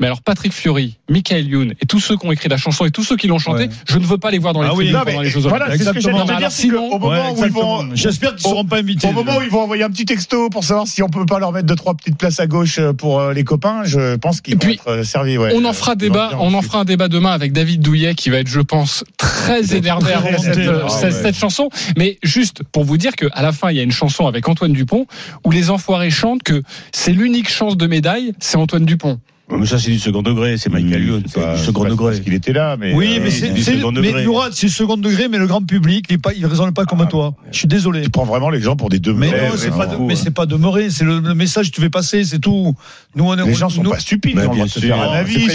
Mais 0.00 0.06
alors 0.06 0.20
Patrick 0.20 0.52
Fiori, 0.52 0.98
Michael 1.08 1.48
Youn 1.48 1.74
et 1.80 1.86
tous 1.86 2.00
ceux 2.00 2.16
qui 2.16 2.26
ont 2.26 2.32
écrit 2.32 2.48
la 2.48 2.58
chanson 2.58 2.84
et 2.84 2.90
tous 2.90 3.02
ceux 3.02 3.16
qui 3.16 3.28
l'ont 3.28 3.38
chantée, 3.38 3.64
ouais. 3.64 3.70
je 3.88 3.98
ne 3.98 4.04
veux 4.04 4.18
pas 4.18 4.30
les 4.30 4.38
voir 4.38 4.52
dans 4.52 4.62
les, 4.62 4.68
ah 4.68 5.04
les 5.22 5.30
Jeux 5.30 5.46
Olympiques. 5.46 5.48
Voilà, 5.48 5.76
c'est 5.76 5.84
ce 5.84 5.90
que 5.90 6.00
j'allais 6.00 6.36
dire. 6.36 6.52
Sinon, 6.52 6.90
au 6.92 6.98
moment 6.98 7.32
où 7.32 7.44
ils 7.44 7.50
vont, 7.50 7.94
j'espère 7.94 8.34
qu'ils 8.34 8.48
seront 8.48 8.64
pas 8.64 8.78
invités. 8.78 9.08
Au 9.08 9.12
moment 9.12 9.38
où 9.38 9.42
ils 9.42 9.50
vont 9.50 9.62
envoyer 9.62 9.84
un 9.84 9.90
petit 9.90 10.04
texto 10.04 10.50
pour 10.50 10.64
savoir 10.64 10.86
si 10.86 11.02
on 11.02 11.08
peut 11.08 11.24
pas 11.24 11.38
leur 11.38 11.52
mettre 11.52 11.66
deux 11.66 11.76
trois 11.76 11.94
petites 11.94 12.18
places 12.18 12.40
à 12.40 12.46
gauche 12.46 12.78
euh, 12.78 12.92
pour 12.92 13.20
euh, 13.20 13.32
les 13.32 13.44
copains, 13.44 13.84
je 13.84 14.16
pense 14.16 14.40
qu'ils 14.40 14.58
vont 14.58 14.68
être 14.68 14.88
euh, 14.88 15.04
servis. 15.04 15.38
Ouais, 15.38 15.52
on 15.54 15.64
en 15.64 15.72
fera 15.72 15.92
euh, 15.92 15.96
débat, 15.96 16.30
on 16.40 16.52
en 16.54 16.62
fera 16.62 16.80
un 16.80 16.84
débat 16.84 17.08
demain 17.08 17.30
avec 17.30 17.52
David 17.52 17.80
Douillet 17.80 18.14
qui 18.14 18.30
va 18.30 18.38
être, 18.38 18.48
je 18.48 18.60
pense, 18.60 19.04
très 19.16 19.74
énervé 19.74 20.12
avant 20.12 20.38
cette, 20.38 20.58
ah 20.58 21.10
cette, 21.10 21.36
chanson. 21.36 21.70
Mais 21.96 22.18
juste 22.22 22.62
pour 22.72 22.84
vous 22.84 22.98
dire 22.98 23.16
que 23.16 23.26
à 23.32 23.42
la 23.42 23.52
fin, 23.52 23.70
il 23.70 23.76
y 23.76 23.80
a 23.80 23.82
une 23.82 23.92
chanson 23.92 24.26
avec 24.26 24.48
Antoine 24.48 24.72
Dupont 24.72 25.06
où 25.44 25.50
les 25.50 25.70
enfoirés 25.70 26.10
chantent 26.10 26.42
que 26.42 26.62
c'est 26.92 27.12
l'unique 27.12 27.48
chance 27.48 27.76
de 27.76 27.86
médaille, 27.86 28.32
c'est 28.40 28.56
Antoine 28.56 28.84
Dupont. 28.84 29.20
Mais 29.48 29.64
ça, 29.64 29.78
c'est 29.78 29.92
du 29.92 30.00
second 30.00 30.22
degré, 30.22 30.56
c'est 30.58 30.70
Michael 30.70 31.02
Lyon, 31.02 31.22
c'est 31.24 31.40
pas, 31.40 31.54
du 31.54 31.62
second 31.62 31.84
degré. 31.84 32.06
Parce 32.06 32.20
qu'il 32.20 32.34
était 32.34 32.52
là, 32.52 32.76
mais. 32.76 32.92
Oui, 32.94 33.14
euh, 33.16 33.20
mais 33.22 33.30
c'est, 33.30 33.56
c'est, 33.56 33.76
second 33.76 33.92
degré. 33.92 34.12
Mais, 34.12 34.26
c'est 34.50 34.68
second 34.68 34.96
degré, 34.96 35.28
mais 35.28 35.38
le 35.38 35.46
grand 35.46 35.62
public, 35.62 36.06
il 36.10 36.42
ne 36.42 36.46
raisonne 36.48 36.74
pas 36.74 36.84
comme 36.84 37.02
ah, 37.02 37.06
toi. 37.06 37.34
Je 37.52 37.58
suis 37.58 37.68
désolé. 37.68 38.02
Tu 38.02 38.10
prends 38.10 38.24
vraiment 38.24 38.50
les 38.50 38.60
gens 38.60 38.74
pour 38.74 38.88
des 38.88 38.98
demeurés. 38.98 39.30
Mais 39.30 39.56
c'est 39.56 39.70
pas, 39.70 39.86
de, 39.86 39.96
mais 39.98 40.16
c'est 40.16 40.34
demeuré, 40.46 40.90
c'est 40.90 41.04
le, 41.04 41.20
message 41.34 41.70
que 41.70 41.76
tu 41.76 41.80
fais 41.80 41.90
passer, 41.90 42.24
c'est 42.24 42.40
tout. 42.40 42.74
Nous, 43.14 43.24
on, 43.24 43.34
les 43.34 43.54
gens 43.54 43.68
sont 43.68 43.82
pas 43.82 44.00
stupides, 44.00 44.38
on 44.38 44.52
va 44.52 44.66
se 44.66 44.80
faire 44.80 45.00
un 45.00 45.14
avis. 45.14 45.48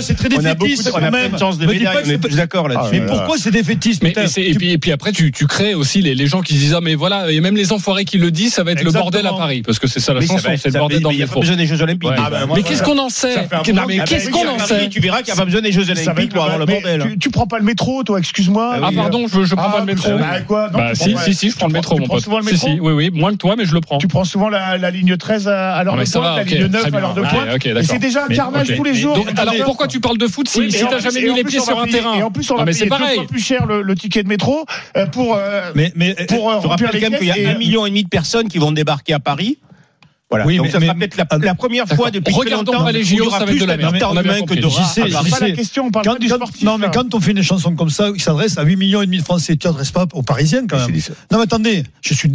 C'est 0.00 0.14
très 0.14 0.30
défaitiste, 0.30 0.90
quand 0.90 1.10
même. 1.10 1.32
On 1.38 1.70
est 1.70 2.36
d'accord 2.36 2.68
là-dessus. 2.68 3.00
Mais 3.00 3.02
ah, 3.06 3.12
pourquoi 3.12 3.36
c'est 3.36 3.50
défaitiste, 3.50 4.02
Et 4.38 4.78
puis 4.78 4.92
après, 4.92 5.12
tu 5.12 5.30
crées 5.30 5.74
aussi 5.74 6.00
les 6.00 6.26
gens 6.26 6.40
qui 6.40 6.54
disent, 6.54 6.74
ah, 6.74 6.80
mais 6.80 6.94
voilà, 6.94 7.30
et 7.30 7.40
même 7.40 7.56
les 7.56 7.72
enfoirés 7.72 8.06
qui 8.06 8.16
le 8.16 8.30
disent, 8.30 8.54
ça 8.54 8.64
va 8.64 8.72
être 8.72 8.82
le 8.82 8.92
bordel 8.92 9.26
à 9.26 9.34
Paris. 9.34 9.60
Parce 9.60 9.78
que 9.78 9.86
c'est 9.86 10.00
ça 10.00 10.14
la 10.14 10.22
chanson, 10.22 10.48
c'est 10.56 10.68
le 10.68 10.78
bordel 10.78 11.00
dans 11.00 11.10
les 11.10 11.26
le 11.26 12.14
ah, 12.16 12.30
ben, 12.30 12.48
Mais 12.54 12.62
qu'est-ce 12.62 12.82
qu'on 12.82 12.98
en 12.98 13.10
sait? 13.10 13.25
sait 13.26 13.48
Qu'est-ce 14.06 14.30
qu'on 14.30 14.40
ah 14.40 14.44
ben, 14.44 14.62
en 14.62 14.66
sait 14.66 14.88
Tu 14.88 15.00
verras 15.00 15.18
qu'il 15.18 15.26
n'y 15.26 15.32
a 15.32 15.36
pas 15.36 15.44
besoin 15.44 15.60
des 15.60 15.72
Jeux 15.72 15.90
Olympiques 15.90 16.32
pour 16.32 16.44
avoir 16.44 16.58
le 16.58 16.66
bordel. 16.66 17.16
Tu 17.20 17.30
prends 17.30 17.46
pas 17.46 17.58
le 17.58 17.64
métro, 17.64 18.02
toi, 18.02 18.18
excuse-moi. 18.18 18.76
Ah, 18.76 18.88
ah 18.88 18.90
pardon, 18.94 19.26
je 19.28 19.54
prends 19.54 19.66
ah, 19.68 19.72
pas 19.72 19.80
le 19.80 19.86
métro. 19.86 20.10
Bah, 20.18 20.70
bah 20.72 20.94
si, 20.94 21.16
si, 21.24 21.34
si, 21.34 21.50
je 21.50 21.56
prends 21.56 21.68
le 21.68 21.72
métro, 21.72 21.98
mon 21.98 22.06
pote. 22.06 22.24
Si, 22.54 22.78
oui, 22.80 22.92
oui, 22.92 23.10
moins 23.12 23.32
que 23.32 23.36
toi, 23.36 23.54
mais 23.56 23.64
je 23.64 23.74
le 23.74 23.80
prends. 23.80 23.98
Tu 23.98 24.08
prends 24.08 24.24
souvent 24.24 24.48
la 24.48 24.90
ligne 24.90 25.16
13 25.16 25.48
à 25.48 25.82
l'heure 25.84 25.96
de 25.96 26.04
pointe, 26.10 26.36
la 26.36 26.42
ligne 26.42 26.66
9 26.66 26.94
à 26.94 27.00
l'heure 27.00 27.14
de 27.14 27.22
pointe. 27.22 27.84
C'est 27.84 27.98
déjà 27.98 28.24
un 28.24 28.28
carnage 28.28 28.74
tous 28.74 28.84
les 28.84 28.94
jours. 28.94 29.18
Alors 29.36 29.54
pourquoi 29.64 29.88
tu 29.88 30.00
parles 30.00 30.18
de 30.18 30.26
foot 30.26 30.48
si 30.48 30.68
t'as 30.68 30.98
jamais 30.98 31.22
mis 31.22 31.34
les 31.34 31.44
pieds 31.44 31.60
sur 31.60 31.78
un 31.80 31.86
terrain 31.86 32.14
Et 32.14 32.22
en 32.22 32.30
plus, 32.30 32.50
on 32.50 32.56
va 32.56 32.64
payer 32.64 33.26
plus 33.28 33.40
cher 33.40 33.66
le 33.66 33.94
ticket 33.94 34.22
de 34.22 34.28
métro 34.28 34.64
euh, 34.96 35.06
pour. 35.06 35.36
Euh, 35.36 35.72
mais 35.74 35.92
pour. 36.28 36.50
Euh, 36.50 36.60
je 36.62 36.66
rappelle 36.66 36.90
quand 36.92 37.10
même 37.10 37.18
qu'il 37.18 37.28
y 37.28 37.46
a 37.46 37.50
un 37.50 37.58
million 37.58 37.86
et 37.86 37.90
demi 37.90 38.04
de 38.04 38.08
personnes 38.08 38.48
qui 38.48 38.58
vont 38.58 38.72
débarquer 38.72 39.14
à 39.14 39.20
Paris. 39.20 39.58
Voilà. 40.28 40.44
Oui, 40.44 40.56
Donc 40.56 40.66
mais, 40.66 40.72
ça 40.72 40.80
sera 40.80 40.94
peut-être 40.94 41.16
la, 41.16 41.24
ah, 41.30 41.38
la, 41.38 41.54
première 41.54 41.86
fois 41.86 42.10
depuis 42.10 42.34
regardons 42.34 42.72
que 42.72 42.76
longtemps 42.76 42.90
les 42.90 43.04
JO, 43.04 43.30
ça 43.30 43.44
va 43.44 43.52
être 43.52 43.60
de 43.60 43.64
la 43.64 43.76
merde. 43.76 44.46
que 44.46 44.54
de. 44.54 44.68
C'est 44.92 45.30
pas 45.30 45.40
la 45.40 45.50
question, 45.52 45.86
on 45.86 45.90
parle 45.92 46.04
quand, 46.04 46.18
du 46.18 46.28
sportif, 46.28 46.64
Non, 46.64 46.78
mais 46.78 46.86
hein. 46.86 46.90
quand 46.92 47.14
on 47.14 47.20
fait 47.20 47.30
une 47.30 47.42
chanson 47.42 47.76
comme 47.76 47.90
ça 47.90 48.10
qui 48.12 48.18
s'adresse 48.18 48.58
à 48.58 48.64
8 48.64 48.76
millions 48.76 49.02
et 49.02 49.06
demi 49.06 49.18
de 49.18 49.22
Français, 49.22 49.52
tu 49.52 49.58
t'adresses 49.58 49.92
pas 49.92 50.06
aux 50.12 50.22
Parisiens 50.22 50.66
quand 50.66 50.78
même. 50.78 50.96
Non, 51.30 51.38
mais 51.38 51.44
attendez, 51.44 51.84
je 52.00 52.12
suis 52.14 52.30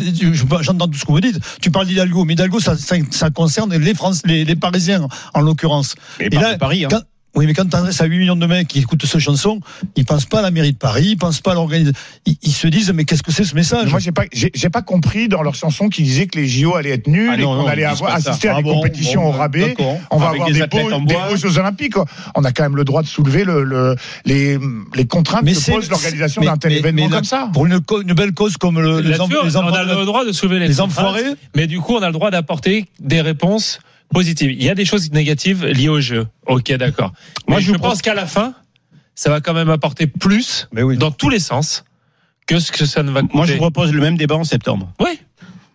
j'entends 0.62 0.88
tout 0.88 0.98
ce 0.98 1.06
que 1.06 1.12
vous 1.12 1.20
dites. 1.20 1.40
Tu 1.62 1.70
parles 1.70 1.88
d'Hidalgo, 1.88 2.24
mais 2.24 2.34
Hidalgo 2.34 2.62
ça, 2.62 2.78
ça, 2.78 2.96
ça 3.10 3.30
concerne 3.30 3.76
les 3.76 3.94
France 3.94 4.22
les, 4.26 4.46
les 4.46 4.56
Parisiens 4.56 5.08
en 5.34 5.42
l'occurrence. 5.42 5.96
Et, 6.20 6.28
et 6.28 6.30
là 6.30 6.58
Paris 6.58 6.86
hein. 6.86 6.90
quand, 6.90 7.02
oui, 7.34 7.46
mais 7.46 7.54
quand 7.54 7.66
tu 7.70 7.76
adresses 7.78 8.02
à 8.02 8.06
8 8.06 8.18
millions 8.18 8.36
de 8.36 8.46
mecs 8.46 8.68
qui 8.68 8.80
écoutent 8.80 9.06
ce 9.06 9.18
chanson, 9.18 9.62
ils 9.96 10.04
pensent 10.04 10.26
pas 10.26 10.40
à 10.40 10.42
la 10.42 10.52
mairie 10.52 10.74
de 10.74 10.78
Paris, 10.78 11.10
ils 11.12 11.18
pensent 11.18 11.40
pas 11.40 11.52
à 11.52 11.56
l'organisation. 11.56 11.98
Ils, 12.26 12.52
se 12.52 12.68
disent, 12.68 12.92
mais 12.94 13.06
qu'est-ce 13.06 13.24
que 13.24 13.32
c'est 13.32 13.46
ce 13.46 13.56
message 13.56 13.90
Moi, 13.90 14.00
j'ai 14.00 14.12
pas, 14.12 14.24
j'ai 14.34 14.70
pas 14.70 14.82
compris 14.82 15.30
dans 15.30 15.42
leur 15.42 15.56
chanson 15.56 15.88
qu'ils 15.88 16.04
disaient 16.04 16.28
que 16.28 16.38
les 16.38 16.48
JO 16.48 16.76
allaient 16.76 16.92
être 16.92 17.08
nuls 17.08 17.30
ah 17.32 17.40
et 17.40 17.44
qu'on 17.44 17.68
allait 17.68 17.86
avoir, 17.86 18.16
assister 18.16 18.50
à 18.50 18.62
des 18.62 18.70
ah 18.70 18.74
compétitions 18.74 19.28
au 19.28 19.32
rabais. 19.32 19.76
On 20.12 20.18
va 20.18 20.30
avoir 20.30 20.52
des, 20.52 20.68
beaux, 20.68 21.00
des 21.06 21.14
beaux 21.14 21.36
Jeux 21.38 21.58
Olympiques. 21.58 21.96
On 22.36 22.44
a 22.44 22.52
quand 22.52 22.64
même 22.64 22.76
le 22.76 22.84
droit 22.84 23.02
de 23.02 23.08
soulever 23.08 23.46
le, 23.46 23.64
le, 23.64 23.96
les, 24.26 24.60
les 24.94 25.08
contraintes 25.08 25.44
mais 25.44 25.54
que 25.54 25.72
pose 25.72 25.90
l'organisation 25.90 26.42
d'un 26.42 26.58
tel 26.58 26.74
événement 26.74 27.08
comme 27.08 27.24
ça. 27.24 27.50
Pour 27.54 27.66
une, 27.66 27.80
belle 28.14 28.34
cause 28.34 28.58
comme 28.58 28.82
le, 28.82 29.00
les, 29.00 29.16
sûr, 29.16 29.28
on 29.56 29.74
a 29.74 29.84
le 29.84 30.06
droit 30.06 30.26
de 30.26 30.34
soulever 30.34 30.60
les, 30.60 30.68
les 30.68 30.82
enfoirés. 30.82 31.24
Mais 31.56 31.68
du 31.68 31.80
coup, 31.80 31.96
on 31.96 32.02
a 32.02 32.08
le 32.08 32.14
droit 32.14 32.30
d'apporter 32.30 32.88
des 33.00 33.22
réponses 33.22 33.80
positives. 34.14 34.52
Il 34.52 34.64
y 34.64 34.70
a 34.70 34.76
des 34.76 34.86
choses 34.86 35.12
négatives 35.12 35.66
liées 35.66 35.90
au 35.90 36.02
jeu. 36.02 36.28
Ok, 36.46 36.72
d'accord. 36.74 37.14
Moi, 37.48 37.60
je, 37.60 37.74
pense, 37.74 38.02
qu'à 38.02 38.14
la 38.14 38.26
fin, 38.26 38.54
ça 39.16 39.30
va 39.30 39.42
quand 39.42 39.54
même 39.54 39.70
apporter 39.70 40.08
plus 40.08 40.68
mais 40.72 40.84
dans 40.96 41.12
tous 41.12 41.30
les 41.30 41.40
sens 41.40 41.84
que 42.48 42.60
ce 42.60 42.72
que 42.72 42.86
ça 42.86 43.04
ne 43.04 43.12
va 43.12 43.22
coûter. 43.22 43.36
Moi, 43.36 43.46
je 43.46 43.54
propose 43.56 43.94
le 43.94 44.02
même 44.02 44.18
débat 44.18 44.36
en 44.36 44.44
septembre. 44.44 44.92
Oui. 45.00 45.20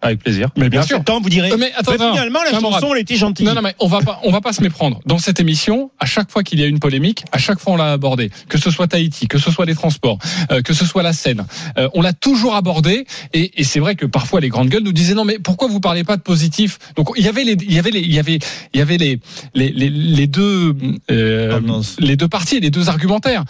Avec 0.02 0.20
plaisir. 0.20 0.50
Mais 0.56 0.68
bien 0.68 0.82
sûr. 0.82 1.02
Temps, 1.02 1.20
vous 1.20 1.30
direz. 1.30 1.50
Mais, 1.58 1.72
finalement, 1.82 2.40
la 2.44 2.60
chanson, 2.60 2.94
elle 2.94 3.00
était 3.00 3.16
gentille. 3.16 3.46
Non, 3.46 3.54
non, 3.54 3.62
mais 3.62 3.74
on 3.80 3.88
va 3.88 4.00
pas, 4.00 4.20
on 4.24 4.30
va 4.30 4.40
pas 4.40 4.52
se 4.52 4.62
méprendre. 4.62 5.00
Dans 5.06 5.18
cette 5.18 5.40
émission, 5.40 5.90
à 5.98 6.06
chaque 6.06 6.30
fois 6.30 6.42
qu'il 6.42 6.60
y 6.60 6.62
a 6.62 6.66
une 6.66 6.78
polémique, 6.78 7.24
à 7.32 7.38
chaque 7.38 7.58
fois 7.58 7.74
on 7.74 7.76
l'a 7.76 7.92
abordée. 7.92 8.30
Que 8.48 8.58
ce 8.58 8.70
soit 8.70 8.88
Tahiti, 8.88 9.26
que 9.26 9.38
ce 9.38 9.50
soit 9.50 9.64
les 9.64 9.74
transports, 9.74 10.18
euh, 10.50 10.60
que 10.60 10.74
ce 10.74 10.84
soit 10.84 11.02
la 11.02 11.12
Seine, 11.12 11.46
euh, 11.78 11.88
on 11.94 12.02
l'a 12.02 12.12
toujours 12.12 12.54
abordée. 12.54 13.06
Et, 13.32 13.64
c'est 13.64 13.80
vrai 13.80 13.94
que 13.94 14.06
parfois 14.06 14.40
les 14.40 14.48
grandes 14.48 14.68
gueules 14.68 14.82
nous 14.82 14.92
disaient 14.92 15.14
non, 15.14 15.24
mais 15.24 15.38
pourquoi 15.38 15.68
vous 15.68 15.80
parlez 15.80 16.04
pas 16.04 16.16
de 16.16 16.22
positif? 16.22 16.78
Donc 16.94 17.10
il 17.16 17.24
y 17.24 17.28
avait 17.28 17.44
les, 17.44 17.52
il 17.52 17.72
y 17.72 17.78
avait 17.78 17.90
les, 17.90 18.00
il 18.00 18.14
y 18.14 18.18
avait, 18.18 18.38
il 18.74 18.78
y 18.78 18.82
avait 18.82 18.98
les, 18.98 19.18
les, 19.54 19.70
les, 19.70 19.90
les 19.90 20.26
deux, 20.26 20.76
euh, 21.10 21.60
les 21.98 22.16
deux 22.16 22.28
parties, 22.28 22.60
les 22.60 22.70
deux 22.70 22.88
argumentaires. 22.88 23.44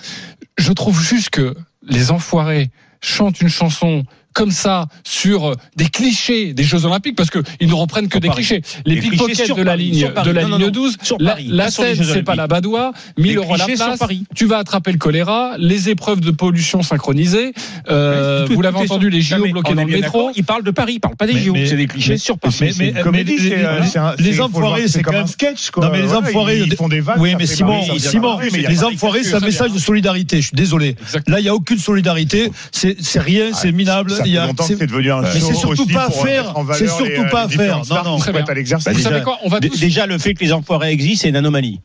Je 0.58 0.72
trouve 0.72 1.00
juste 1.02 1.30
que 1.30 1.54
les 1.86 2.10
enfoirés 2.10 2.70
chantent 3.00 3.40
une 3.40 3.48
chanson 3.48 4.04
comme 4.36 4.50
ça 4.50 4.86
sur 5.02 5.46
euh, 5.46 5.54
des 5.76 5.86
clichés 5.86 6.52
des 6.52 6.62
Jeux 6.62 6.84
Olympiques, 6.84 7.16
parce 7.16 7.30
qu'ils 7.30 7.68
ne 7.68 7.72
reprennent 7.72 8.08
que 8.08 8.18
des 8.18 8.28
clichés. 8.28 8.60
Les, 8.84 8.96
pickpockets 9.00 9.56
de 9.56 9.62
la 9.62 9.76
ligne, 9.76 10.12
de 10.24 10.30
la 10.30 10.42
ligne 10.42 10.70
12, 10.70 10.98
la, 11.18 11.30
Paris, 11.32 11.48
la 11.50 11.70
scène, 11.70 11.96
c'est 12.04 12.22
pas 12.22 12.34
la 12.34 12.46
Badoie, 12.46 12.92
mille 13.16 13.38
euros 13.38 13.56
la 13.56 13.64
place, 13.64 13.98
tu 14.34 14.44
vas 14.44 14.58
attraper 14.58 14.92
le 14.92 14.98
choléra, 14.98 15.54
les 15.58 15.88
épreuves 15.88 16.20
de 16.20 16.30
pollution 16.30 16.82
synchronisées, 16.82 17.54
euh, 17.88 18.46
vous 18.50 18.60
l'avez 18.60 18.76
entendu, 18.76 19.08
les 19.08 19.22
JO 19.22 19.42
bloqués 19.50 19.74
dans 19.74 19.84
le 19.84 19.90
métro. 19.90 20.30
Il 20.36 20.44
parle 20.44 20.62
de 20.64 20.70
Paris, 20.70 20.94
il 20.94 21.00
parle 21.00 21.16
pas 21.16 21.26
des 21.26 21.38
JO, 21.38 21.54
c'est 21.64 21.76
des 21.76 21.86
clichés 21.86 22.18
sur 22.18 22.38
Paris. 22.38 22.74
Mais 22.78 22.92
euh, 22.94 24.12
les 24.18 24.40
enfoirés, 24.42 24.86
c'est 24.88 25.02
comme 25.02 25.16
un 25.16 25.26
sketch, 25.26 25.70
quoi. 25.70 25.86
Non, 25.86 25.92
mais 25.92 26.02
les 26.02 26.12
enfoirés, 26.12 26.58
ils 26.58 26.76
font 26.76 26.88
des 26.88 27.00
vagues. 27.00 27.20
Oui, 27.20 27.34
mais 27.38 27.46
Simon, 27.46 27.82
Simon, 27.98 28.38
les 28.38 28.84
enfoirés, 28.84 29.24
c'est 29.24 29.34
un 29.34 29.40
message 29.40 29.72
de 29.72 29.78
solidarité, 29.78 30.42
je 30.42 30.48
suis 30.48 30.56
désolé. 30.56 30.96
Là, 31.26 31.40
il 31.40 31.44
n'y 31.44 31.48
a 31.48 31.54
aucune 31.54 31.78
solidarité, 31.78 32.50
c'est 32.70 33.18
rien, 33.18 33.54
c'est 33.54 33.72
minable 33.72 34.12
y 34.32 34.38
a. 34.38 34.48
C'est 34.62 34.86
devenu 34.86 35.10
un 35.12 35.22
Mais 35.22 35.40
c'est 35.40 35.54
surtout 35.54 35.86
pas 35.86 36.10
faire. 36.10 36.54
C'est 36.74 36.88
surtout 36.88 37.26
pas 37.30 37.48
faire. 37.48 37.82
Non, 37.88 38.04
non. 38.04 38.16
Vous 38.16 39.00
savez 39.00 39.22
quoi 39.22 39.38
On 39.44 39.48
va 39.48 39.60
déjà 39.60 40.06
le 40.06 40.18
fait 40.18 40.34
que 40.34 40.44
les 40.44 40.52
enfoirés 40.52 40.90
existent, 40.90 41.22
c'est 41.22 41.28
une 41.28 41.36
anomalie. 41.36 41.80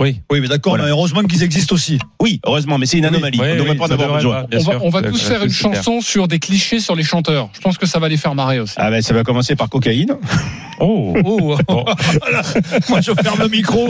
Oui, 0.00 0.22
oui, 0.32 0.40
mais 0.40 0.48
d'accord. 0.48 0.76
Voilà. 0.76 0.90
Heureusement 0.90 1.22
qu'ils 1.22 1.42
existent 1.42 1.74
aussi. 1.74 1.98
Oui, 2.22 2.40
heureusement, 2.46 2.78
mais 2.78 2.86
c'est 2.86 2.96
une 2.96 3.04
anomalie. 3.04 3.38
On, 3.38 3.44
oui, 3.44 3.76
pas 3.76 3.84
on, 3.84 3.96
va, 3.96 4.78
on 4.80 4.88
va 4.88 5.02
tous 5.02 5.20
faire 5.22 5.44
une 5.44 5.52
chanson 5.52 6.00
sur 6.00 6.26
des 6.26 6.38
clichés 6.38 6.80
sur 6.80 6.96
les 6.96 7.02
chanteurs. 7.02 7.50
Je 7.52 7.60
pense 7.60 7.76
que 7.76 7.84
ça 7.84 7.98
va 7.98 8.08
les 8.08 8.16
faire 8.16 8.34
marrer 8.34 8.60
aussi. 8.60 8.76
Ah 8.78 8.90
ben, 8.90 9.02
ça 9.02 9.12
va 9.12 9.24
commencer 9.24 9.56
par 9.56 9.68
cocaïne. 9.68 10.16
Oh. 10.80 11.14
oh. 11.26 11.58
Moi, 12.88 13.00
je 13.02 13.12
ferme 13.12 13.40
le 13.40 13.48
micro. 13.48 13.88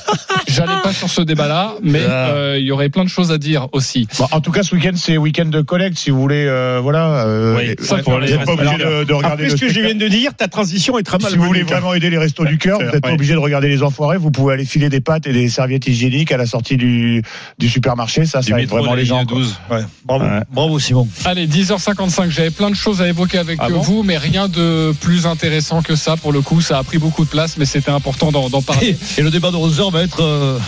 J'allais 0.48 0.82
pas 0.82 0.92
sur 0.92 1.08
ce 1.08 1.22
débat-là, 1.22 1.74
mais 1.82 2.02
ah. 2.04 2.30
euh, 2.30 2.56
il 2.58 2.66
y 2.66 2.72
aurait 2.72 2.88
plein 2.88 3.04
de 3.04 3.08
choses 3.08 3.30
à 3.30 3.38
dire 3.38 3.68
aussi. 3.72 4.08
En 4.32 4.40
tout 4.40 4.50
cas, 4.50 4.64
ce 4.64 4.74
week-end, 4.74 4.90
c'est 4.96 5.16
week-end 5.16 5.44
de 5.44 5.60
collecte. 5.60 5.98
Si 5.98 6.10
vous 6.10 6.20
voulez, 6.20 6.46
euh, 6.46 6.80
voilà. 6.82 7.24
Euh, 7.26 7.56
oui, 7.56 7.76
vous 7.78 7.94
n'êtes 7.94 8.04
pas 8.04 8.14
obligé 8.14 8.36
de, 8.36 9.04
de, 9.04 9.12
regarder. 9.12 9.44
Après 9.44 9.44
le 9.44 9.50
ce 9.50 9.56
que 9.56 9.68
je 9.68 9.80
viens 9.80 9.94
de 9.94 10.08
dire, 10.08 10.34
ta 10.34 10.48
transition 10.48 10.98
est 10.98 11.04
très 11.04 11.18
mal. 11.18 11.30
Si 11.30 11.38
vous 11.38 11.44
voulez 11.44 11.62
vraiment 11.62 11.94
aider 11.94 12.10
les 12.10 12.18
restos 12.18 12.44
du 12.44 12.58
cœur, 12.58 12.80
vous 12.80 12.90
n'êtes 12.90 13.02
pas 13.02 13.12
obligé 13.12 13.34
de 13.34 13.38
regarder 13.38 13.68
les 13.68 13.82
enfoirés. 13.82 14.18
Vous 14.18 14.32
pouvez 14.32 14.54
aller 14.54 14.64
filer 14.64 14.88
des 14.88 15.00
pâtes 15.00 15.26
et 15.26 15.32
des 15.32 15.51
serviettes 15.52 15.86
hygiéniques 15.86 16.32
à 16.32 16.36
la 16.36 16.46
sortie 16.46 16.76
du, 16.76 17.22
du 17.58 17.68
supermarché. 17.68 18.26
Ça, 18.26 18.42
ça 18.42 18.60
aide 18.60 18.68
vraiment 18.68 18.94
les 18.94 19.04
gens. 19.04 19.24
quoi. 19.24 19.38
Ouais. 19.70 19.84
Bravo, 20.04 20.24
Ouais. 20.24 20.40
bravo 20.52 20.78
Simon. 20.80 21.06
Allez, 21.24 21.46
10h55, 21.46 22.30
j'avais 22.30 22.50
plein 22.50 22.70
de 22.70 22.74
choses 22.74 23.00
à 23.00 23.08
évoquer 23.08 23.38
avec 23.38 23.58
Ah 23.62 23.68
bon 23.70 23.80
vous, 23.80 24.02
mais 24.02 24.16
rien 24.18 24.48
de 24.48 24.92
plus 25.00 25.26
intéressant 25.26 25.82
que 25.82 25.94
ça. 25.94 26.16
Pour 26.16 26.32
le 26.32 26.40
coup, 26.40 26.60
ça 26.60 26.78
a 26.78 26.82
pris 26.82 26.98
beaucoup 26.98 27.24
de 27.24 27.30
place, 27.30 27.56
mais 27.56 27.64
c'était 27.66 27.90
important 27.92 28.32
d'en 28.32 28.62
parler. 28.62 28.96
Et, 29.16 29.20
et 29.20 29.22
le 29.22 29.30
débat 29.30 29.50
de 29.52 29.56
11h 29.56 29.92
va 29.92 30.02
être 30.02 30.22
euh, 30.22 30.58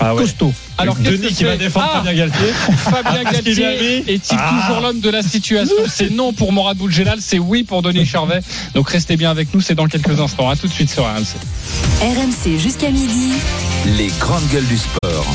Ah 0.00 0.14
ouais. 0.14 0.22
costaud. 0.22 0.52
Alors, 0.78 0.94
Denis 0.96 1.28
que 1.28 1.32
qui 1.34 1.44
va 1.44 1.56
défendre 1.56 1.86
Ah, 1.90 1.96
Fabien 1.98 2.14
Galtier. 2.14 2.48
Fabien 2.76 3.24
Qu'est-ce 3.24 3.42
qu'il 3.42 3.64
a 3.64 3.70
Galtier 3.72 4.04
est-il 4.14 4.38
Ah. 4.38 4.60
toujours 4.66 4.80
l'homme 4.82 5.00
de 5.00 5.10
la 5.10 5.22
situation 5.22 5.74
C'est 5.88 6.10
non 6.10 6.32
pour 6.32 6.52
Morad 6.52 6.76
Boudjelal, 6.76 7.18
c'est 7.20 7.38
oui 7.38 7.62
pour 7.64 7.82
Denis 7.82 8.04
Charvet. 8.06 8.40
Donc 8.74 8.88
restez 8.90 9.16
bien 9.16 9.30
avec 9.30 9.52
nous, 9.54 9.60
c'est 9.60 9.74
dans 9.74 9.86
quelques 9.86 10.20
instants. 10.20 10.48
À 10.50 10.56
tout 10.56 10.66
de 10.68 10.72
suite 10.72 10.90
sur 10.90 11.04
RMC. 11.04 11.36
RMC 12.02 12.58
jusqu'à 12.58 12.90
midi. 12.90 13.32
Les 13.96 14.08
grandes 14.20 14.46
gueules 14.52 14.66
du 14.66 14.76
sport. 14.78 15.26